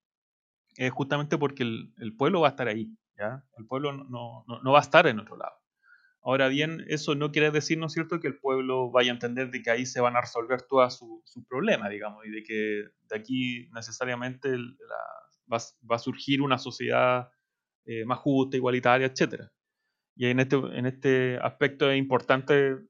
es 0.77 0.93
justamente 0.93 1.39
porque 1.39 1.63
el, 1.63 2.17
pueblo 2.17 2.41
va 2.41 2.49
a 2.49 2.51
estar 2.51 2.69
ahí, 2.69 2.97
¿ya? 3.19 3.45
El 3.59 3.67
pueblo 3.67 3.93
no, 3.93 4.45
va 4.47 4.79
a 4.79 4.83
estar 4.83 5.07
en 5.07 5.21
otro 5.21 5.37
lado. 5.37 5.57
Ahora 6.23 6.49
bien, 6.49 6.85
eso 6.89 7.15
no 7.15 7.31
quiere 7.31 7.51
decir, 7.51 7.79
¿no 7.79 7.87
es 7.87 7.93
cierto?, 7.93 8.19
que 8.19 8.27
el 8.27 8.39
pueblo 8.39 8.91
vaya 8.91 9.13
a 9.13 9.15
entender 9.15 9.51
de 9.51 9.63
que 9.63 9.71
ahí 9.71 9.87
se 9.87 10.01
van 10.01 10.17
a 10.17 10.21
resolver 10.21 10.63
todos 10.63 10.99
sus 11.25 11.47
problemas, 11.47 11.89
digamos, 11.91 12.27
y 12.27 12.31
de 12.31 12.43
que 12.43 12.85
de 13.09 13.17
aquí 13.17 13.69
necesariamente 13.73 14.57
va, 15.51 15.59
a 15.95 15.99
surgir 15.99 16.43
una 16.43 16.59
sociedad 16.59 17.31
eh, 17.85 18.05
más 18.05 18.19
justa, 18.19 18.57
igualitaria, 18.57 19.07
etc. 19.07 19.45
Y 20.17 20.27
en 20.27 20.41
este, 20.41 20.57
en 20.57 20.87
este 20.87 21.39
aspecto 21.39 21.89
es 21.89 21.97
importante 21.97 22.71
eh, 22.73 22.87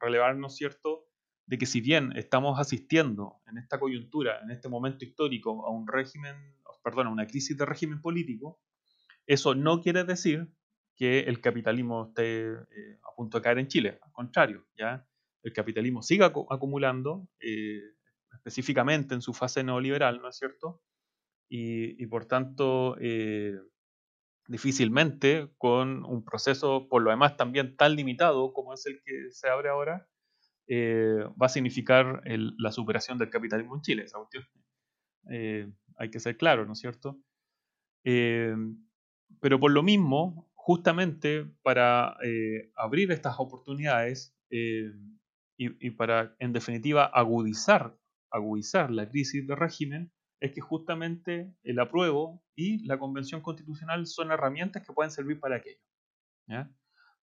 relevar, 0.00 0.36
¿no 0.36 0.46
es 0.46 0.56
cierto?, 0.56 1.04
de 1.46 1.58
que 1.58 1.66
si 1.66 1.80
bien 1.80 2.12
estamos 2.16 2.58
asistiendo 2.58 3.42
en 3.46 3.58
esta 3.58 3.78
coyuntura, 3.78 4.40
en 4.42 4.50
este 4.50 4.68
momento 4.68 5.04
histórico, 5.04 5.66
a 5.66 5.70
un 5.70 5.86
régimen, 5.86 6.36
perdón, 6.84 7.08
una 7.08 7.26
crisis 7.26 7.56
de 7.56 7.66
régimen 7.66 8.00
político, 8.00 8.60
eso 9.26 9.54
no 9.54 9.80
quiere 9.80 10.04
decir 10.04 10.48
que 10.96 11.20
el 11.20 11.40
capitalismo 11.40 12.08
esté 12.08 12.52
eh, 12.52 12.98
a 13.02 13.14
punto 13.16 13.38
de 13.38 13.42
caer 13.42 13.58
en 13.58 13.68
Chile. 13.68 13.98
Al 14.02 14.12
contrario, 14.12 14.66
¿ya? 14.76 15.06
el 15.42 15.52
capitalismo 15.52 16.02
sigue 16.02 16.24
acumulando, 16.24 17.28
eh, 17.40 17.80
específicamente 18.32 19.14
en 19.14 19.22
su 19.22 19.34
fase 19.34 19.64
neoliberal, 19.64 20.20
¿no 20.20 20.28
es 20.28 20.36
cierto? 20.36 20.82
Y, 21.48 22.06
por 22.06 22.26
tanto, 22.26 22.96
eh, 23.00 23.54
difícilmente 24.48 25.50
con 25.56 26.04
un 26.04 26.24
proceso, 26.24 26.88
por 26.88 27.02
lo 27.02 27.10
demás, 27.10 27.36
también 27.36 27.76
tan 27.76 27.94
limitado 27.94 28.52
como 28.52 28.74
es 28.74 28.84
el 28.86 29.00
que 29.04 29.30
se 29.30 29.48
abre 29.48 29.68
ahora, 29.68 30.08
va 30.68 31.46
a 31.46 31.48
significar 31.48 32.22
la 32.24 32.72
superación 32.72 33.18
del 33.18 33.30
capitalismo 33.30 33.76
en 33.76 33.82
Chile. 33.82 34.02
Esa 34.04 34.18
cuestión. 34.18 34.44
Hay 35.96 36.10
que 36.10 36.20
ser 36.20 36.36
claro, 36.36 36.66
¿no 36.66 36.72
es 36.72 36.80
cierto? 36.80 37.18
pero 39.40 39.58
por 39.58 39.72
lo 39.72 39.82
mismo, 39.82 40.50
justamente 40.54 41.44
para 41.62 42.16
eh, 42.24 42.70
abrir 42.74 43.12
estas 43.12 43.36
oportunidades 43.38 44.34
eh, 44.50 44.90
y, 45.56 45.90
para, 45.90 46.34
en 46.38 46.52
definitiva, 46.52 47.04
agudizar, 47.04 47.96
agudizar 48.30 48.90
la 48.90 49.08
crisis 49.08 49.46
de 49.46 49.54
régimen, 49.54 50.12
es 50.40 50.52
que 50.52 50.60
justamente 50.60 51.54
el 51.62 51.78
apruebo 51.78 52.42
y 52.56 52.84
la 52.86 52.98
convención 52.98 53.40
constitucional 53.40 54.06
son 54.06 54.32
herramientas 54.32 54.84
que 54.84 54.92
pueden 54.92 55.12
servir 55.12 55.38
para 55.38 55.56
aquello. 55.56 55.80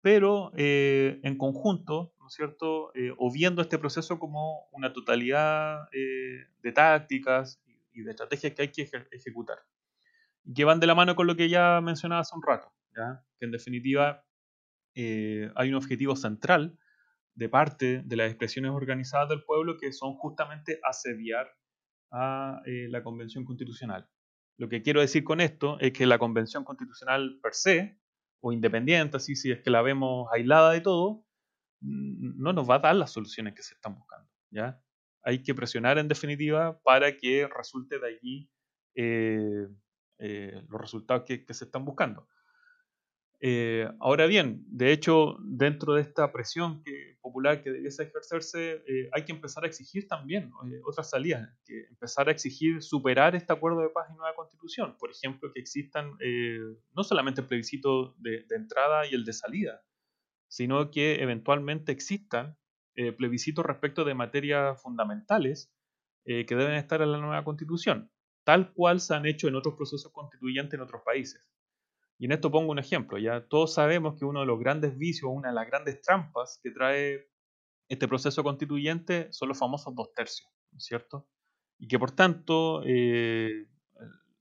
Pero 0.01 0.51
eh, 0.55 1.19
en 1.23 1.37
conjunto, 1.37 2.13
¿no 2.19 2.27
es 2.27 2.33
cierto? 2.33 2.91
o 3.17 3.31
viendo 3.31 3.61
este 3.61 3.77
proceso 3.77 4.17
como 4.17 4.67
una 4.71 4.93
totalidad 4.93 5.89
de 5.91 6.71
tácticas 6.71 7.61
y 7.93 8.03
de 8.03 8.11
estrategias 8.11 8.53
que 8.53 8.61
hay 8.61 8.71
que 8.71 8.89
ejecutar 9.11 9.59
que 10.55 10.65
van 10.65 10.79
de 10.79 10.87
la 10.87 10.95
mano 10.95 11.15
con 11.15 11.27
lo 11.27 11.35
que 11.35 11.49
ya 11.49 11.81
mencionaba 11.81 12.21
hace 12.21 12.35
un 12.35 12.43
rato, 12.43 12.73
que 13.37 13.45
en 13.45 13.51
definitiva 13.51 14.25
eh, 14.95 15.51
hay 15.55 15.69
un 15.69 15.75
objetivo 15.75 16.15
central 16.15 16.77
de 17.35 17.49
parte 17.49 18.01
de 18.03 18.15
las 18.15 18.27
expresiones 18.27 18.71
organizadas 18.71 19.29
del 19.29 19.43
pueblo 19.43 19.77
que 19.77 19.93
son 19.93 20.15
justamente 20.15 20.79
asediar 20.83 21.47
a 22.11 22.61
eh, 22.65 22.87
la 22.89 23.03
Convención 23.03 23.45
Constitucional. 23.45 24.09
Lo 24.57 24.67
que 24.67 24.81
quiero 24.81 24.99
decir 24.99 25.23
con 25.23 25.39
esto 25.39 25.79
es 25.79 25.93
que 25.93 26.05
la 26.05 26.19
Convención 26.19 26.63
Constitucional 26.63 27.39
per 27.41 27.53
se, 27.53 27.99
o 28.41 28.51
independiente, 28.51 29.17
así 29.17 29.35
si 29.35 29.51
es 29.51 29.61
que 29.61 29.69
la 29.69 29.81
vemos 29.81 30.27
aislada 30.33 30.71
de 30.71 30.81
todo, 30.81 31.25
no 31.79 32.53
nos 32.53 32.69
va 32.69 32.75
a 32.75 32.79
dar 32.79 32.95
las 32.95 33.11
soluciones 33.11 33.53
que 33.53 33.63
se 33.63 33.75
están 33.75 33.95
buscando. 33.95 34.29
¿ya? 34.49 34.81
Hay 35.23 35.43
que 35.43 35.53
presionar 35.53 35.97
en 35.97 36.07
definitiva 36.07 36.79
para 36.81 37.15
que 37.15 37.47
resulte 37.47 37.99
de 37.99 38.07
allí 38.07 38.49
eh, 38.95 39.67
eh, 40.23 40.61
los 40.69 40.79
resultados 40.79 41.23
que, 41.23 41.43
se 41.51 41.65
están 41.65 41.83
buscando. 41.83 42.27
Eh, 43.39 43.89
ahora 43.99 44.27
bien, 44.27 44.63
de 44.67 44.91
hecho, 44.91 45.35
dentro 45.39 45.95
de 45.95 46.01
esta 46.03 46.31
presión 46.31 46.83
que, 46.83 47.17
popular 47.21 47.63
que 47.63 47.71
debiese 47.71 48.03
ejercerse, 48.03 48.83
eh, 48.87 49.09
hay 49.13 49.25
que 49.25 49.31
empezar 49.31 49.63
a 49.63 49.67
exigir 49.67 50.07
también 50.07 50.51
otras 50.85 51.09
salidas, 51.09 51.49
que 51.65 51.87
empezar 51.89 52.29
a 52.29 52.31
exigir 52.33 52.83
superar 52.83 53.35
este 53.35 53.51
acuerdo 53.51 53.81
de 53.81 53.89
paz 53.89 54.09
y 54.11 54.15
nueva 54.15 54.35
constitución. 54.35 54.95
Por 54.99 55.09
ejemplo, 55.09 55.51
que 55.51 55.59
existan 55.59 56.11
no 56.95 57.03
solamente 57.03 57.41
el 57.41 57.47
plebiscito 57.47 58.13
de, 58.19 58.43
de, 58.43 58.55
entrada 58.55 59.07
y 59.07 59.15
el 59.15 59.25
de 59.25 59.33
salida, 59.33 59.81
sino 60.47 60.91
que 60.91 61.15
eventualmente 61.23 61.91
existan 61.91 62.55
plebiscitos 62.93 63.65
respecto 63.65 64.03
de 64.03 64.13
materias 64.13 64.81
fundamentales 64.81 65.73
que 66.25 66.45
deben 66.55 66.75
estar 66.75 67.01
en 67.01 67.11
la 67.11 67.17
nueva 67.17 67.43
constitución 67.43 68.11
tal 68.43 68.73
cual 68.73 68.99
se 68.99 69.13
han 69.13 69.25
hecho 69.25 69.47
en 69.47 69.55
otros 69.55 69.75
procesos 69.75 70.11
constituyentes 70.11 70.73
en 70.73 70.81
otros 70.81 71.01
países. 71.03 71.49
Y 72.17 72.25
en 72.25 72.33
esto 72.33 72.51
pongo 72.51 72.71
un 72.71 72.79
ejemplo, 72.79 73.17
ya 73.17 73.47
todos 73.47 73.73
sabemos 73.73 74.17
que 74.17 74.25
uno 74.25 74.41
de 74.41 74.45
los 74.45 74.59
grandes 74.59 74.97
vicios, 74.97 75.31
una 75.33 75.49
de 75.49 75.55
las 75.55 75.67
grandes 75.67 76.01
trampas 76.01 76.59
que 76.61 76.71
trae 76.71 77.29
este 77.87 78.07
proceso 78.07 78.43
constituyente 78.43 79.31
son 79.33 79.49
los 79.49 79.57
famosos 79.57 79.95
dos 79.95 80.13
tercios, 80.13 80.49
¿no 80.71 80.77
es 80.77 80.85
cierto? 80.85 81.27
Y 81.79 81.87
que 81.87 81.97
por 81.97 82.11
tanto 82.11 82.83
eh, 82.85 83.67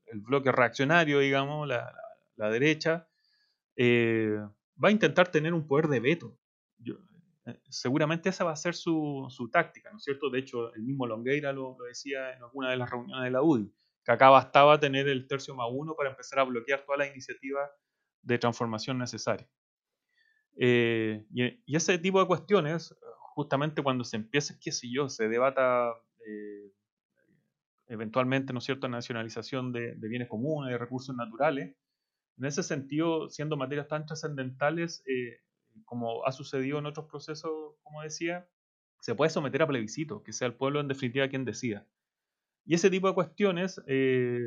el, 0.07 0.21
bloque 0.21 0.53
reaccionario, 0.53 1.21
digamos, 1.21 1.67
la, 1.67 1.91
derecha, 2.51 3.09
eh, 3.77 4.37
va 4.83 4.89
a 4.89 4.93
intentar 4.93 5.29
tener 5.29 5.55
un 5.55 5.67
poder 5.67 5.89
de 5.89 6.01
veto. 6.01 6.39
Eh, 6.85 6.93
seguramente 7.69 8.29
esa 8.29 8.45
va 8.45 8.53
a 8.53 8.57
ser 8.57 8.75
su, 8.75 9.29
táctica, 9.53 9.91
¿no 9.91 9.99
es 9.99 10.05
cierto? 10.05 10.31
De 10.31 10.39
hecho, 10.39 10.75
el 10.75 10.83
mismo 10.83 11.07
Longueira 11.07 11.53
lo, 11.53 11.77
lo, 11.79 11.85
decía 11.85 12.33
en 12.35 12.43
alguna 12.43 12.71
de 12.71 12.77
las 12.77 12.91
reuniones 12.91 13.25
de 13.25 13.31
la 13.31 13.43
UDI 13.43 13.73
que 14.05 14.13
acá 14.13 14.31
bastaba 14.31 14.81
tener 14.81 15.09
el 15.09 15.27
tercio 15.27 15.55
más 15.55 15.69
uno 15.71 15.95
para 15.95 16.11
empezar 16.11 16.39
a 16.39 16.45
bloquear 16.45 16.85
toda 16.85 16.99
la 16.99 17.07
iniciativa 17.07 17.71
de 18.23 18.39
transformación 18.39 18.99
necesaria. 18.99 19.49
Eh, 20.57 21.25
y, 21.33 21.77
ese 21.77 21.99
tipo 21.99 22.21
de 22.21 22.27
cuestiones, 22.27 22.95
justamente 23.35 23.83
cuando 23.83 24.05
se 24.05 24.17
empieza, 24.17 24.59
qué 24.61 24.73
sé 24.73 24.91
yo, 24.91 25.09
se 25.09 25.29
debata 25.29 25.93
eh, 26.27 26.73
eventualmente, 27.89 28.53
¿no 28.53 28.59
es 28.59 28.65
cierto?, 28.65 28.89
nacionalización 28.89 29.73
de, 29.73 29.95
bienes 29.97 30.29
comunes, 30.29 30.71
de 30.71 30.79
recursos 30.79 31.15
naturales, 31.15 31.75
en 32.39 32.45
ese 32.45 32.63
sentido, 32.63 33.29
siendo 33.29 33.57
materias 33.57 33.89
tan 33.89 34.07
trascendentales, 34.07 35.03
eh, 35.07 35.41
como 35.85 36.25
ha 36.27 36.33
sucedido 36.33 36.79
en 36.79 36.87
otros 36.87 37.07
procesos, 37.07 37.75
como 37.83 38.03
decía, 38.03 38.49
se 39.01 39.15
puede 39.15 39.31
someter 39.31 39.63
a 39.63 39.67
plebiscito, 39.67 40.23
que 40.23 40.33
sea 40.33 40.47
el 40.47 40.55
pueblo 40.55 40.81
en 40.81 40.89
definitiva 40.89 41.29
quien 41.29 41.45
decida. 41.45 41.87
Y 42.65 42.75
ese 42.75 42.91
tipo 42.91 43.09
de 43.09 43.15
cuestiones, 43.15 43.81
eh, 43.87 44.41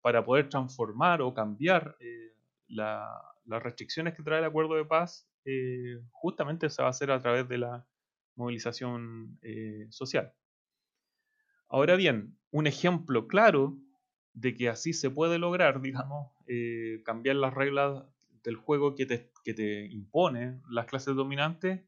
para 0.00 0.24
poder 0.24 0.48
transformar 0.48 1.22
o 1.22 1.34
cambiar 1.34 1.96
eh, 2.00 2.32
las 2.66 3.62
restricciones 3.62 4.14
que 4.14 4.22
trae 4.22 4.38
el 4.38 4.44
acuerdo 4.44 4.74
de 4.74 4.84
paz, 4.84 5.28
eh, 5.44 6.00
justamente 6.10 6.70
se 6.70 6.82
va 6.82 6.88
a 6.88 6.90
hacer 6.90 7.10
a 7.10 7.20
través 7.20 7.48
de 7.48 7.58
la 7.58 7.86
movilización 8.34 9.38
social. 9.90 10.32
Ahora 11.68 11.96
bien, 11.96 12.38
un 12.50 12.66
ejemplo 12.66 13.26
claro 13.26 13.76
de 14.32 14.54
que 14.54 14.68
así 14.68 14.92
se 14.92 15.10
puede 15.10 15.38
lograr, 15.38 15.80
digamos, 15.82 16.32
cambiar 17.04 17.36
las 17.36 17.52
reglas 17.54 18.04
del 18.48 18.56
juego 18.56 18.94
que 18.94 19.04
te, 19.04 19.30
que 19.44 19.52
te 19.52 19.84
impone 19.86 20.62
las 20.70 20.86
clases 20.86 21.14
dominantes, 21.14 21.82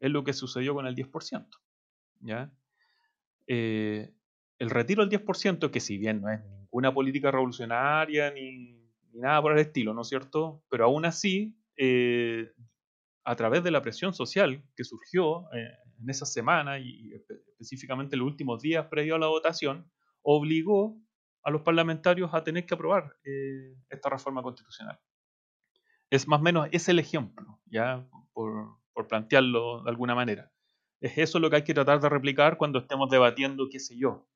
es 0.00 0.10
lo 0.10 0.24
que 0.24 0.32
sucedió 0.32 0.74
con 0.74 0.88
el 0.88 0.96
10%. 0.96 1.46
¿ya? 2.22 2.52
el 3.46 4.70
retiro 4.70 5.06
del 5.06 5.24
10%, 5.24 5.70
que 5.70 5.80
si 5.80 5.98
bien 5.98 6.20
no 6.20 6.28
es 6.28 6.40
ninguna 6.44 6.92
política 6.92 7.30
revolucionaria 7.30 8.32
ni, 8.32 8.80
nada 9.12 9.40
por 9.42 9.52
el 9.52 9.58
estilo, 9.58 9.94
¿no 9.94 10.02
es 10.02 10.08
cierto? 10.08 10.64
Pero 10.70 10.86
aún 10.86 11.04
así, 11.04 11.56
eh, 11.76 12.50
a 13.24 13.36
través 13.36 13.62
de 13.62 13.70
la 13.70 13.82
presión 13.82 14.12
social 14.12 14.64
que 14.74 14.82
surgió 14.82 15.52
eh, 15.52 15.68
en 16.00 16.10
esa 16.10 16.26
semana 16.26 16.78
y 16.78 17.12
específicamente 17.12 18.16
en 18.16 18.20
los 18.20 18.28
últimos 18.28 18.60
días 18.60 18.86
previo 18.86 19.14
a 19.14 19.18
la 19.18 19.28
votación, 19.28 19.88
obligó 20.22 20.98
a 21.44 21.50
los 21.50 21.62
parlamentarios 21.62 22.32
a 22.32 22.42
tener 22.42 22.66
que 22.66 22.74
aprobar 22.74 23.16
eh, 23.24 23.76
esta 23.88 24.08
reforma 24.08 24.42
constitucional. 24.42 24.98
Es 26.12 26.28
más 26.28 26.40
o 26.40 26.42
menos, 26.42 26.68
es 26.72 26.90
el 26.90 26.98
ejemplo, 26.98 27.58
ya 27.64 28.06
por, 28.34 28.76
por 28.92 29.08
plantearlo 29.08 29.82
de 29.82 29.88
alguna 29.88 30.14
manera. 30.14 30.52
Es 31.00 31.16
eso 31.16 31.38
lo 31.38 31.48
que 31.48 31.56
hay 31.56 31.64
que 31.64 31.72
tratar 31.72 32.02
de 32.02 32.08
replicar 32.10 32.58
cuando 32.58 32.80
estemos 32.80 33.08
debatiendo, 33.08 33.66
qué 33.70 33.80
sé 33.80 33.96
yo, 33.96 34.28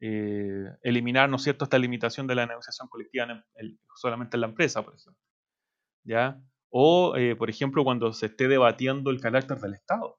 eh, 0.00 0.64
eliminar, 0.82 1.30
¿no 1.30 1.38
cierto?, 1.38 1.64
esta 1.64 1.78
limitación 1.78 2.26
de 2.26 2.34
la 2.34 2.46
negociación 2.46 2.88
colectiva 2.88 3.44
solamente 3.94 4.36
en 4.36 4.40
la 4.40 4.48
empresa, 4.48 4.82
por 4.82 4.96
ejemplo. 4.96 5.22
¿Ya? 6.04 6.42
O, 6.68 7.14
eh, 7.16 7.36
por 7.36 7.48
ejemplo, 7.48 7.84
cuando 7.84 8.12
se 8.12 8.26
esté 8.26 8.48
debatiendo 8.48 9.10
el 9.10 9.20
carácter 9.20 9.58
del 9.58 9.74
Estado. 9.74 10.18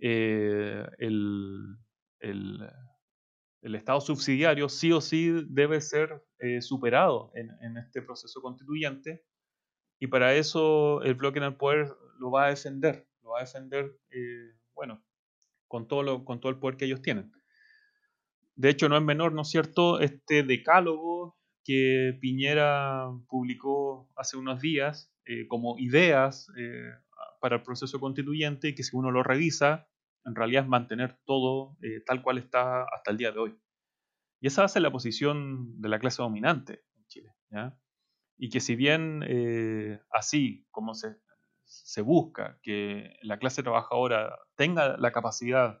Eh, 0.00 0.86
el, 0.98 1.78
Estado 3.62 4.00
subsidiario 4.00 4.68
sí 4.68 4.92
o 4.92 5.00
sí 5.00 5.32
debe 5.48 5.80
ser 5.80 6.22
superado 6.60 7.32
en, 7.34 7.76
este 7.76 8.02
proceso 8.02 8.40
constituyente 8.40 9.24
y 10.02 10.08
para 10.08 10.34
eso 10.34 11.00
el 11.02 11.14
bloque 11.14 11.38
en 11.38 11.44
el 11.44 11.54
poder 11.54 11.94
lo 12.18 12.32
va 12.32 12.46
a 12.46 12.48
defender, 12.48 13.06
lo 13.22 13.30
va 13.30 13.38
a 13.38 13.42
defender, 13.42 13.96
bueno, 14.74 15.00
con 15.68 15.86
todo, 15.86 16.24
con 16.24 16.40
todo 16.40 16.50
el 16.50 16.58
poder 16.58 16.76
que 16.76 16.86
ellos 16.86 17.02
tienen. 17.02 17.30
De 18.56 18.68
hecho, 18.68 18.88
no 18.88 18.96
es 18.96 19.02
menor, 19.04 19.32
¿no 19.32 19.42
es 19.42 19.48
cierto?, 19.50 20.00
este 20.00 20.42
decálogo 20.42 21.38
que 21.62 22.18
Piñera 22.20 23.12
publicó 23.28 24.10
hace 24.16 24.36
unos 24.36 24.60
días 24.60 25.14
eh, 25.24 25.46
como 25.46 25.78
ideas 25.78 26.50
eh, 26.58 26.90
para 27.40 27.56
el 27.58 27.62
proceso 27.62 28.00
constituyente 28.00 28.74
que 28.74 28.82
si 28.82 28.96
uno 28.96 29.12
lo 29.12 29.22
revisa, 29.22 29.86
en 30.24 30.34
realidad 30.34 30.64
es 30.64 30.68
mantener 30.68 31.16
todo 31.24 31.76
eh, 31.80 32.02
tal 32.04 32.22
cual 32.22 32.38
está 32.38 32.82
hasta 32.92 33.12
el 33.12 33.18
día 33.18 33.30
de 33.30 33.38
hoy. 33.38 33.56
Y 34.40 34.48
esa 34.48 34.62
va 34.62 34.66
a 34.66 34.68
ser 34.68 34.82
la 34.82 34.90
posición 34.90 35.80
de 35.80 35.88
la 35.88 36.00
clase 36.00 36.22
dominante 36.22 36.82
en 36.96 37.06
Chile. 37.06 37.34
Y 38.42 38.50
que 38.50 38.58
si 38.58 38.74
bien 38.74 39.22
así 40.10 40.66
como 40.72 40.94
se, 40.94 42.02
busca 42.02 42.58
que 42.60 43.16
la 43.22 43.38
clase 43.38 43.62
trabajadora 43.62 44.36
tenga 44.56 44.96
la 44.96 45.12
capacidad 45.12 45.80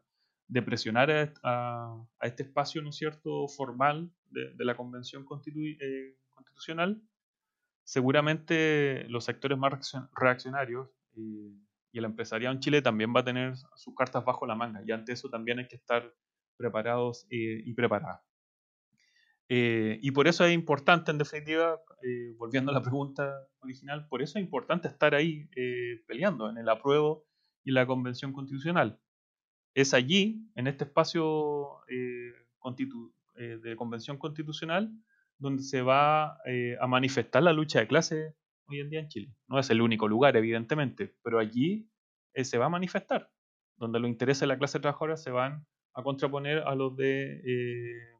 presionar 0.62 1.34
a, 1.42 2.06
este 2.20 2.44
espacio, 2.44 2.80
¿no 2.80 2.92
cierto?, 2.92 3.48
formal 3.48 4.12
de, 4.30 4.64
la 4.64 4.76
Convención 4.76 5.24
eh, 5.24 6.16
Constitucional, 6.30 7.02
seguramente 7.82 9.06
los 9.08 9.24
sectores 9.24 9.58
más 9.58 9.92
reaccionarios 10.14 10.88
y, 11.16 11.58
el 11.92 12.04
empresariado 12.04 12.54
en 12.54 12.60
Chile 12.60 12.80
también 12.80 13.12
va 13.14 13.20
a 13.20 13.24
tener 13.24 13.54
sus 13.74 13.94
cartas 13.96 14.24
bajo 14.24 14.46
la 14.46 14.54
manga 14.54 14.82
y 14.86 14.92
ante 14.92 15.12
eso 15.12 15.28
también 15.28 15.58
hay 15.58 15.68
que 15.68 15.76
estar 15.76 16.14
preparados 16.56 17.26
y 17.28 17.74
preparados. 17.74 18.31
Eh, 19.54 19.98
y 20.00 20.12
por 20.12 20.28
eso 20.28 20.46
es 20.46 20.54
importante, 20.54 21.10
en 21.10 21.18
definitiva, 21.18 21.78
eh, 22.02 22.34
volviendo 22.38 22.70
a 22.70 22.74
la 22.74 22.80
pregunta 22.80 23.30
original, 23.60 24.08
por 24.08 24.22
eso 24.22 24.38
es 24.38 24.44
importante 24.44 24.88
estar 24.88 25.14
ahí 25.14 25.46
eh, 25.54 26.02
peleando 26.06 26.48
en 26.48 26.56
el 26.56 26.66
apruebo 26.70 27.26
y 27.62 27.72
la 27.72 27.86
convención 27.86 28.32
constitucional. 28.32 28.98
Es 29.74 29.92
allí, 29.92 30.48
en 30.54 30.68
este 30.68 30.84
espacio 30.84 31.80
de 31.86 33.76
convención 33.76 34.16
constitucional, 34.16 34.90
donde 35.38 35.62
se 35.62 35.82
va 35.82 36.38
a 36.80 36.86
manifestar 36.86 37.42
la 37.42 37.52
lucha 37.52 37.80
de 37.80 37.86
clase 37.86 38.34
hoy 38.68 38.80
en 38.80 38.88
día 38.88 39.00
en 39.00 39.08
Chile. 39.08 39.34
No 39.48 39.58
es 39.58 39.68
el 39.68 39.82
único 39.82 40.08
lugar, 40.08 40.34
evidentemente, 40.36 41.14
pero 41.22 41.38
allí 41.38 41.90
se 42.34 42.56
va 42.56 42.66
a 42.66 42.70
manifestar, 42.70 43.30
donde 43.76 44.00
los 44.00 44.08
intereses 44.08 44.40
de 44.40 44.46
la 44.46 44.58
clase 44.58 44.80
trabajadora 44.80 45.18
se 45.18 45.30
van 45.30 45.66
a 45.94 46.02
contraponer 46.02 46.58
a 46.60 46.74
los 46.74 46.96
de 46.96 48.12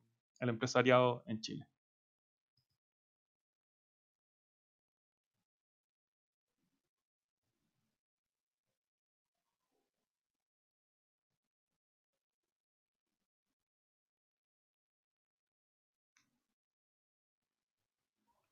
el 0.42 0.50
empresariado 0.50 1.24
en 1.26 1.40
Chile. 1.40 1.68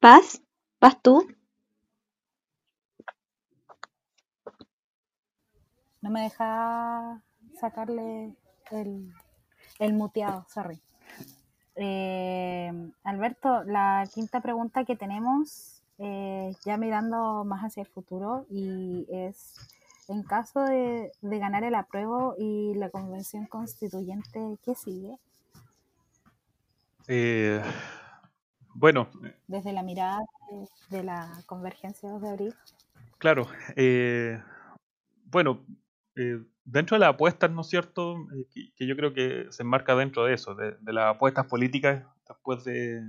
¿Vas? 0.01 0.43
¿Vas 0.81 1.03
tú? 1.03 1.27
No 6.03 6.11
me 6.11 6.23
deja 6.23 7.23
sacarle 7.61 8.37
el, 8.71 9.13
el 9.81 9.95
muteado, 9.95 10.47
sorry. 10.49 10.83
Eh, 11.83 12.71
Alberto, 13.05 13.65
la 13.65 14.07
quinta 14.13 14.43
pregunta 14.43 14.85
que 14.85 14.97
tenemos, 14.97 15.83
eh, 15.97 16.53
ya 16.63 16.77
mirando 16.77 17.43
más 17.45 17.63
hacia 17.63 17.81
el 17.81 17.89
futuro, 17.89 18.45
y 18.51 19.07
es, 19.09 19.55
en 20.07 20.23
caso 20.23 20.63
de, 20.63 21.11
ganar 21.23 21.65
el 21.65 21.75
apruebo 21.75 22.35
y 22.39 22.75
la 22.75 22.91
convención 22.91 23.47
constituyente, 23.47 24.59
¿qué 24.63 24.75
sigue? 24.75 25.17
Eh, 27.09 27.63
bueno. 28.75 29.09
Desde 29.49 29.73
la 29.73 29.83
mirada 29.83 30.19
de, 30.91 31.03
la 31.03 31.33
convergencia 31.47 32.11
de 32.11 32.29
abril. 32.29 32.55
Claro. 33.17 33.49
bueno, 35.31 35.65
dentro 36.71 36.97
de 36.97 37.01
las 37.01 37.15
apuestas, 37.15 37.51
¿no 37.51 37.63
es 37.63 37.69
cierto? 37.69 38.17
Eh, 38.55 38.73
que, 38.77 38.87
yo 38.87 38.97
creo 38.97 39.13
que 39.13 39.47
se 39.51 39.63
enmarca 39.63 39.95
dentro 39.95 40.25
de 40.25 40.35
eso, 40.35 40.55
de, 40.55 40.77
las 40.93 41.15
apuestas 41.17 41.47
políticas 41.47 42.07
después 42.29 42.65
de, 42.65 43.03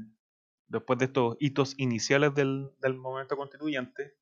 después 0.68 1.00
de 1.00 1.06
estos 1.06 1.38
hitos 1.40 1.76
iniciales 1.78 2.34
del, 2.34 2.72
momento 2.98 3.38
constituyente. 3.38 4.16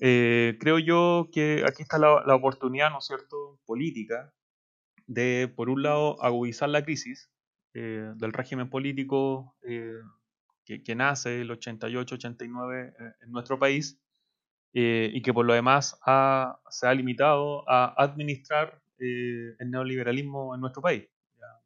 Eh, 0.00 0.56
creo 0.60 0.78
yo 0.78 1.28
que 1.32 1.64
aquí 1.66 1.82
está 1.82 1.98
la, 1.98 2.34
oportunidad, 2.34 2.90
¿no 2.90 2.98
es 2.98 3.06
cierto?, 3.06 3.60
política 3.64 4.34
de, 5.06 5.52
por 5.54 5.70
un 5.70 5.82
lado, 5.82 6.22
agudizar 6.22 6.68
la 6.68 6.84
crisis 6.84 7.30
eh, 7.74 8.12
del 8.16 8.32
régimen 8.32 8.68
político 8.68 9.56
que, 10.64 10.82
que, 10.82 10.94
nace 10.94 11.42
el 11.42 11.50
88-89 11.50 12.94
en 13.20 13.30
nuestro 13.30 13.58
país 13.58 14.03
eh, 14.76 15.08
y 15.14 15.22
que 15.22 15.32
por 15.32 15.46
lo 15.46 15.54
demás 15.54 15.96
se 16.68 16.88
ha 16.88 16.94
limitado 16.94 17.62
a 17.70 17.94
administrar 17.96 18.82
eh, 18.98 19.54
el 19.60 19.70
neoliberalismo 19.70 20.52
en 20.52 20.60
nuestro 20.60 20.82
país 20.82 21.04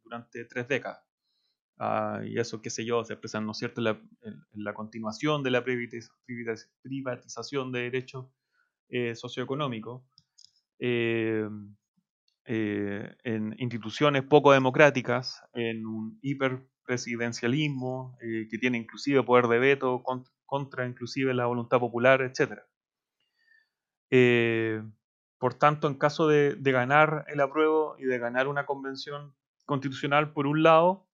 durante 0.04 0.44
tres 0.44 0.68
décadas. 0.68 1.00
Ah, 1.78 2.20
y 2.22 2.38
eso, 2.38 2.60
qué 2.60 2.68
sé 2.68 2.84
yo, 2.84 3.02
se 3.04 3.14
expresa, 3.14 3.40
¿no 3.40 3.54
cierto?, 3.54 3.80
en 3.80 3.96
la, 4.52 4.74
continuación 4.74 5.42
de 5.42 5.50
la 5.50 5.64
privatización 5.64 7.72
de 7.72 7.80
derechos 7.80 8.26
eh, 8.90 9.14
socioeconómicos, 9.14 10.02
en 10.78 11.78
instituciones 13.58 14.22
poco 14.24 14.52
democráticas, 14.52 15.42
en 15.54 15.86
un 15.86 16.18
hiperpresidencialismo 16.20 18.18
que 18.20 18.58
tiene 18.58 18.76
inclusive 18.78 19.22
poder 19.22 19.48
de 19.48 19.58
veto 19.58 20.02
contra, 20.02 20.32
contra 20.44 20.86
inclusive 20.86 21.32
la 21.32 21.46
voluntad 21.46 21.78
popular, 21.78 22.20
etcétera. 22.22 22.66
Eh, 24.10 24.82
por 25.38 25.54
tanto, 25.54 25.86
en 25.86 25.94
caso 25.94 26.26
de, 26.26 26.56
ganar 26.60 27.24
el 27.28 27.40
apruebo 27.40 27.96
y 27.98 28.04
de 28.04 28.18
ganar 28.18 28.48
una 28.48 28.66
convención 28.66 29.34
constitucional, 29.66 30.32
por 30.32 30.46
un 30.46 30.62
lado, 30.62 31.06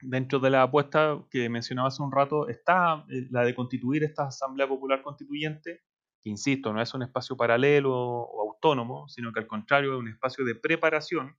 dentro 0.00 0.38
de 0.38 0.50
la 0.50 0.62
apuesta 0.62 1.22
que 1.30 1.48
mencionaba 1.48 1.88
hace 1.88 2.02
un 2.02 2.12
rato, 2.12 2.48
está 2.48 3.04
eh, 3.10 3.26
la 3.30 3.44
de 3.44 3.54
constituir 3.54 4.04
esta 4.04 4.28
Asamblea 4.28 4.68
Popular 4.68 5.02
Constituyente, 5.02 5.82
que 6.22 6.30
insisto, 6.30 6.72
no 6.72 6.80
es 6.80 6.94
un 6.94 7.02
espacio 7.02 7.36
paralelo 7.36 7.94
o 7.94 8.50
autónomo, 8.50 9.08
sino 9.08 9.32
que 9.32 9.40
al 9.40 9.46
contrario 9.46 9.94
es 9.94 10.00
un 10.00 10.08
espacio 10.08 10.44
de 10.44 10.54
preparación 10.54 11.36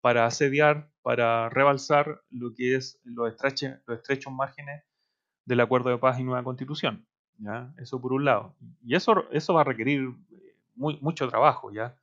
para 0.00 0.26
asediar, 0.26 0.90
para 1.02 1.48
rebalsar 1.48 2.22
lo 2.30 2.54
que 2.54 2.76
es 2.76 3.00
los 3.04 3.34
los 3.86 3.98
estrechos 3.98 4.32
márgenes 4.32 4.84
del 5.46 5.60
acuerdo 5.60 5.90
de 5.90 5.98
paz 5.98 6.18
y 6.18 6.24
nueva 6.24 6.44
constitución. 6.44 7.06
¿ya? 7.38 7.72
Eso 7.78 8.00
por 8.00 8.12
un 8.12 8.24
lado. 8.24 8.54
Y 8.82 8.94
eso, 8.94 9.30
eso 9.30 9.54
va 9.54 9.62
a 9.62 9.64
requerir 9.64 10.14
mucho 10.76 11.28
trabajo, 11.28 11.72
¿ya? 11.72 11.96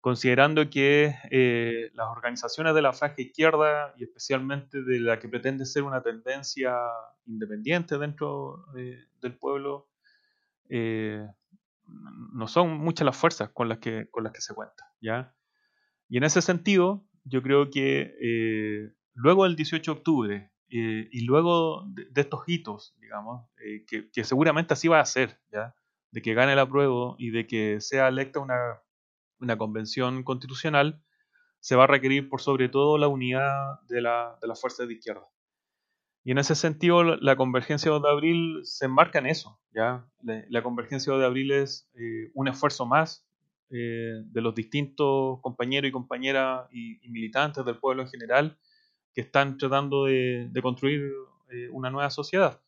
Considerando 0.00 0.68
que 0.68 1.14
eh, 1.30 1.90
las 1.94 2.08
organizaciones 2.08 2.74
de 2.74 2.82
la 2.82 2.92
franja 2.92 3.22
izquierda, 3.22 3.94
y 3.96 4.04
especialmente 4.04 4.82
de 4.82 5.00
la 5.00 5.18
que 5.18 5.28
pretende 5.28 5.64
ser 5.64 5.82
una 5.82 6.02
tendencia 6.02 6.76
independiente 7.24 7.96
dentro 7.96 8.66
eh, 8.76 9.02
del 9.22 9.38
pueblo, 9.38 9.88
eh, 10.68 11.26
no 11.86 12.48
son 12.48 12.76
muchas 12.76 13.06
las 13.06 13.16
fuerzas 13.16 13.50
con 13.50 13.68
las 13.68 13.78
que, 13.78 14.08
con 14.10 14.24
las 14.24 14.32
que 14.32 14.40
se 14.40 14.54
cuenta, 14.54 14.92
¿ya? 15.00 15.34
Y 16.08 16.18
en 16.18 16.24
ese 16.24 16.42
sentido, 16.42 17.06
yo 17.24 17.42
creo 17.42 17.70
que 17.70 18.92
luego 19.14 19.44
del 19.44 19.56
18 19.56 19.90
de 19.90 19.98
octubre 19.98 20.52
y 20.68 21.24
luego 21.24 21.84
de, 21.86 22.20
estos 22.20 22.42
hitos, 22.46 22.94
digamos, 23.00 23.48
que, 23.86 24.10
que, 24.10 24.24
seguramente 24.24 24.74
así 24.74 24.88
va 24.88 25.00
a 25.00 25.04
ser, 25.06 25.38
¿ya? 25.50 25.74
De 26.14 26.22
que 26.22 26.32
gane 26.32 26.52
el 26.52 26.60
apruebo 26.60 27.16
y 27.18 27.30
de 27.30 27.44
que 27.48 27.80
sea 27.80 28.06
electa 28.06 28.38
una, 28.38 29.58
convención 29.58 30.22
constitucional, 30.22 31.02
se 31.58 31.74
va 31.74 31.84
a 31.84 31.88
requerir 31.88 32.28
por 32.28 32.40
sobre 32.40 32.68
todo 32.68 32.98
la 32.98 33.08
unidad 33.08 33.80
de, 33.88 34.00
la, 34.00 34.38
de 34.40 34.46
las 34.46 34.60
fuerzas 34.60 34.86
de 34.86 34.94
izquierda. 34.94 35.26
Y 36.22 36.30
en 36.30 36.38
ese 36.38 36.54
sentido, 36.54 37.02
la 37.02 37.34
convergencia 37.34 37.90
de 37.90 38.08
abril 38.08 38.60
se 38.62 38.84
enmarca 38.84 39.18
en 39.18 39.26
eso. 39.26 39.58
¿ya? 39.74 40.06
La, 40.22 40.62
convergencia 40.62 41.12
de 41.14 41.26
abril 41.26 41.50
es 41.50 41.90
eh, 41.94 42.30
un 42.32 42.46
esfuerzo 42.46 42.86
más 42.86 43.26
eh, 43.70 44.22
de 44.24 44.40
los 44.40 44.54
distintos 44.54 45.40
compañeros 45.40 45.88
y 45.88 45.92
compañeras 45.92 46.68
y, 46.70 47.08
militantes 47.10 47.64
del 47.64 47.78
pueblo 47.78 48.02
en 48.02 48.08
general 48.08 48.56
que 49.12 49.22
están 49.22 49.58
tratando 49.58 50.04
de, 50.04 50.48
construir 50.62 51.10
eh, 51.50 51.68
una 51.72 51.90
nueva 51.90 52.10
sociedad. 52.10 52.60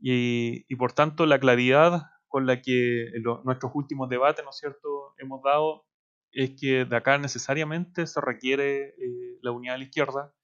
Y, 0.00 0.64
y, 0.68 0.76
por 0.76 0.92
tanto, 0.92 1.26
la 1.26 1.40
claridad 1.40 2.04
con 2.28 2.46
la 2.46 2.60
que 2.62 3.08
en 3.08 3.22
nuestros 3.44 3.72
últimos 3.74 4.08
debates, 4.08 4.44
¿no 4.44 4.50
es 4.50 4.58
cierto?, 4.58 5.14
hemos 5.18 5.42
dado 5.42 5.88
es 6.32 6.50
que 6.60 6.84
de 6.84 6.96
acá 6.96 7.18
necesariamente 7.18 8.06
se 8.06 8.20
requiere 8.20 8.88
eh, 8.88 9.38
la 9.42 9.50
unidad 9.50 9.74
de 9.74 9.78
la 9.78 9.84
izquierda, 9.84 10.34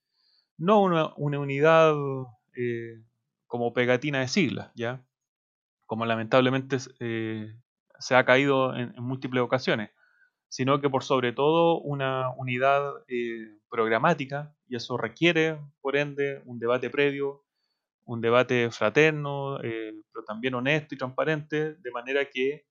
no 0.57 0.81
una, 0.81 1.13
unidad 1.15 1.93
eh, 2.55 3.03
como 3.47 3.73
pegatina 3.73 4.19
de 4.19 4.27
siglas, 4.27 4.71
¿ya? 4.75 5.05
Como 5.85 6.05
lamentablemente 6.05 6.77
eh, 6.99 7.55
se 7.99 8.15
ha 8.15 8.25
caído 8.25 8.75
en, 8.75 8.93
múltiples 8.97 9.43
ocasiones, 9.43 9.91
sino 10.47 10.81
que 10.81 10.89
por 10.89 11.03
sobre 11.03 11.33
todo 11.33 11.79
una 11.81 12.29
unidad 12.31 12.93
programática, 13.69 14.55
y 14.67 14.75
eso 14.75 14.97
requiere, 14.97 15.59
por 15.81 15.95
ende, 15.95 16.41
un 16.45 16.59
debate 16.59 16.89
previo, 16.89 17.43
un 18.05 18.21
debate 18.21 18.69
fraterno, 18.71 19.59
eh, 19.63 19.93
pero 20.13 20.23
también 20.25 20.53
honesto 20.53 20.95
y 20.95 20.97
transparente, 20.97 21.75
de 21.75 21.91
manera 21.91 22.25
que 22.25 22.65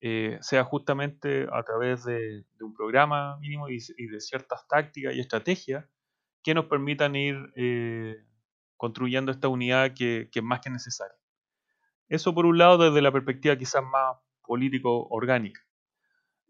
eh, 0.00 0.38
sea 0.42 0.64
justamente 0.64 1.46
a 1.50 1.62
través 1.62 2.04
de, 2.04 2.44
un 2.60 2.74
programa 2.74 3.38
mínimo 3.38 3.68
y, 3.68 3.78
de 3.78 4.20
ciertas 4.20 4.66
tácticas 4.68 5.14
y 5.14 5.20
estrategias 5.20 5.86
que 6.42 6.54
nos 6.54 6.66
permitan 6.66 7.16
ir 7.16 7.36
eh, 7.56 8.16
construyendo 8.76 9.32
esta 9.32 9.48
unidad 9.48 9.94
que, 9.94 10.28
es 10.32 10.42
más 10.42 10.60
que 10.60 10.70
necesaria. 10.70 11.16
Eso 12.08 12.34
por 12.34 12.46
un 12.46 12.58
lado 12.58 12.78
desde 12.78 13.02
la 13.02 13.10
perspectiva 13.10 13.56
quizás 13.56 13.82
más 13.82 14.18
político-orgánica. 14.46 15.65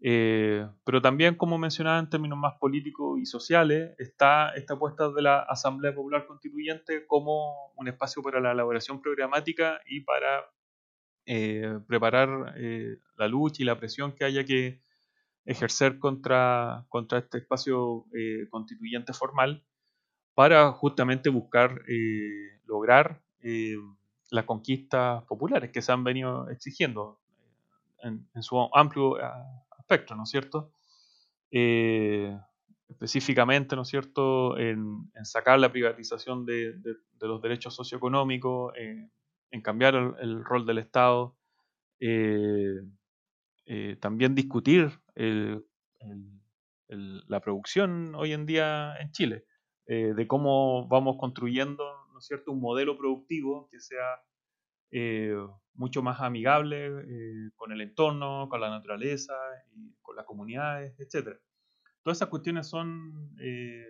Eh, 0.01 0.68
pero 0.84 1.01
también, 1.01 1.36
como 1.36 1.59
mencionaba 1.59 1.99
en 1.99 2.11
términos 2.11 2.38
más 2.38 2.55
políticos 2.59 3.18
y 3.18 3.26
sociales, 3.26 3.94
está 3.99 4.51
esta 4.51 4.74
apuesta 4.74 5.11
de 5.11 5.22
la 5.22 5.40
Asamblea 5.40 5.94
Popular 5.94 6.26
Constituyente 6.26 7.07
como 7.07 7.72
un 7.76 7.88
espacio 7.88 8.22
para 8.22 8.40
la 8.40 8.53
elaboración 8.53 9.01
programática 9.01 9.80
y 9.86 10.01
para 10.01 10.44
eh, 11.24 11.78
preparar 11.86 12.55
eh, 12.57 12.99
la 13.16 13.28
lucha 13.28 13.62
y 13.62 13.66
la 13.66 13.78
presión 13.78 14.12
que 14.12 14.24
haya 14.24 14.44
que 14.44 14.82
ejercer 15.44 15.99
contra, 15.99 16.84
contra 16.88 17.18
este 17.18 17.38
espacio 17.38 18.07
constituyente 18.51 19.12
formal 19.12 19.64
para 20.34 20.72
justamente 20.72 21.30
buscar 21.30 21.82
lograr 22.64 23.22
las 24.30 24.44
conquistas 24.44 25.22
populares 25.22 25.70
que 25.70 25.82
se 25.82 25.92
han 25.92 26.03
venido 26.03 26.51
exigiendo 26.51 27.20
en, 28.03 28.28
en 28.34 28.42
su 28.42 28.59
amplio 28.74 29.16
¿no 30.16 30.24
es 30.24 30.30
cierto? 30.30 30.72
Eh, 31.51 32.37
específicamente, 32.89 33.76
¿no 33.76 33.82
es 33.82 33.89
cierto?, 33.89 34.59
en, 34.59 35.11
sacar 35.24 35.59
la 35.59 35.72
privatización 35.72 36.45
de, 36.45 36.74
los 37.20 37.43
derechos 37.43 37.74
socioeconómicos, 37.74 38.74
en 38.76 39.62
cambiar 39.62 40.16
el, 40.20 40.45
rol 40.45 40.66
del 40.66 40.78
Estado, 40.78 41.37
eh, 42.01 42.80
eh, 43.66 43.97
también 44.01 44.34
discutir 44.34 45.01
la 46.89 47.41
producción 47.41 48.14
hoy 48.14 48.32
en 48.32 48.47
día 48.47 48.97
en 49.01 49.11
Chile, 49.12 49.45
de 49.87 50.26
cómo 50.26 50.87
vamos 50.89 51.16
construyendo, 51.18 51.84
¿no 52.12 52.18
es 52.18 52.26
cierto?, 52.26 52.53
un 52.53 52.61
modelo 52.61 52.97
productivo 52.97 53.68
que 53.70 53.80
sea 53.80 54.20
eh, 54.91 55.37
mucho 55.74 56.03
más 56.03 56.20
amigable 56.20 56.87
eh, 56.87 57.51
con 57.55 57.72
el 57.72 57.80
entorno, 57.80 58.49
con 58.49 58.61
la 58.61 58.70
naturaleza, 58.70 59.34
y 59.74 59.95
con 60.01 60.16
las 60.16 60.24
comunidades, 60.24 60.99
etc. 60.99 61.39
Todas 62.03 62.18
esas 62.18 62.28
cuestiones 62.28 62.68
son 62.68 63.34
eh, 63.41 63.84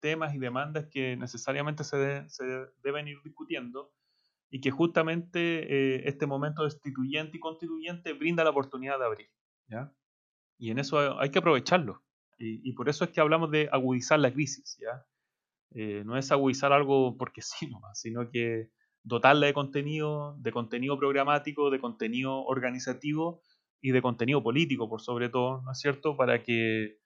temas 0.00 0.34
y 0.34 0.38
demandas 0.38 0.86
que 0.90 1.16
necesariamente 1.16 1.84
se, 1.84 2.28
se, 2.28 2.44
deben 2.82 3.08
ir 3.08 3.18
discutiendo 3.24 3.92
y 4.50 4.60
que 4.60 4.70
justamente 4.70 6.06
este 6.06 6.26
momento 6.26 6.64
destituyente 6.64 7.38
y 7.38 7.40
constituyente 7.40 8.12
brinda 8.12 8.44
la 8.44 8.50
oportunidad 8.50 8.98
de 8.98 9.04
abrir. 9.06 9.30
¿ya? 9.68 9.94
Y 10.58 10.70
en 10.70 10.78
eso 10.78 11.18
hay 11.18 11.30
que 11.30 11.38
aprovecharlo. 11.38 12.02
Y, 12.36 12.68
y, 12.68 12.72
por 12.74 12.90
eso 12.90 13.04
es 13.04 13.10
que 13.10 13.20
hablamos 13.22 13.50
de 13.50 13.70
agudizar 13.72 14.18
la 14.18 14.30
crisis. 14.30 14.78
¿ya? 14.78 15.06
no 16.04 16.18
es 16.18 16.30
agudizar 16.30 16.72
algo 16.72 17.16
porque 17.16 17.40
sí, 17.42 17.66
nomás, 17.68 17.98
sino 17.98 18.28
que 18.28 18.70
dotarla 19.04 19.46
de 19.46 19.54
contenido, 19.54 20.36
de 20.38 20.52
contenido 20.52 20.98
programático, 20.98 21.70
de 21.70 21.80
contenido 21.80 22.44
organizativo 22.44 23.42
y 23.80 23.90
de 23.90 24.02
contenido 24.02 24.42
político, 24.42 24.88
por 24.88 25.00
sobre 25.00 25.28
todo, 25.28 25.62
¿no 25.62 25.72
es 25.72 25.80
cierto?, 25.80 26.16
para 26.16 26.42
que 26.42 26.98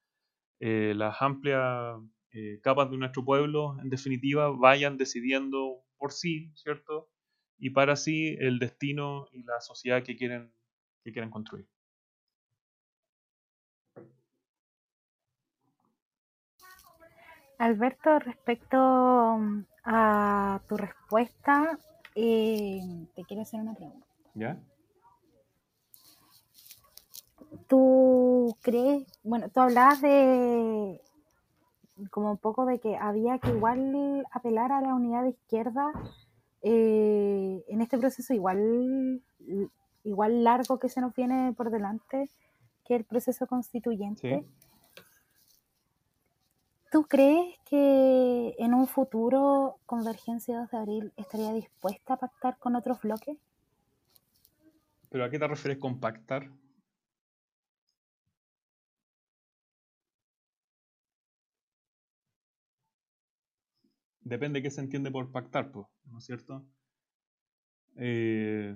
eh, 0.61 0.93
las 0.95 1.21
amplias 1.23 1.97
eh, 2.33 2.61
capas 2.63 2.91
de 2.91 2.99
nuestro 2.99 3.25
pueblo, 3.25 3.77
en 3.83 3.89
definitiva, 3.89 4.51
vayan 4.51 4.99
decidiendo 4.99 5.83
por 5.97 6.13
sí, 6.13 6.53
¿cierto?, 6.55 7.11
y 7.59 7.71
para 7.71 7.97
sí 7.97 8.37
el 8.39 8.59
destino 8.59 9.27
y 9.33 9.43
la 9.43 9.61
sociedad 9.61 10.03
que 10.03 10.17
quieren, 10.17 10.53
que 11.03 11.13
quieren 11.13 11.31
construir. 11.31 11.67
Alberto, 17.59 18.19
respecto 18.19 18.77
a 19.87 20.61
tu 20.69 20.77
respuesta, 20.77 21.79
eh, 22.17 22.81
te 23.15 23.25
quiero 23.25 23.43
hacer 23.43 23.61
una 23.61 23.75
pregunta. 23.75 24.07
¿Ya? 24.35 24.59
¿Tú 27.69 28.57
crees, 28.61 29.07
bueno, 29.23 29.49
tú 29.49 29.61
hablabas 29.61 30.01
de 30.03 31.01
como 32.11 32.33
un 32.33 32.37
poco 32.37 32.67
de 32.67 32.79
que 32.79 32.97
había 32.97 33.39
que 33.39 33.51
igual 33.51 34.27
apelar 34.31 34.73
a 34.73 34.83
la 34.83 34.95
unidad 34.95 35.23
de 35.23 35.31
izquierda 35.31 35.91
eh, 36.63 37.65
en 37.69 37.81
este 37.81 37.97
proceso 37.97 38.35
igual, 38.35 39.23
igual 40.05 40.45
largo 40.45 40.79
que 40.79 40.89
se 40.89 41.01
nos 41.01 41.15
viene 41.15 41.55
por 41.57 41.71
delante 41.71 42.29
que 42.85 42.97
el 42.97 43.05
proceso 43.05 43.47
constituyente. 43.47 44.45
¿Tú 46.97 47.05
crees 47.05 47.55
que 47.67 48.55
en 48.59 48.73
un 48.73 48.87
futuro 48.87 49.81
Convergencia 49.85 50.61
2 50.61 50.71
de 50.71 50.79
Abril 50.79 51.13
estaría 51.19 51.53
dispuesta 51.53 52.15
a 52.15 52.17
pactar 52.17 52.57
con 52.57 52.75
otros 52.75 53.03
bloques? 53.03 53.37
¿Pero 55.11 55.25
a 55.27 55.29
qué 55.29 55.39
te 55.39 55.47
refieres 55.47 55.79
con 55.79 56.01
pactar? 56.01 56.51
Depende 64.23 64.61
de 64.61 64.63
qué 64.63 64.71
se 64.71 64.81
entiende 64.81 65.11
por 65.11 65.31
pactar, 65.31 65.71
¿no 65.75 66.17
es 66.17 66.25
cierto? 66.25 66.65
Eh, 67.97 68.75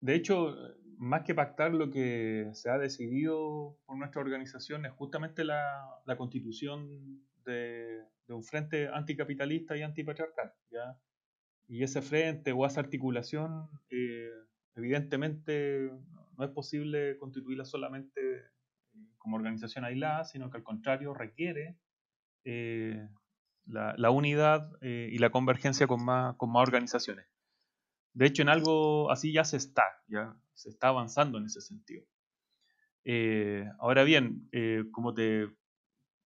de 0.00 0.14
hecho, 0.14 0.54
más 0.98 1.22
que 1.22 1.34
pactar, 1.34 1.72
lo 1.72 1.90
que 1.90 2.50
se 2.52 2.70
ha 2.70 2.78
decidido 2.78 3.78
por 3.86 3.96
nuestra 3.96 4.20
organización 4.20 4.86
es 4.86 4.92
justamente 4.92 5.44
la, 5.44 6.00
constitución 6.16 7.24
de, 7.44 8.02
un 8.28 8.42
frente 8.42 8.88
anticapitalista 8.88 9.76
y 9.76 9.82
antipatriarcal. 9.82 10.52
¿ya? 10.70 10.98
Y 11.68 11.82
ese 11.82 12.02
frente 12.02 12.52
o 12.52 12.66
esa 12.66 12.80
articulación, 12.80 13.68
eh, 13.90 14.30
evidentemente, 14.76 15.90
no 16.36 16.44
es 16.44 16.50
posible 16.50 17.18
constituirla 17.18 17.64
solamente 17.64 18.20
eh, 18.36 18.42
como 19.18 19.36
organización 19.36 19.84
aislada, 19.84 20.24
sino 20.24 20.50
que 20.50 20.58
al 20.58 20.64
contrario 20.64 21.14
requiere 21.14 21.78
eh, 22.44 23.08
la, 23.66 24.10
unidad 24.10 24.70
y 24.82 25.16
la 25.18 25.30
convergencia 25.30 25.86
con 25.86 26.04
más, 26.04 26.36
con 26.36 26.52
más 26.52 26.62
organizaciones. 26.62 27.26
De 28.12 28.26
hecho, 28.26 28.42
en 28.42 28.50
algo 28.50 29.10
así 29.10 29.32
ya 29.32 29.44
se 29.44 29.56
está, 29.56 29.84
ya 30.06 30.36
se 30.54 30.70
está 30.70 30.88
avanzando 30.88 31.38
en 31.38 31.46
ese 31.46 31.60
sentido. 31.60 32.04
Eh, 33.04 33.68
ahora 33.78 34.02
bien, 34.04 34.48
eh, 34.52 34.84
como 34.90 35.12
te, 35.12 35.48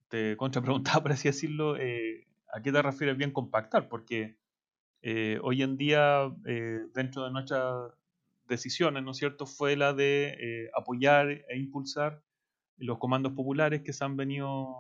te 0.09 0.37
contrapreguntaba, 0.37 1.03
por 1.03 1.13
así 1.13 1.29
decirlo, 1.29 1.77
eh, 1.77 2.27
¿a 2.53 2.63
qué 2.63 2.73
te 2.73 2.83
refieres 2.83 3.17
bien 3.17 3.33
con 3.33 3.51
pactar? 3.51 3.89
Porque 3.89 4.39
hoy 5.43 5.63
en 5.63 5.77
día, 5.79 6.31
dentro 6.95 7.25
de 7.25 7.31
nuestras 7.31 7.93
decisiones, 8.47 9.03
¿no 9.03 9.13
es 9.13 9.17
cierto?, 9.17 9.47
fue 9.47 9.77
la 9.77 9.95
de 9.95 10.71
apoyar 10.75 11.31
e 11.31 11.57
impulsar 11.57 12.23
los 12.77 12.99
comandos 12.99 13.33
populares 13.33 13.83
que 13.83 13.93
se 13.93 14.05
han 14.05 14.17
venido 14.17 14.75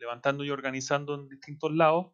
levantando 0.00 0.44
y 0.44 0.50
organizando 0.50 1.14
en 1.14 1.28
distintos 1.28 1.72
lados 1.72 2.12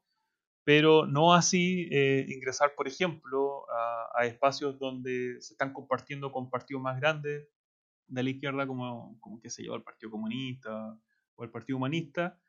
pero 0.67 1.07
no 1.07 1.33
así 1.33 1.89
eh, 1.93 2.27
ingresar, 2.29 2.75
por 2.75 2.89
ejemplo, 2.89 3.65
a, 3.71 4.27
espacios 4.27 4.81
donde 4.81 5.37
se 5.41 5.55
están 5.55 5.73
compartiendo 5.73 6.33
con 6.33 6.51
partidos 6.51 6.83
más 6.83 6.99
grandes 6.99 7.47
de 8.09 8.23
la 8.25 8.31
izquierda, 8.31 8.67
como, 8.67 9.17
como 9.21 9.41
qué 9.41 9.49
sé 9.49 9.65
yo, 9.65 9.77
el 9.77 9.85
Partido 9.85 10.11
Comunista 10.11 10.99
o 11.37 11.45
el 11.45 11.51
Partido 11.51 11.77
Humanista, 11.77 12.41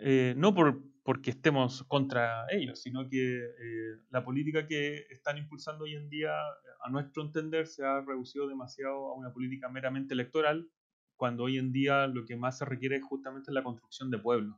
eh, 0.00 0.32
no 0.38 0.54
por, 0.54 0.82
porque 1.02 1.32
estemos 1.32 1.82
contra 1.88 2.46
ellos, 2.50 2.80
sino 2.80 3.06
que 3.06 3.38
eh, 3.38 3.98
la 4.08 4.24
política 4.24 4.66
que 4.66 5.04
están 5.10 5.36
impulsando 5.36 5.84
hoy 5.84 5.96
en 5.96 6.08
día, 6.08 6.32
a 6.80 6.88
nuestro 6.88 7.22
entender, 7.22 7.66
se 7.66 7.84
ha 7.84 8.00
reducido 8.00 8.48
demasiado 8.48 9.10
a 9.10 9.14
una 9.14 9.30
política 9.30 9.68
meramente 9.68 10.14
electoral, 10.14 10.70
cuando 11.16 11.44
hoy 11.44 11.58
en 11.58 11.70
día 11.70 12.06
lo 12.06 12.24
que 12.24 12.36
más 12.36 12.56
se 12.56 12.64
requiere 12.64 12.96
es 12.96 13.04
justamente 13.04 13.52
la 13.52 13.62
construcción 13.62 14.10
de 14.10 14.18
pueblos. 14.18 14.56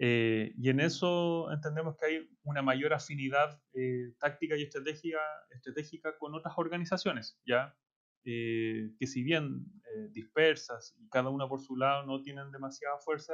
Eh, 0.00 0.54
y 0.56 0.70
en 0.70 0.78
eso 0.78 1.50
entendemos 1.50 1.96
que 1.96 2.06
hay 2.06 2.30
una 2.44 2.62
mayor 2.62 2.94
afinidad 2.94 3.60
eh, 3.74 4.14
táctica 4.20 4.56
y 4.56 4.62
estratégica, 4.62 5.18
estratégica 5.50 6.16
con 6.18 6.34
otras 6.34 6.54
organizaciones, 6.56 7.38
¿ya? 7.44 7.76
Eh, 8.24 8.92
que 8.98 9.06
si 9.06 9.22
bien 9.22 9.64
dispersas 10.10 10.94
y 10.98 11.08
cada 11.08 11.30
una 11.30 11.48
por 11.48 11.60
su 11.60 11.76
lado 11.76 12.06
no 12.06 12.22
tienen 12.22 12.52
demasiada 12.52 12.98
fuerza, 12.98 13.32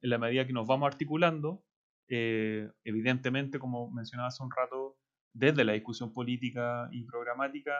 en 0.00 0.10
la 0.10 0.18
medida 0.18 0.46
que 0.46 0.52
nos 0.52 0.66
vamos 0.66 0.86
articulando, 0.86 1.64
evidentemente, 2.06 3.58
como 3.58 3.90
mencionaba 3.90 4.28
hace 4.28 4.42
un 4.42 4.50
rato, 4.54 4.98
desde 5.32 5.64
la 5.64 5.72
discusión 5.72 6.12
política 6.12 6.88
y 6.92 7.04
programática, 7.04 7.72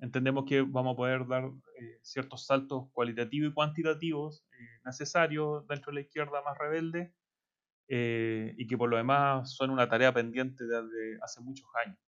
entendemos 0.00 0.44
que 0.46 0.62
vamos 0.62 0.94
a 0.94 0.96
poder 0.96 1.26
dar 1.26 1.44
eh, 1.44 1.98
ciertos 2.02 2.46
saltos 2.46 2.88
cualitativos 2.92 3.50
y 3.50 3.54
cuantitativos 3.54 4.44
eh, 4.52 4.80
necesarios 4.84 5.66
dentro 5.66 5.90
de 5.90 5.96
la 5.96 6.00
izquierda 6.00 6.42
más 6.42 6.56
rebelde 6.58 7.14
eh, 7.88 8.54
y 8.56 8.66
que 8.66 8.78
por 8.78 8.88
lo 8.88 8.96
demás 8.96 9.54
son 9.54 9.70
una 9.70 9.88
tarea 9.88 10.12
pendiente 10.12 10.64
desde 10.64 11.18
hace 11.22 11.40
muchos 11.40 11.68
años. 11.84 11.98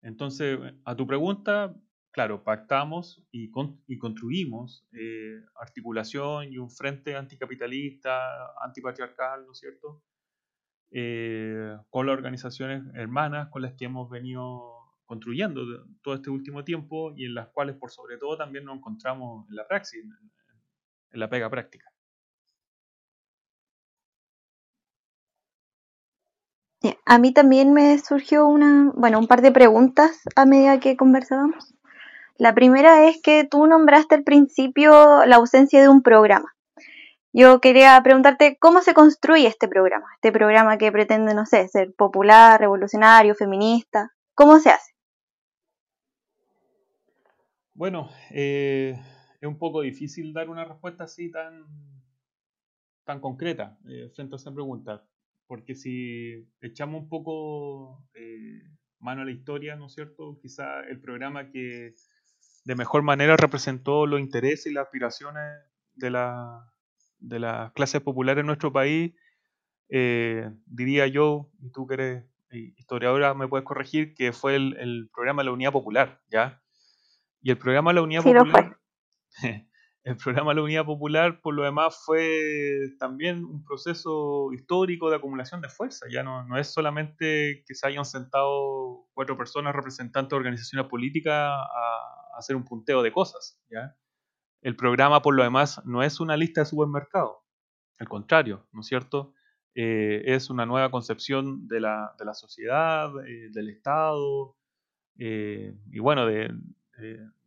Entonces, 0.00 0.56
a 0.84 0.94
tu 0.94 1.08
pregunta, 1.08 1.74
claro, 2.12 2.44
pactamos 2.44 3.26
y, 3.32 3.50
y 3.88 3.98
construimos 3.98 4.86
articulación 5.60 6.52
y 6.52 6.58
un 6.58 6.70
frente 6.70 7.16
anticapitalista, 7.16 8.54
antipatriarcal, 8.62 9.44
¿no 9.44 9.52
es 9.52 9.58
cierto? 9.58 10.04
con 11.90 12.06
las 12.06 12.14
organizaciones 12.14 12.82
hermanas 12.94 13.48
con 13.50 13.60
las 13.60 13.74
que 13.74 13.86
hemos 13.86 14.08
venido 14.08 14.77
construyendo 15.08 15.62
todo 16.02 16.14
este 16.14 16.28
último 16.28 16.62
tiempo 16.62 17.14
y 17.16 17.24
en 17.24 17.34
las 17.34 17.48
cuales 17.48 17.76
por 17.76 17.90
sobre 17.90 18.18
todo 18.18 18.36
también 18.36 18.64
nos 18.64 18.76
encontramos 18.76 19.48
en 19.48 19.56
la 19.56 19.66
praxis, 19.66 20.04
en 20.04 21.18
la 21.18 21.30
pega 21.30 21.48
práctica. 21.48 21.90
A 27.06 27.18
mí 27.18 27.32
también 27.32 27.72
me 27.72 27.98
surgió 27.98 28.46
una, 28.46 28.92
bueno, 28.94 29.18
un 29.18 29.26
par 29.26 29.40
de 29.40 29.50
preguntas 29.50 30.20
a 30.36 30.44
medida 30.44 30.78
que 30.78 30.96
conversábamos. 30.96 31.74
La 32.36 32.54
primera 32.54 33.08
es 33.08 33.20
que 33.22 33.44
tú 33.44 33.66
nombraste 33.66 34.14
al 34.14 34.24
principio 34.24 35.24
la 35.24 35.36
ausencia 35.36 35.80
de 35.80 35.88
un 35.88 36.02
programa. 36.02 36.54
Yo 37.32 37.60
quería 37.60 38.00
preguntarte 38.02 38.58
cómo 38.60 38.82
se 38.82 38.92
construye 38.92 39.46
este 39.46 39.68
programa, 39.68 40.06
este 40.16 40.32
programa 40.32 40.76
que 40.76 40.92
pretende, 40.92 41.34
no 41.34 41.46
sé, 41.46 41.66
ser 41.68 41.94
popular, 41.94 42.60
revolucionario, 42.60 43.34
feminista. 43.34 44.12
¿Cómo 44.34 44.58
se 44.60 44.70
hace? 44.70 44.97
Bueno, 47.78 48.10
eh, 48.32 49.00
es 49.40 49.48
un 49.48 49.56
poco 49.56 49.82
difícil 49.82 50.32
dar 50.32 50.50
una 50.50 50.64
respuesta 50.64 51.04
así 51.04 51.30
tan, 51.30 51.64
tan 53.04 53.20
concreta 53.20 53.78
eh, 53.88 54.10
frente 54.12 54.34
a 54.34 54.36
esa 54.36 54.52
pregunta 54.52 55.06
porque 55.46 55.76
si 55.76 56.44
echamos 56.60 57.02
un 57.02 57.08
poco 57.08 58.04
eh, 58.14 58.62
mano 58.98 59.22
a 59.22 59.24
la 59.24 59.30
historia, 59.30 59.76
¿no 59.76 59.86
es 59.86 59.94
cierto? 59.94 60.40
Quizá 60.42 60.80
el 60.88 61.00
programa 61.00 61.52
que 61.52 61.94
de 62.64 62.74
mejor 62.74 63.02
manera 63.02 63.36
representó 63.36 64.06
los 64.06 64.18
intereses 64.18 64.66
y 64.66 64.74
las 64.74 64.86
aspiraciones 64.86 65.62
de 65.94 66.10
la, 66.10 66.68
de 67.20 67.38
las 67.38 67.70
clases 67.74 68.00
populares 68.00 68.40
en 68.40 68.46
nuestro 68.46 68.72
país, 68.72 69.14
eh, 69.88 70.50
diría 70.66 71.06
yo, 71.06 71.48
y 71.62 71.70
tú 71.70 71.86
que 71.86 71.94
eres 71.94 72.24
historiadora 72.50 73.34
me 73.34 73.46
puedes 73.46 73.64
corregir, 73.64 74.14
que 74.14 74.32
fue 74.32 74.56
el, 74.56 75.08
programa 75.14 75.42
de 75.42 75.46
la 75.46 75.52
Unidad 75.52 75.70
Popular, 75.70 76.20
¿ya? 76.28 76.60
Y 77.48 77.50
el 77.50 77.56
programa 77.56 77.94
la 77.94 78.02
Unidad 78.02 78.24
Popular... 78.24 78.78
El 80.04 80.16
programa 80.18 80.52
la 80.52 80.62
Unidad 80.62 80.84
Popular, 80.84 81.40
por 81.40 81.54
lo 81.54 81.64
demás, 81.64 82.02
fue 82.04 82.94
también 82.98 83.42
un 83.42 83.64
proceso 83.64 84.52
histórico 84.52 85.08
de 85.08 85.16
acumulación 85.16 85.62
de 85.62 85.70
fuerza. 85.70 86.04
Ya 86.10 86.22
no, 86.22 86.44
no 86.44 86.58
es 86.58 86.66
solamente 86.68 87.64
que 87.66 87.74
se 87.74 87.86
hayan 87.86 88.04
sentado 88.04 89.08
cuatro 89.14 89.38
personas 89.38 89.74
representantes 89.74 90.28
de 90.28 90.36
organizaciones 90.36 90.90
políticas 90.90 91.34
a, 91.34 92.36
hacer 92.38 92.54
un 92.54 92.64
punteo 92.64 93.02
de 93.02 93.12
cosas. 93.12 93.58
¿ya? 93.70 93.96
El 94.60 94.76
programa, 94.76 95.22
por 95.22 95.34
lo 95.34 95.42
demás, 95.42 95.80
no 95.86 96.02
es 96.02 96.20
una 96.20 96.36
lista 96.36 96.60
de 96.60 96.66
supermercados. 96.66 97.36
Al 97.98 98.10
contrario, 98.10 98.68
¿no 98.72 98.82
es 98.82 98.86
cierto? 98.88 99.32
Eh, 99.74 100.22
es 100.26 100.50
una 100.50 100.66
nueva 100.66 100.90
concepción 100.90 101.66
de 101.66 101.80
la, 101.80 102.14
de 102.18 102.26
la 102.26 102.34
sociedad, 102.34 103.10
eh, 103.26 103.48
del 103.50 103.70
Estado, 103.70 104.54
eh, 105.18 105.74
y 105.90 105.98
bueno, 105.98 106.26
de, 106.26 106.50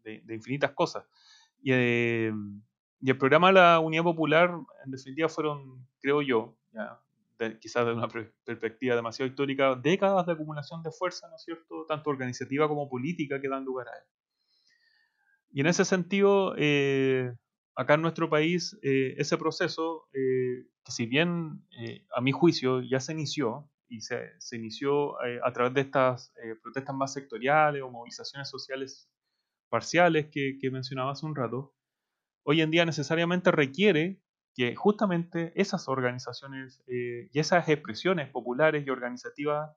de 0.03 0.35
infinitas 0.35 0.71
cosas. 0.71 1.05
Eh, 1.63 2.31
y, 2.99 3.09
el 3.09 3.17
programa 3.17 3.47
de 3.47 3.53
la 3.53 3.79
Unidad 3.79 4.03
Popular, 4.03 4.51
en 4.85 4.91
definitiva, 4.91 5.29
fueron, 5.29 5.87
creo 5.99 6.21
yo, 6.21 6.57
quizás 7.59 7.85
de 7.85 7.93
una 7.93 8.07
perspectiva 8.07 8.95
demasiado 8.95 9.27
histórica, 9.27 9.75
décadas 9.75 10.25
de 10.27 10.33
acumulación 10.33 10.83
de 10.83 10.91
fuerza, 10.91 11.27
¿no 11.29 11.35
es 11.35 11.43
cierto?, 11.43 11.85
tanto 11.87 12.09
organizativa 12.09 12.67
como 12.67 12.87
política 12.87 13.41
que 13.41 13.49
dan 13.49 13.65
lugar 13.65 13.87
a 13.87 13.97
él. 13.97 14.03
Y 15.53 15.61
en 15.61 15.67
ese 15.67 15.83
sentido, 15.83 16.53
eh, 16.57 17.33
acá 17.75 17.95
en 17.95 18.03
nuestro 18.03 18.29
país, 18.29 18.77
eh, 18.83 19.15
ese 19.17 19.37
proceso, 19.37 20.07
que 20.13 20.91
si 20.91 21.05
bien 21.07 21.65
a 22.15 22.21
mi 22.21 22.31
juicio 22.31 22.81
ya 22.81 22.99
se 22.99 23.13
inició, 23.13 23.67
y 23.89 23.99
se 23.99 24.55
inició 24.55 25.17
a 25.43 25.51
través 25.51 25.73
de 25.73 25.81
estas 25.81 26.31
protestas 26.61 26.95
más 26.95 27.11
sectoriales 27.11 27.81
o 27.81 27.89
movilizaciones 27.89 28.49
sociales 28.49 29.09
parciales 29.71 30.27
que, 30.29 30.59
mencionaba 30.69 31.13
hace 31.13 31.25
un 31.25 31.33
rato, 31.33 31.73
hoy 32.43 32.61
en 32.61 32.71
día 32.71 32.85
necesariamente 32.85 33.51
requiere 33.51 34.21
que 34.53 34.75
justamente 34.75 35.53
esas 35.55 35.87
organizaciones 35.87 36.83
eh, 36.87 37.29
y 37.31 37.39
esas 37.39 37.69
expresiones 37.69 38.29
populares 38.29 38.85
y 38.85 38.89
organizativas 38.89 39.71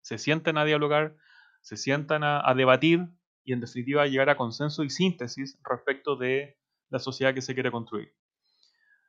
se 0.00 0.16
sienten 0.16 0.56
a 0.56 0.64
dialogar, 0.64 1.16
se 1.60 1.76
sientan 1.76 2.24
a, 2.24 2.54
debatir 2.54 3.10
y 3.44 3.52
en 3.52 3.60
definitiva 3.60 4.06
llegar 4.06 4.30
a 4.30 4.38
consenso 4.38 4.84
y 4.84 4.90
síntesis 4.90 5.60
respecto 5.62 6.16
de 6.16 6.56
la 6.88 6.98
sociedad 6.98 7.34
que 7.34 7.42
se 7.42 7.52
quiere 7.52 7.70
construir. 7.70 8.14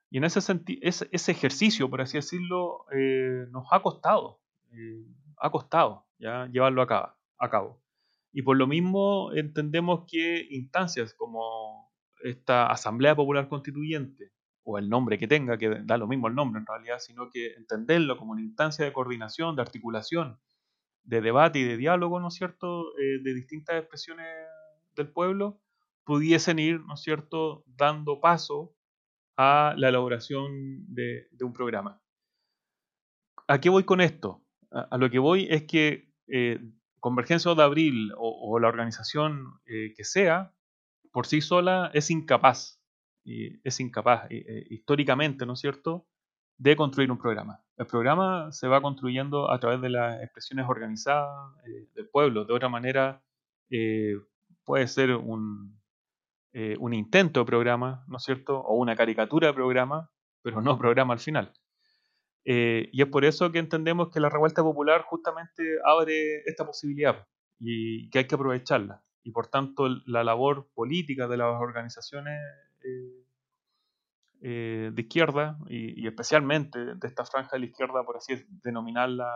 Y 0.09 0.18
en 0.18 0.26
ese, 0.26 0.41
sentido, 0.41 0.82
ese, 0.84 1.32
ejercicio, 1.32 1.89
por 1.89 2.01
así 2.01 2.18
decirlo, 2.18 2.86
eh, 2.91 3.45
nos 3.49 3.66
ha 3.72 3.82
costado, 3.82 4.41
eh, 4.74 5.05
ha 5.38 5.49
costado 5.51 6.05
¿ya? 6.20 6.47
llevarlo 6.47 6.82
a 6.82 7.49
cabo. 7.49 7.80
Y 8.34 8.43
por 8.43 8.57
lo 8.57 8.67
mismo 8.67 9.32
entendemos 9.34 10.05
que 10.09 10.47
instancias 10.49 11.13
como 11.13 11.91
esta 12.23 12.67
Asamblea 12.67 13.15
Popular 13.15 13.47
Constituyente, 13.47 14.32
o 14.63 14.77
el 14.77 14.89
nombre 14.89 15.17
que 15.17 15.27
tenga, 15.27 15.57
que 15.57 15.82
da 15.84 15.97
lo 15.97 16.07
mismo 16.07 16.27
el 16.27 16.36
nombre 16.36 16.59
en 16.59 16.67
realidad, 16.67 16.99
sino 16.99 17.29
que 17.29 17.53
entenderlo 17.53 18.17
como 18.17 18.34
una 18.34 18.41
instancia 18.41 18.86
de 18.86 18.93
coordinación, 18.93 19.55
de 19.55 19.61
articulación, 19.63 20.39
de 21.03 21.21
debate 21.21 21.59
y 21.59 21.63
de 21.63 21.77
diálogo, 21.77 22.19
¿no 22.19 22.27
es 22.27 22.36
cierto?, 22.36 22.97
eh, 22.99 23.19
de 23.23 23.34
distintas 23.34 23.77
expresiones 23.77 24.27
del 24.95 25.09
pueblo, 25.09 25.59
pudiesen 26.03 26.59
ir, 26.59 26.79
¿no 26.82 26.93
es 26.93 27.01
cierto?, 27.01 27.63
dando 27.65 28.21
paso 28.21 28.75
a 29.36 29.73
la 29.77 29.89
elaboración 29.89 30.86
de, 30.88 31.27
un 31.41 31.53
programa. 31.53 31.99
¿A 33.47 33.59
qué 33.59 33.69
voy 33.69 33.84
con 33.84 33.99
esto? 33.99 34.43
A, 34.69 34.97
lo 34.97 35.09
que 35.09 35.19
voy 35.19 35.47
es 35.49 35.63
que 35.63 36.13
eh, 36.27 36.59
Convergencia 37.01 37.55
de 37.55 37.63
Abril 37.63 38.13
o, 38.15 38.59
la 38.59 38.67
organización 38.67 39.59
eh, 39.65 39.91
que 39.97 40.03
sea, 40.03 40.53
por 41.11 41.25
sí 41.25 41.41
sola 41.41 41.89
es 41.95 42.11
incapaz, 42.11 42.79
es 43.25 43.79
incapaz 43.79 44.27
eh, 44.29 44.67
históricamente, 44.69 45.47
¿no 45.47 45.53
es 45.53 45.59
cierto?, 45.59 46.05
de 46.59 46.75
construir 46.75 47.11
un 47.11 47.17
programa. 47.17 47.63
El 47.75 47.87
programa 47.87 48.51
se 48.51 48.67
va 48.67 48.83
construyendo 48.83 49.49
a 49.49 49.59
través 49.59 49.81
de 49.81 49.89
las 49.89 50.21
expresiones 50.21 50.67
organizadas 50.69 51.55
eh, 51.65 51.89
del 51.95 52.07
pueblo. 52.07 52.45
De 52.45 52.53
otra 52.53 52.69
manera, 52.69 53.23
puede 54.63 54.87
ser 54.87 55.15
un, 55.15 55.81
un 56.53 56.93
intento 56.93 57.39
de 57.39 57.45
programa, 57.47 58.05
¿no 58.07 58.17
es 58.17 58.23
cierto?, 58.23 58.59
o 58.59 58.75
una 58.75 58.95
caricatura 58.95 59.47
de 59.47 59.53
programa, 59.55 60.11
pero 60.43 60.61
no 60.61 60.77
programa 60.77 61.13
al 61.13 61.19
final. 61.19 61.51
Eh, 62.45 62.89
y 62.91 63.01
es 63.01 63.07
por 63.07 63.25
eso 63.25 63.51
que 63.51 63.59
entendemos 63.59 64.09
que 64.09 64.19
la 64.19 64.29
revuelta 64.29 64.63
popular 64.63 65.03
justamente 65.03 65.63
abre 65.85 66.41
esta 66.45 66.65
posibilidad 66.65 67.27
y 67.59 68.09
que 68.09 68.19
hay 68.19 68.27
que 68.27 68.35
aprovecharla. 68.35 69.03
Y 69.23 69.31
por 69.31 69.47
tanto 69.47 69.87
la 70.05 70.23
labor 70.23 70.69
política 70.73 71.27
de 71.27 71.37
las 71.37 71.61
organizaciones 71.61 72.39
eh, 72.83 73.25
eh, 74.41 74.91
de 74.91 75.01
izquierda 75.01 75.59
y, 75.67 76.07
especialmente 76.07 76.79
de 76.95 77.07
esta 77.07 77.25
franja 77.25 77.51
de 77.53 77.59
la 77.59 77.65
izquierda, 77.67 78.03
por 78.03 78.17
así 78.17 78.43
denominarla 78.63 79.31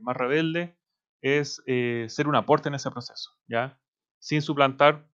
más 0.00 0.16
rebelde, 0.16 0.76
es 1.22 1.62
ser 1.66 2.26
un 2.26 2.34
aporte 2.34 2.68
en 2.68 2.74
ese 2.74 2.90
proceso, 2.90 3.30
¿ya? 3.46 3.78
sin 4.18 4.42
suplantar, 4.42 5.06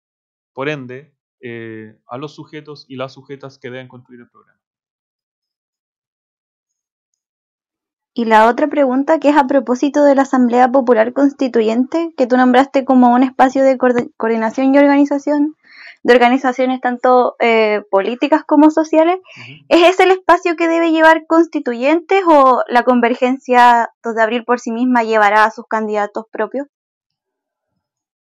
por 0.54 0.70
ende, 0.70 1.14
a 2.06 2.16
los 2.16 2.34
sujetos 2.34 2.86
y 2.88 2.96
las 2.96 3.12
sujetas 3.12 3.58
que 3.58 3.70
deben 3.70 3.88
construir 3.88 4.20
el 4.20 4.30
programa. 4.30 4.65
Y 8.18 8.24
la 8.24 8.48
otra 8.48 8.66
pregunta, 8.68 9.20
que 9.20 9.28
es 9.28 9.36
a 9.36 9.46
propósito 9.46 10.02
de 10.02 10.14
la 10.14 10.22
Asamblea 10.22 10.72
Popular 10.72 11.12
Constituyente, 11.12 12.14
que 12.16 12.26
tú 12.26 12.38
nombraste 12.38 12.86
como 12.86 13.12
un 13.12 13.22
espacio 13.22 13.62
de 13.62 13.76
coordinación 13.76 14.74
y 14.74 14.78
organización 14.78 15.54
de 16.02 16.14
organizaciones 16.14 16.80
tanto 16.80 17.36
eh, 17.40 17.82
políticas 17.90 18.42
como 18.42 18.70
sociales, 18.70 19.18
¿es 19.68 19.86
ese 19.86 20.04
el 20.04 20.12
espacio 20.12 20.56
que 20.56 20.66
debe 20.66 20.92
llevar 20.92 21.26
constituyentes 21.26 22.22
o 22.26 22.62
la 22.68 22.84
convergencia 22.84 23.90
de 24.02 24.22
abril 24.22 24.44
por 24.44 24.60
sí 24.60 24.72
misma 24.72 25.02
llevará 25.02 25.44
a 25.44 25.50
sus 25.50 25.66
candidatos 25.66 26.24
propios? 26.32 26.68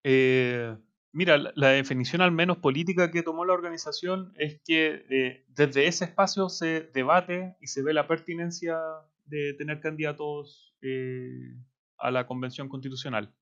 Eh, 0.05 0.73
mira, 1.11 1.37
la, 1.37 1.67
definición 1.67 2.21
al 2.21 2.31
menos 2.31 2.59
política 2.59 3.11
que 3.11 3.23
tomó 3.23 3.43
la 3.43 3.53
organización 3.53 4.31
es 4.37 4.61
que 4.63 5.05
eh, 5.09 5.43
desde 5.49 5.87
ese 5.87 6.05
espacio 6.05 6.47
se 6.47 6.89
debate 6.93 7.57
y 7.59 7.67
se 7.67 7.83
ve 7.83 7.93
la 7.93 8.07
pertinencia 8.07 8.77
de 9.31 9.53
tener 9.53 9.79
candidatos 9.79 10.75
eh, 10.81 11.55
a 11.97 12.11
la 12.11 12.27
Convención 12.27 12.67
Constitucional. 12.67 13.33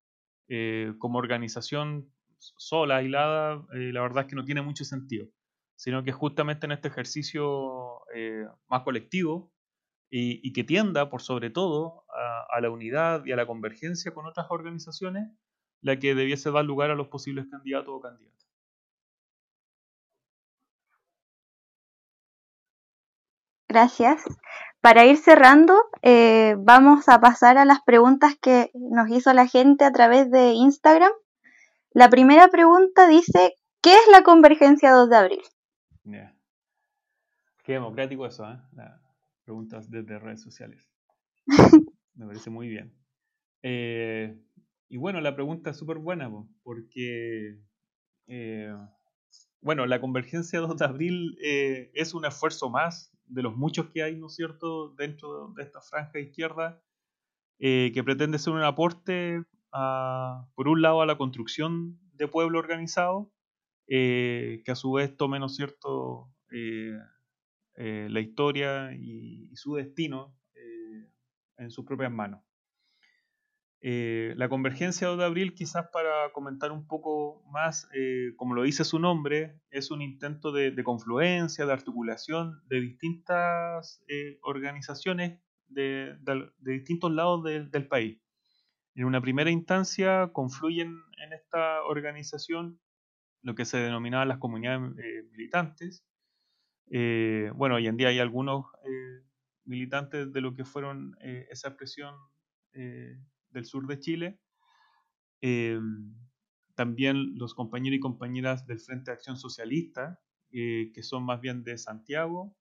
Eh, 0.47 0.93
como 0.99 1.17
organización 1.17 2.13
sola, 2.37 2.97
aislada, 2.97 3.65
eh, 3.73 3.91
la 3.91 4.01
verdad 4.01 4.23
es 4.23 4.29
que 4.29 4.35
no 4.35 4.45
tiene 4.45 4.61
mucho 4.61 4.85
sentido, 4.85 5.27
sino 5.75 6.03
que 6.03 6.11
justamente 6.11 6.65
en 6.67 6.71
este 6.71 6.87
ejercicio 6.87 8.01
más 8.69 8.83
colectivo 8.83 9.51
y, 10.09 10.51
que 10.53 10.63
tienda, 10.63 11.09
por 11.09 11.21
sobre 11.21 11.49
todo, 11.49 12.05
a, 12.49 12.59
la 12.61 12.69
unidad 12.69 13.25
y 13.25 13.31
a 13.31 13.35
la 13.35 13.45
convergencia 13.45 14.13
con 14.13 14.25
otras 14.25 14.47
organizaciones, 14.49 15.29
la 15.81 15.99
que 15.99 16.15
debiese 16.15 16.51
dar 16.51 16.65
lugar 16.65 16.89
a 16.89 16.95
los 16.95 17.07
posibles 17.07 17.45
candidatos 17.49 17.93
o 17.95 18.01
candidatas. 18.01 18.29
Gracias. 23.67 24.23
Para 24.81 25.05
ir 25.05 25.17
cerrando, 25.17 25.75
eh, 26.01 26.55
vamos 26.57 27.09
a 27.09 27.19
pasar 27.19 27.57
a 27.57 27.65
las 27.65 27.81
preguntas 27.81 28.35
que 28.41 28.71
nos 28.73 29.09
hizo 29.09 29.33
la 29.33 29.47
gente 29.47 29.83
a 29.83 29.91
través 29.91 30.31
de 30.31 30.53
Instagram. 30.53 31.11
La 31.91 32.09
primera 32.09 32.47
pregunta 32.47 33.07
dice, 33.07 33.55
¿qué 33.81 33.91
es 33.91 34.07
la 34.11 34.23
convergencia 34.23 34.91
2 34.91 35.09
de 35.09 35.15
abril? 35.15 35.41
Qué 37.63 37.73
democrático 37.73 38.25
eso, 38.25 38.49
¿eh? 38.49 38.57
Las 38.71 38.99
preguntas 39.43 39.89
desde 39.91 40.17
redes 40.17 40.41
sociales. 40.41 40.89
Me 42.15 42.25
parece 42.25 42.49
muy 42.49 42.67
bien. 42.67 42.95
Eh, 43.61 44.41
y 44.87 44.97
bueno, 44.97 45.21
la 45.21 45.35
pregunta 45.35 45.69
es 45.69 45.77
súper 45.77 45.97
buena, 45.97 46.31
porque 46.63 47.59
eh, 48.27 48.73
bueno, 49.61 49.85
la 49.85 49.99
convergencia 49.99 50.59
2 50.59 50.77
de 50.77 50.85
abril 50.85 51.37
eh, 51.43 51.91
es 51.93 52.13
un 52.13 52.25
esfuerzo 52.25 52.69
más 52.69 53.11
de 53.29 53.43
los 53.43 53.55
muchos 53.55 53.89
que 53.91 54.03
hay, 54.03 54.15
¿no 54.17 54.27
es 54.27 54.35
cierto?, 54.35 54.89
dentro 54.97 55.53
de 55.55 55.63
esta 55.63 55.81
franja 55.81 56.19
izquierda, 56.19 56.81
eh, 57.59 57.91
que 57.93 58.03
pretende 58.03 58.39
ser 58.39 58.53
un 58.53 58.63
aporte, 58.63 59.43
por 60.55 60.67
un 60.67 60.81
lado, 60.81 61.01
a 61.01 61.05
la 61.05 61.17
construcción 61.17 61.99
de 62.13 62.27
pueblo 62.27 62.59
organizado, 62.59 63.31
eh, 63.87 64.61
que 64.65 64.71
a 64.71 64.75
su 64.75 64.93
vez 64.93 65.15
tome, 65.17 65.39
¿no 65.39 65.49
cierto?, 65.49 66.33
la 67.77 68.19
historia 68.19 68.93
y 68.93 69.55
su 69.55 69.75
destino 69.75 70.35
en 71.57 71.71
sus 71.71 71.85
propias 71.85 72.11
manos. 72.11 72.48
Eh, 73.81 74.33
la 74.35 74.49
convergencia 74.49 75.09
de 75.15 75.23
abril, 75.23 75.53
quizás 75.53 75.87
para 75.93 76.33
comentar 76.33 76.71
un 76.71 76.85
poco 76.85 77.41
más, 77.49 77.87
eh, 77.93 78.33
como 78.35 78.53
lo 78.53 78.63
dice 78.63 78.83
su 78.83 78.99
nombre, 78.99 79.57
es 79.69 79.89
un 79.89 80.01
intento 80.01 80.51
de, 80.51 80.83
confluencia, 80.83 81.65
de 81.65 81.71
articulación 81.71 82.61
de 82.67 82.81
distintas 82.81 84.03
eh, 84.09 84.37
organizaciones 84.41 85.39
de, 85.67 86.17
distintos 86.59 87.11
lados 87.11 87.43
del 87.43 87.87
país. 87.87 88.19
En 88.95 89.05
una 89.05 89.21
primera 89.21 89.49
instancia 89.49 90.31
confluyen 90.33 90.97
en 91.23 91.31
esta 91.31 91.83
organización 91.83 92.81
lo 93.41 93.55
que 93.55 93.63
se 93.63 93.77
denominaban 93.77 94.27
las 94.27 94.39
comunidades 94.39 94.81
militantes. 95.31 96.03
bueno, 97.55 97.75
hoy 97.75 97.87
en 97.87 97.95
día 97.95 98.09
hay 98.09 98.19
algunos 98.19 98.65
militantes 99.63 100.33
de 100.33 100.41
lo 100.41 100.53
que 100.55 100.65
fueron 100.65 101.15
esa 101.21 101.69
expresión 101.69 102.15
del 103.51 103.65
sur 103.65 103.87
de 103.87 103.99
Chile. 103.99 104.39
Em, 105.41 106.13
también 106.79 107.37
los 107.37 107.53
compañeros 107.53 107.97
y 107.97 107.99
compañeras 107.99 108.65
del 108.65 108.79
Frente 108.79 109.11
de 109.11 109.15
Acción 109.15 109.35
Socialista, 109.35 110.19
eh, 110.51 110.91
que 110.93 111.03
son 111.03 111.23
más 111.25 111.41
bien 111.41 111.63
de 111.65 111.77
Santiago, 111.77 112.55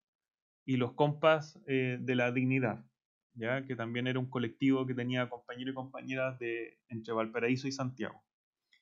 y 0.65 0.77
los 0.77 0.95
compas 0.95 1.59
eh, 1.69 1.99
de 2.01 2.15
la 2.17 2.33
Dignidad, 2.33 2.85
¿ya? 3.35 3.65
que 3.65 3.77
también 3.77 4.09
era 4.09 4.19
un 4.19 4.29
colectivo 4.29 4.87
que 4.87 4.95
tenía 4.95 5.29
compañeros 5.31 5.73
y 5.73 5.75
compañeras 5.77 6.39
de 6.41 6.81
entre 6.89 7.15
Valparaíso 7.15 7.69
y 7.69 7.73
Santiago. 7.73 8.23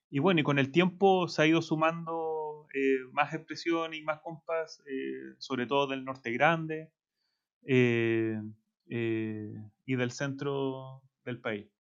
Y 0.08 0.20
bueno, 0.20 0.40
y 0.40 0.42
con 0.42 0.58
el 0.58 0.72
tiempo 0.72 1.28
se 1.28 1.42
ha 1.42 1.46
ido 1.46 1.60
sumando 1.60 2.66
eh, 2.72 3.00
más 3.12 3.34
expresión 3.34 3.92
y 3.92 4.02
más 4.02 4.20
compas, 4.20 4.82
sobre 5.38 5.66
todo 5.66 5.86
del 5.86 6.04
norte 6.04 6.32
grande 6.32 6.90
y 7.62 8.32
del 9.84 10.10
centro 10.12 11.02
del 11.24 11.40
país. 11.40 11.75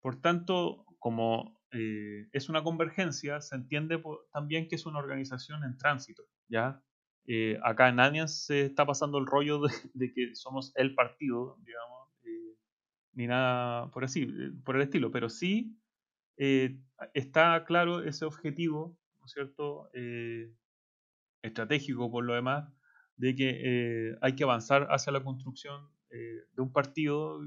Por 0.00 0.20
tanto, 0.20 0.84
como 0.98 1.58
eh, 1.72 2.28
es 2.32 2.48
una 2.48 2.62
convergencia, 2.62 3.40
se 3.40 3.54
entiende 3.54 4.02
también 4.32 4.68
que 4.68 4.76
es 4.76 4.86
una 4.86 4.98
organización 4.98 5.64
en 5.64 5.76
tránsito, 5.76 6.24
¿ya? 6.48 6.82
Eh, 7.26 7.58
acá 7.62 7.92
nadie 7.92 8.26
se 8.28 8.62
está 8.66 8.86
pasando 8.86 9.18
el 9.18 9.26
rollo 9.26 9.60
de, 9.94 10.12
que 10.12 10.34
somos 10.34 10.72
el 10.76 10.94
partido, 10.94 11.58
digamos, 11.60 12.08
eh, 12.24 12.56
ni 13.12 13.26
nada 13.26 13.90
por 13.90 14.04
así, 14.04 14.26
por 14.64 14.76
el 14.76 14.82
estilo, 14.82 15.10
pero 15.10 15.28
sí 15.28 15.78
está 17.14 17.64
claro 17.64 18.04
ese 18.04 18.24
objetivo, 18.24 18.96
¿no 19.18 19.26
es 19.26 19.32
cierto?, 19.32 19.90
estratégico 21.42 22.12
por 22.12 22.24
lo 22.24 22.34
demás, 22.34 22.72
de 23.16 23.34
que 23.34 24.16
hay 24.22 24.36
que 24.36 24.44
avanzar 24.44 24.86
hacia 24.90 25.12
la 25.12 25.24
construcción 25.24 25.90
de 26.10 26.62
un 26.62 26.72
partido 26.72 27.40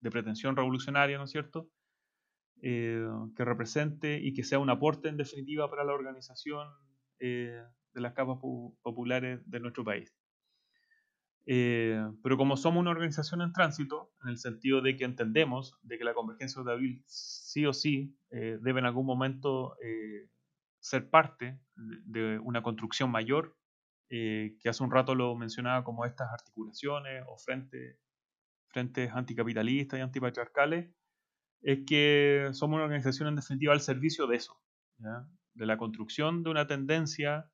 de 0.00 0.10
pretensión 0.10 0.56
revolucionaria, 0.56 1.18
¿no 1.18 1.24
es 1.24 1.30
cierto? 1.30 1.70
Eh, 2.60 3.06
que 3.36 3.44
represente 3.44 4.18
y 4.18 4.34
que 4.34 4.42
sea 4.42 4.58
un 4.58 4.68
aporte 4.68 5.08
en 5.08 5.16
definitiva 5.16 5.70
para 5.70 5.84
la 5.84 5.94
organización 5.94 6.66
eh, 7.20 7.62
de 7.92 8.00
las 8.00 8.14
capas 8.14 8.38
populares 8.82 9.40
de 9.48 9.60
nuestro 9.60 9.84
país. 9.84 10.12
Eh, 11.46 12.02
pero 12.22 12.36
como 12.36 12.56
somos 12.56 12.80
una 12.80 12.90
organización 12.90 13.42
en 13.42 13.52
tránsito, 13.52 14.12
en 14.24 14.30
el 14.30 14.38
sentido 14.38 14.82
de 14.82 14.96
que 14.96 15.04
entendemos 15.04 15.78
de 15.82 15.98
que 15.98 16.04
la 16.04 16.14
convergencia 16.14 16.62
de 16.62 16.72
abril 16.72 17.02
sí 17.06 17.64
o 17.64 17.72
sí 17.72 18.18
debe 18.28 18.80
en 18.80 18.86
algún 18.86 19.06
momento 19.06 19.76
ser 20.80 21.08
parte 21.08 21.58
de 21.76 22.38
una 22.40 22.62
construcción 22.62 23.10
mayor, 23.10 23.56
que 24.08 24.68
hace 24.68 24.82
un 24.82 24.90
rato 24.90 25.14
lo 25.14 25.34
mencionaba 25.36 25.84
como 25.84 26.04
estas 26.04 26.28
articulaciones 26.32 27.24
o 27.28 27.38
frentes 27.38 27.96
frentes 28.78 29.10
anticapitalistas 29.12 29.98
y 29.98 30.02
antipatriarcales, 30.02 30.88
es 31.62 31.80
que 31.84 32.48
somos 32.52 32.76
una 32.76 32.84
organización 32.84 33.28
en 33.28 33.34
definitiva 33.34 33.72
al 33.72 33.80
servicio 33.80 34.28
de 34.28 34.36
eso, 34.36 34.56
de 35.54 35.66
la 35.66 35.76
construcción 35.76 36.44
de 36.44 36.50
una 36.50 36.68
tendencia 36.68 37.50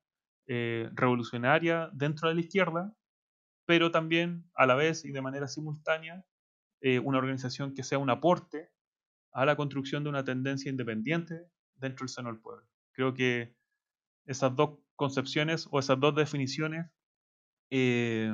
eh, 0.47 0.87
revolucionaria 0.93 1.89
dentro 1.93 2.29
de 2.29 2.35
la 2.35 2.41
izquierda, 2.41 2.95
pero 3.65 3.89
también 3.89 4.47
a 4.53 4.67
la 4.67 4.75
vez 4.75 5.03
y 5.03 5.11
de 5.11 5.21
manera 5.23 5.47
simultánea 5.47 6.23
eh, 6.81 6.99
una 6.99 7.17
organización 7.17 7.73
que 7.73 7.81
sea 7.81 7.97
un 7.97 8.11
aporte 8.11 8.69
a 9.31 9.45
la 9.45 9.55
construcción 9.55 10.03
de 10.03 10.09
una 10.09 10.23
tendencia 10.23 10.69
independiente 10.69 11.49
dentro 11.73 12.03
del 12.03 12.09
seno 12.09 12.29
del 12.29 12.39
pueblo. 12.39 12.67
Creo 12.91 13.15
que 13.15 13.55
esas 14.27 14.55
dos 14.55 14.77
concepciones 14.95 15.67
o 15.71 15.79
esas 15.79 15.99
dos 15.99 16.15
definiciones 16.15 16.85
eh, 17.71 18.31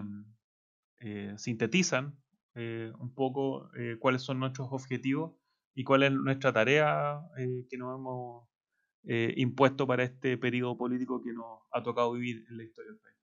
sintetizan 1.37 2.21
eh, 2.55 2.91
un 2.99 3.13
poco 3.13 3.69
eh, 3.77 3.95
cuáles 3.99 4.23
son 4.23 4.39
nuestros 4.39 4.67
objetivos 4.71 5.33
y 5.73 5.83
cuál 5.83 6.03
es 6.03 6.11
nuestra 6.11 6.51
tarea 6.51 7.21
eh, 7.37 7.65
que 7.69 7.77
nos 7.77 7.97
hemos 7.97 8.47
impuesto 9.03 9.87
para 9.87 10.03
este 10.03 10.37
periodo 10.37 10.77
político 10.77 11.23
que 11.23 11.33
nos 11.33 11.61
ha 11.71 11.81
tocado 11.81 12.11
vivir 12.11 12.45
en 12.49 12.57
la 12.57 12.63
historia 12.63 12.91
del 12.91 12.99
país. 12.99 13.17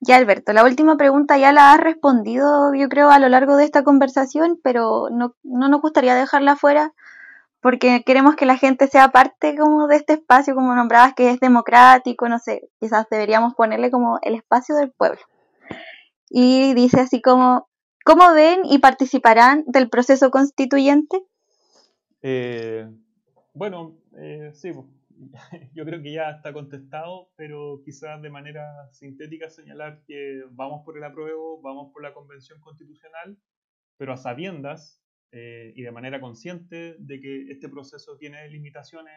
Ya, 0.00 0.16
Alberto, 0.16 0.52
la 0.52 0.64
última 0.64 0.98
pregunta 0.98 1.38
ya 1.38 1.52
la 1.52 1.72
has 1.72 1.80
respondido, 1.80 2.74
yo 2.74 2.88
creo, 2.88 3.10
a 3.10 3.18
lo 3.18 3.30
largo 3.30 3.56
de 3.56 3.64
esta 3.64 3.82
conversación, 3.82 4.60
pero 4.62 5.08
no, 5.10 5.36
no 5.42 5.68
nos 5.68 5.80
gustaría 5.80 6.14
dejarla 6.14 6.54
fuera 6.54 6.92
porque 7.60 8.02
queremos 8.04 8.36
que 8.36 8.46
la 8.46 8.56
gente 8.56 8.86
sea 8.86 9.08
parte 9.08 9.56
como 9.56 9.88
de 9.88 9.96
este 9.96 10.14
espacio, 10.14 10.54
como 10.54 10.74
nombrabas, 10.74 11.14
que 11.14 11.30
es 11.30 11.40
democrático, 11.40 12.28
no 12.28 12.38
sé, 12.38 12.70
quizás 12.80 13.06
deberíamos 13.10 13.54
ponerle 13.54 13.90
como 13.90 14.18
el 14.22 14.34
espacio 14.34 14.76
del 14.76 14.92
pueblo. 14.92 15.20
Y 16.30 16.74
dice 16.74 17.00
así 17.00 17.20
como, 17.20 17.68
¿cómo 18.04 18.32
ven 18.32 18.60
y 18.64 18.78
participarán 18.78 19.64
del 19.66 19.88
proceso 19.88 20.30
constituyente? 20.30 21.24
Eh, 22.22 22.88
bueno, 23.54 23.96
eh, 24.16 24.50
sí, 24.54 24.72
yo 25.74 25.84
creo 25.84 26.02
que 26.02 26.12
ya 26.12 26.30
está 26.30 26.52
contestado, 26.52 27.30
pero 27.36 27.80
quizás 27.84 28.22
de 28.22 28.30
manera 28.30 28.88
sintética 28.92 29.50
señalar 29.50 30.02
que 30.06 30.42
vamos 30.50 30.84
por 30.84 30.96
el 30.96 31.04
apruebo, 31.04 31.60
vamos 31.60 31.92
por 31.92 32.02
la 32.02 32.14
convención 32.14 32.60
constitucional, 32.60 33.36
pero 33.96 34.12
a 34.12 34.16
sabiendas 34.16 35.02
eh, 35.30 35.72
y 35.76 35.82
de 35.82 35.92
manera 35.92 36.20
consciente 36.20 36.96
de 36.98 37.20
que 37.20 37.50
este 37.50 37.68
proceso 37.68 38.16
tiene 38.16 38.48
limitaciones, 38.48 39.14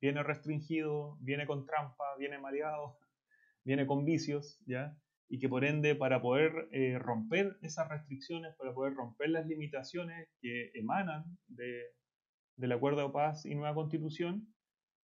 viene 0.00 0.22
restringido, 0.22 1.16
viene 1.20 1.46
con 1.46 1.66
trampa, 1.66 2.04
viene 2.18 2.38
mareado, 2.38 2.98
viene 3.64 3.86
con 3.86 4.04
vicios, 4.04 4.60
¿ya? 4.66 4.96
Y 5.28 5.40
que 5.40 5.48
por 5.48 5.64
ende, 5.64 5.94
para 5.94 6.22
poder 6.22 6.68
eh, 6.72 6.98
romper 6.98 7.58
esas 7.60 7.88
restricciones, 7.88 8.54
para 8.56 8.72
poder 8.72 8.94
romper 8.94 9.30
las 9.30 9.46
limitaciones 9.46 10.28
que 10.40 10.70
emanan 10.74 11.24
de, 11.48 11.82
del 12.56 12.72
acuerdo 12.72 13.06
de 13.06 13.12
paz 13.12 13.44
y 13.44 13.54
nueva 13.54 13.74
constitución, 13.74 14.54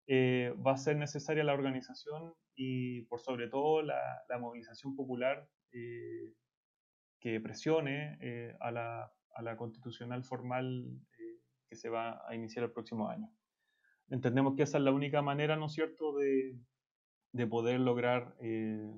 eh, 0.08 0.52
va 0.66 0.72
a 0.72 0.78
ser 0.78 0.96
necesaria 0.96 1.44
la 1.44 1.54
organización 1.54 2.34
y 2.54 3.02
por 3.02 3.20
sobre 3.20 3.48
todo 3.48 3.82
la, 3.82 4.00
la 4.28 4.38
movilización 4.38 4.96
popular 4.96 5.48
que 7.20 7.40
presione 7.40 8.56
a 8.58 8.72
la 8.72 9.12
a 9.40 9.42
la 9.42 9.56
constitucional 9.56 10.22
formal 10.24 10.86
eh, 11.18 11.40
que 11.68 11.76
se 11.76 11.88
va 11.88 12.22
a 12.28 12.34
iniciar 12.34 12.64
el 12.64 12.72
próximo 12.72 13.08
año. 13.08 13.30
Entendemos 14.08 14.54
que 14.56 14.64
esa 14.64 14.78
es 14.78 14.84
la 14.84 14.92
única 14.92 15.22
manera, 15.22 15.56
¿no 15.56 15.66
es 15.66 15.72
cierto?, 15.72 16.16
de, 16.16 16.58
de 17.32 17.46
poder 17.46 17.80
lograr 17.80 18.36
eh, 18.40 18.92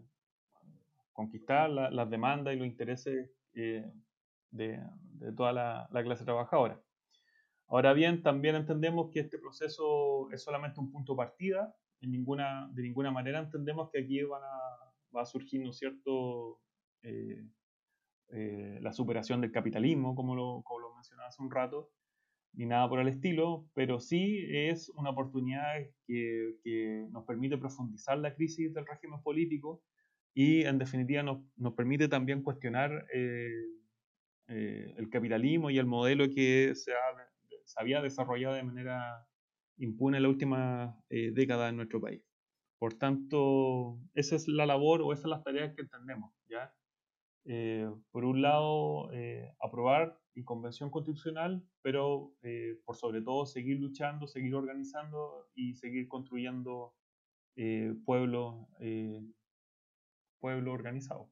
conquistar 1.12 1.70
las 1.70 2.10
demandas 2.10 2.54
y 2.54 2.58
los 2.58 2.66
intereses 2.66 3.30
eh, 3.54 3.90
de, 4.50 4.80
de, 5.18 5.32
toda 5.32 5.52
la, 5.52 5.88
la, 5.90 6.02
clase 6.02 6.24
trabajadora. 6.24 6.80
Ahora 7.68 7.92
bien, 7.92 8.22
también 8.22 8.56
entendemos 8.56 9.10
que 9.10 9.20
este 9.20 9.38
proceso 9.38 10.30
es 10.30 10.42
solamente 10.42 10.80
un 10.80 10.90
punto 10.90 11.12
de 11.12 11.18
partida 11.18 11.74
ninguna, 12.06 12.68
de 12.72 12.82
ninguna 12.82 13.10
manera 13.10 13.38
entendemos 13.38 13.90
que 13.90 14.00
aquí 14.00 14.22
van 14.22 14.42
a, 14.42 14.92
va 15.14 15.22
a 15.22 15.26
surgir, 15.26 15.62
¿no 15.62 15.70
es 15.70 15.78
cierto?, 15.78 16.60
eh, 18.34 18.78
la 18.80 18.92
superación 18.92 19.42
del 19.42 19.52
capitalismo, 19.52 20.14
como 20.14 20.34
lo, 20.34 20.62
como 20.64 20.80
lo 20.80 20.94
mencionaba 20.94 21.28
hace 21.28 21.42
un 21.42 21.50
rato, 21.50 21.90
ni 22.54 22.66
nada 22.66 22.88
por 22.88 22.98
el 23.00 23.08
estilo, 23.08 23.66
pero 23.74 24.00
sí 24.00 24.46
es 24.50 24.88
una 24.90 25.10
oportunidad 25.10 25.74
que, 26.06 26.56
que 26.64 27.06
nos 27.10 27.24
permite 27.24 27.58
profundizar 27.58 28.18
la 28.18 28.34
crisis 28.34 28.72
del 28.72 28.86
régimen 28.86 29.22
político 29.22 29.82
y 30.34 30.62
en 30.64 30.78
definitiva 30.78 31.22
nos, 31.22 31.42
nos 31.56 31.74
permite 31.74 32.08
también 32.08 32.42
cuestionar 32.42 33.06
eh, 33.12 33.52
el 34.48 35.08
capitalismo 35.10 35.70
y 35.70 35.78
el 35.78 35.86
modelo 35.86 36.24
que 36.28 36.74
se, 36.74 36.92
se, 37.64 37.80
había 37.80 38.02
desarrollado 38.02 38.54
de 38.54 38.62
manera 38.62 39.26
impune 39.78 40.18
en 40.18 40.22
la 40.22 40.28
última 40.28 41.02
década 41.08 41.68
en 41.68 41.76
nuestro 41.76 42.00
país. 42.00 42.22
Por 42.78 42.94
tanto, 42.94 43.98
esa 44.14 44.36
es 44.36 44.48
la 44.48 44.66
labor 44.66 45.02
o 45.02 45.12
esas 45.12 45.22
son 45.22 45.30
las 45.30 45.44
tareas 45.44 45.74
que 45.74 45.82
entendemos, 45.82 46.34
¿ya? 46.48 46.74
Eh, 47.44 47.90
por 48.12 48.24
un 48.24 48.40
lado, 48.40 49.10
eh, 49.12 49.52
aprobar 49.60 50.18
y 50.34 50.44
convención 50.44 50.90
constitucional, 50.90 51.62
pero 51.82 52.34
eh, 52.42 52.78
por 52.84 52.96
sobre 52.96 53.20
todo 53.20 53.46
seguir 53.46 53.80
luchando, 53.80 54.26
seguir 54.26 54.54
organizando 54.54 55.48
y 55.54 55.74
seguir 55.74 56.08
construyendo 56.08 56.94
pueblo, 58.06 58.68
pueblo 60.40 60.72
organizado. 60.72 61.28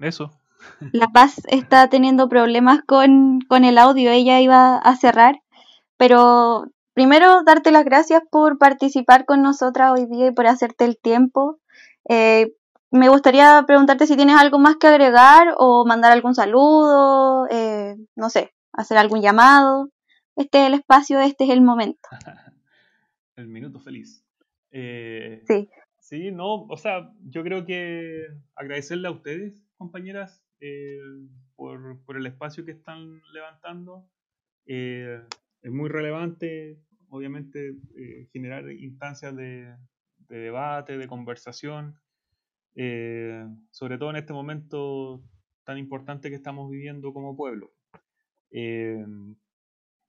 Eso. 0.00 0.32
La 0.92 1.08
Paz 1.08 1.42
está 1.48 1.88
teniendo 1.88 2.28
problemas 2.28 2.82
con, 2.86 3.40
el 3.64 3.78
audio, 3.78 4.10
ella 4.10 4.40
iba 4.40 4.76
a 4.76 4.96
cerrar, 4.96 5.40
pero 5.96 6.66
primero 6.94 7.42
darte 7.44 7.70
las 7.70 7.84
gracias 7.84 8.22
por 8.30 8.58
participar 8.58 9.24
con 9.24 9.42
nosotras 9.42 9.92
hoy 9.92 10.06
día 10.06 10.28
y 10.28 10.32
por 10.32 10.46
hacerte 10.46 10.84
el 10.84 10.98
tiempo. 10.98 11.58
Eh, 12.08 12.52
me 12.90 13.08
gustaría 13.08 13.62
preguntarte 13.66 14.06
si 14.06 14.16
tienes 14.16 14.36
algo 14.36 14.58
más 14.58 14.76
que 14.76 14.88
agregar 14.88 15.54
o 15.58 15.84
mandar 15.86 16.12
algún 16.12 16.34
saludo, 16.34 17.46
eh, 17.50 17.96
no 18.16 18.30
sé, 18.30 18.52
hacer 18.72 18.98
algún 18.98 19.20
llamado. 19.20 19.90
Este 20.36 20.62
es 20.62 20.66
el 20.66 20.74
espacio, 20.74 21.20
este 21.20 21.44
es 21.44 21.50
el 21.50 21.60
momento. 21.60 22.08
el 23.36 23.48
minuto 23.48 23.80
feliz. 23.80 24.24
Eh, 24.70 25.42
sí. 25.46 25.68
Sí, 25.98 26.32
no, 26.32 26.62
o 26.64 26.76
sea, 26.76 27.12
yo 27.22 27.44
creo 27.44 27.64
que 27.64 28.26
agradecerle 28.56 29.06
a 29.06 29.12
ustedes 29.12 29.62
compañeras, 29.80 30.44
eh, 30.60 31.00
por, 31.56 32.04
por, 32.04 32.18
el 32.18 32.26
espacio 32.26 32.66
que 32.66 32.72
están 32.72 33.22
levantando. 33.32 34.06
Eh, 34.66 35.22
es 35.62 35.72
muy 35.72 35.88
relevante, 35.88 36.78
obviamente, 37.08 37.76
eh, 37.96 38.28
generar 38.30 38.70
instancias 38.70 39.34
de, 39.34 39.74
de, 40.28 40.36
debate, 40.36 40.98
de 40.98 41.08
conversación, 41.08 41.98
sobre 43.70 43.96
todo 43.96 44.10
en 44.10 44.16
este 44.16 44.34
momento 44.34 45.22
tan 45.64 45.78
importante 45.78 46.28
que 46.28 46.36
estamos 46.36 46.70
viviendo 46.70 47.14
como 47.14 47.34
pueblo. 47.34 47.72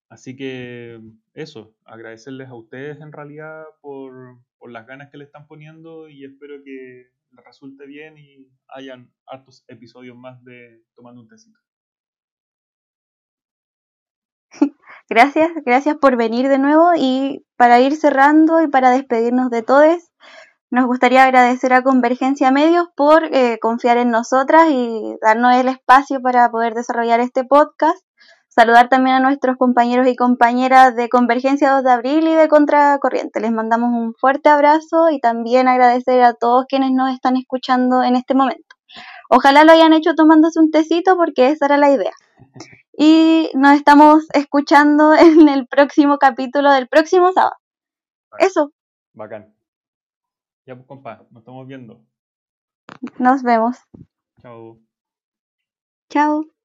así 0.10 0.36
que 0.36 1.00
eso, 1.34 1.74
agradecerles 1.86 2.50
a 2.50 2.56
ustedes 2.56 3.00
en 3.00 3.14
realidad 3.14 3.64
por, 3.80 4.38
por 4.58 4.70
las 4.70 4.86
ganas 4.86 5.10
que 5.10 5.18
le 5.18 5.24
están 5.24 5.48
poniendo 5.48 6.10
y 6.10 6.26
espero 6.26 6.62
que 6.62 7.10
resulte 7.32 7.86
bien 7.86 8.18
y 8.18 8.48
hayan 8.68 9.14
hartos 9.26 9.64
episodios 9.68 10.18
más 10.18 10.44
de 10.44 10.84
Tomando 10.96 11.22
un 11.22 11.28
Tecito. 11.28 11.60
Gracias, 15.10 15.52
gracias 15.66 15.98
por 15.98 16.16
venir 16.16 16.48
de 16.48 16.58
nuevo 16.58 16.92
y 16.96 17.46
para 17.58 17.80
ir 17.82 17.96
cerrando 17.96 18.62
y 18.62 18.68
para 18.68 18.92
despedirnos 18.92 19.50
de 19.50 19.62
todos, 19.62 20.12
nos 20.70 20.86
gustaría 20.86 21.26
agradecer 21.26 21.74
a 21.74 21.84
Convergencia 21.84 22.50
Medios 22.50 22.88
por 22.96 23.26
eh, 23.26 23.60
confiar 23.60 23.98
en 23.98 24.10
nosotras 24.10 24.70
y 24.70 25.18
darnos 25.22 25.54
el 25.56 25.68
espacio 25.68 26.22
para 26.22 26.50
poder 26.50 26.76
desarrollar 26.76 27.20
este 27.20 27.44
podcast. 27.44 28.02
Saludar 28.54 28.90
también 28.90 29.16
a 29.16 29.20
nuestros 29.22 29.56
compañeros 29.56 30.08
y 30.08 30.18
compañeras 30.18 30.94
de 30.98 31.08
Convergencia 31.08 31.72
2 31.72 31.84
de 31.86 31.92
Abril 31.92 32.28
y 32.28 32.36
de 32.36 32.50
Contracorriente. 32.50 33.40
Les 33.40 33.54
mandamos 33.54 33.92
un 33.94 34.14
fuerte 34.14 34.50
abrazo 34.50 35.10
y 35.10 35.22
también 35.22 35.70
agradecer 35.70 36.22
a 36.22 36.34
todos 36.34 36.66
quienes 36.68 36.92
nos 36.92 37.14
están 37.14 37.38
escuchando 37.38 38.04
en 38.04 38.18
este 38.18 38.34
momento. 38.34 38.76
Ojalá 39.30 39.64
lo 39.64 39.72
hayan 39.72 39.94
hecho 39.94 40.16
tomándose 40.16 40.60
un 40.60 40.70
tecito 40.70 41.16
porque 41.16 41.48
esa 41.48 41.68
era 41.68 41.78
la 41.78 41.92
idea. 41.92 42.12
Y 42.92 43.50
nos 43.54 43.74
estamos 43.78 44.28
escuchando 44.34 45.14
en 45.16 45.48
el 45.48 45.66
próximo 45.66 46.18
capítulo 46.18 46.74
del 46.74 46.90
próximo 46.90 47.32
sábado. 47.32 47.56
Eso. 48.38 48.74
Bacán. 49.14 49.56
Ya 50.66 50.76
pues, 50.76 50.88
compa, 50.88 51.26
nos 51.32 51.40
estamos 51.40 51.66
viendo. 51.68 52.02
Nos 53.18 53.44
vemos. 53.44 53.78
Chao. 54.42 54.78
Chao. 56.10 56.61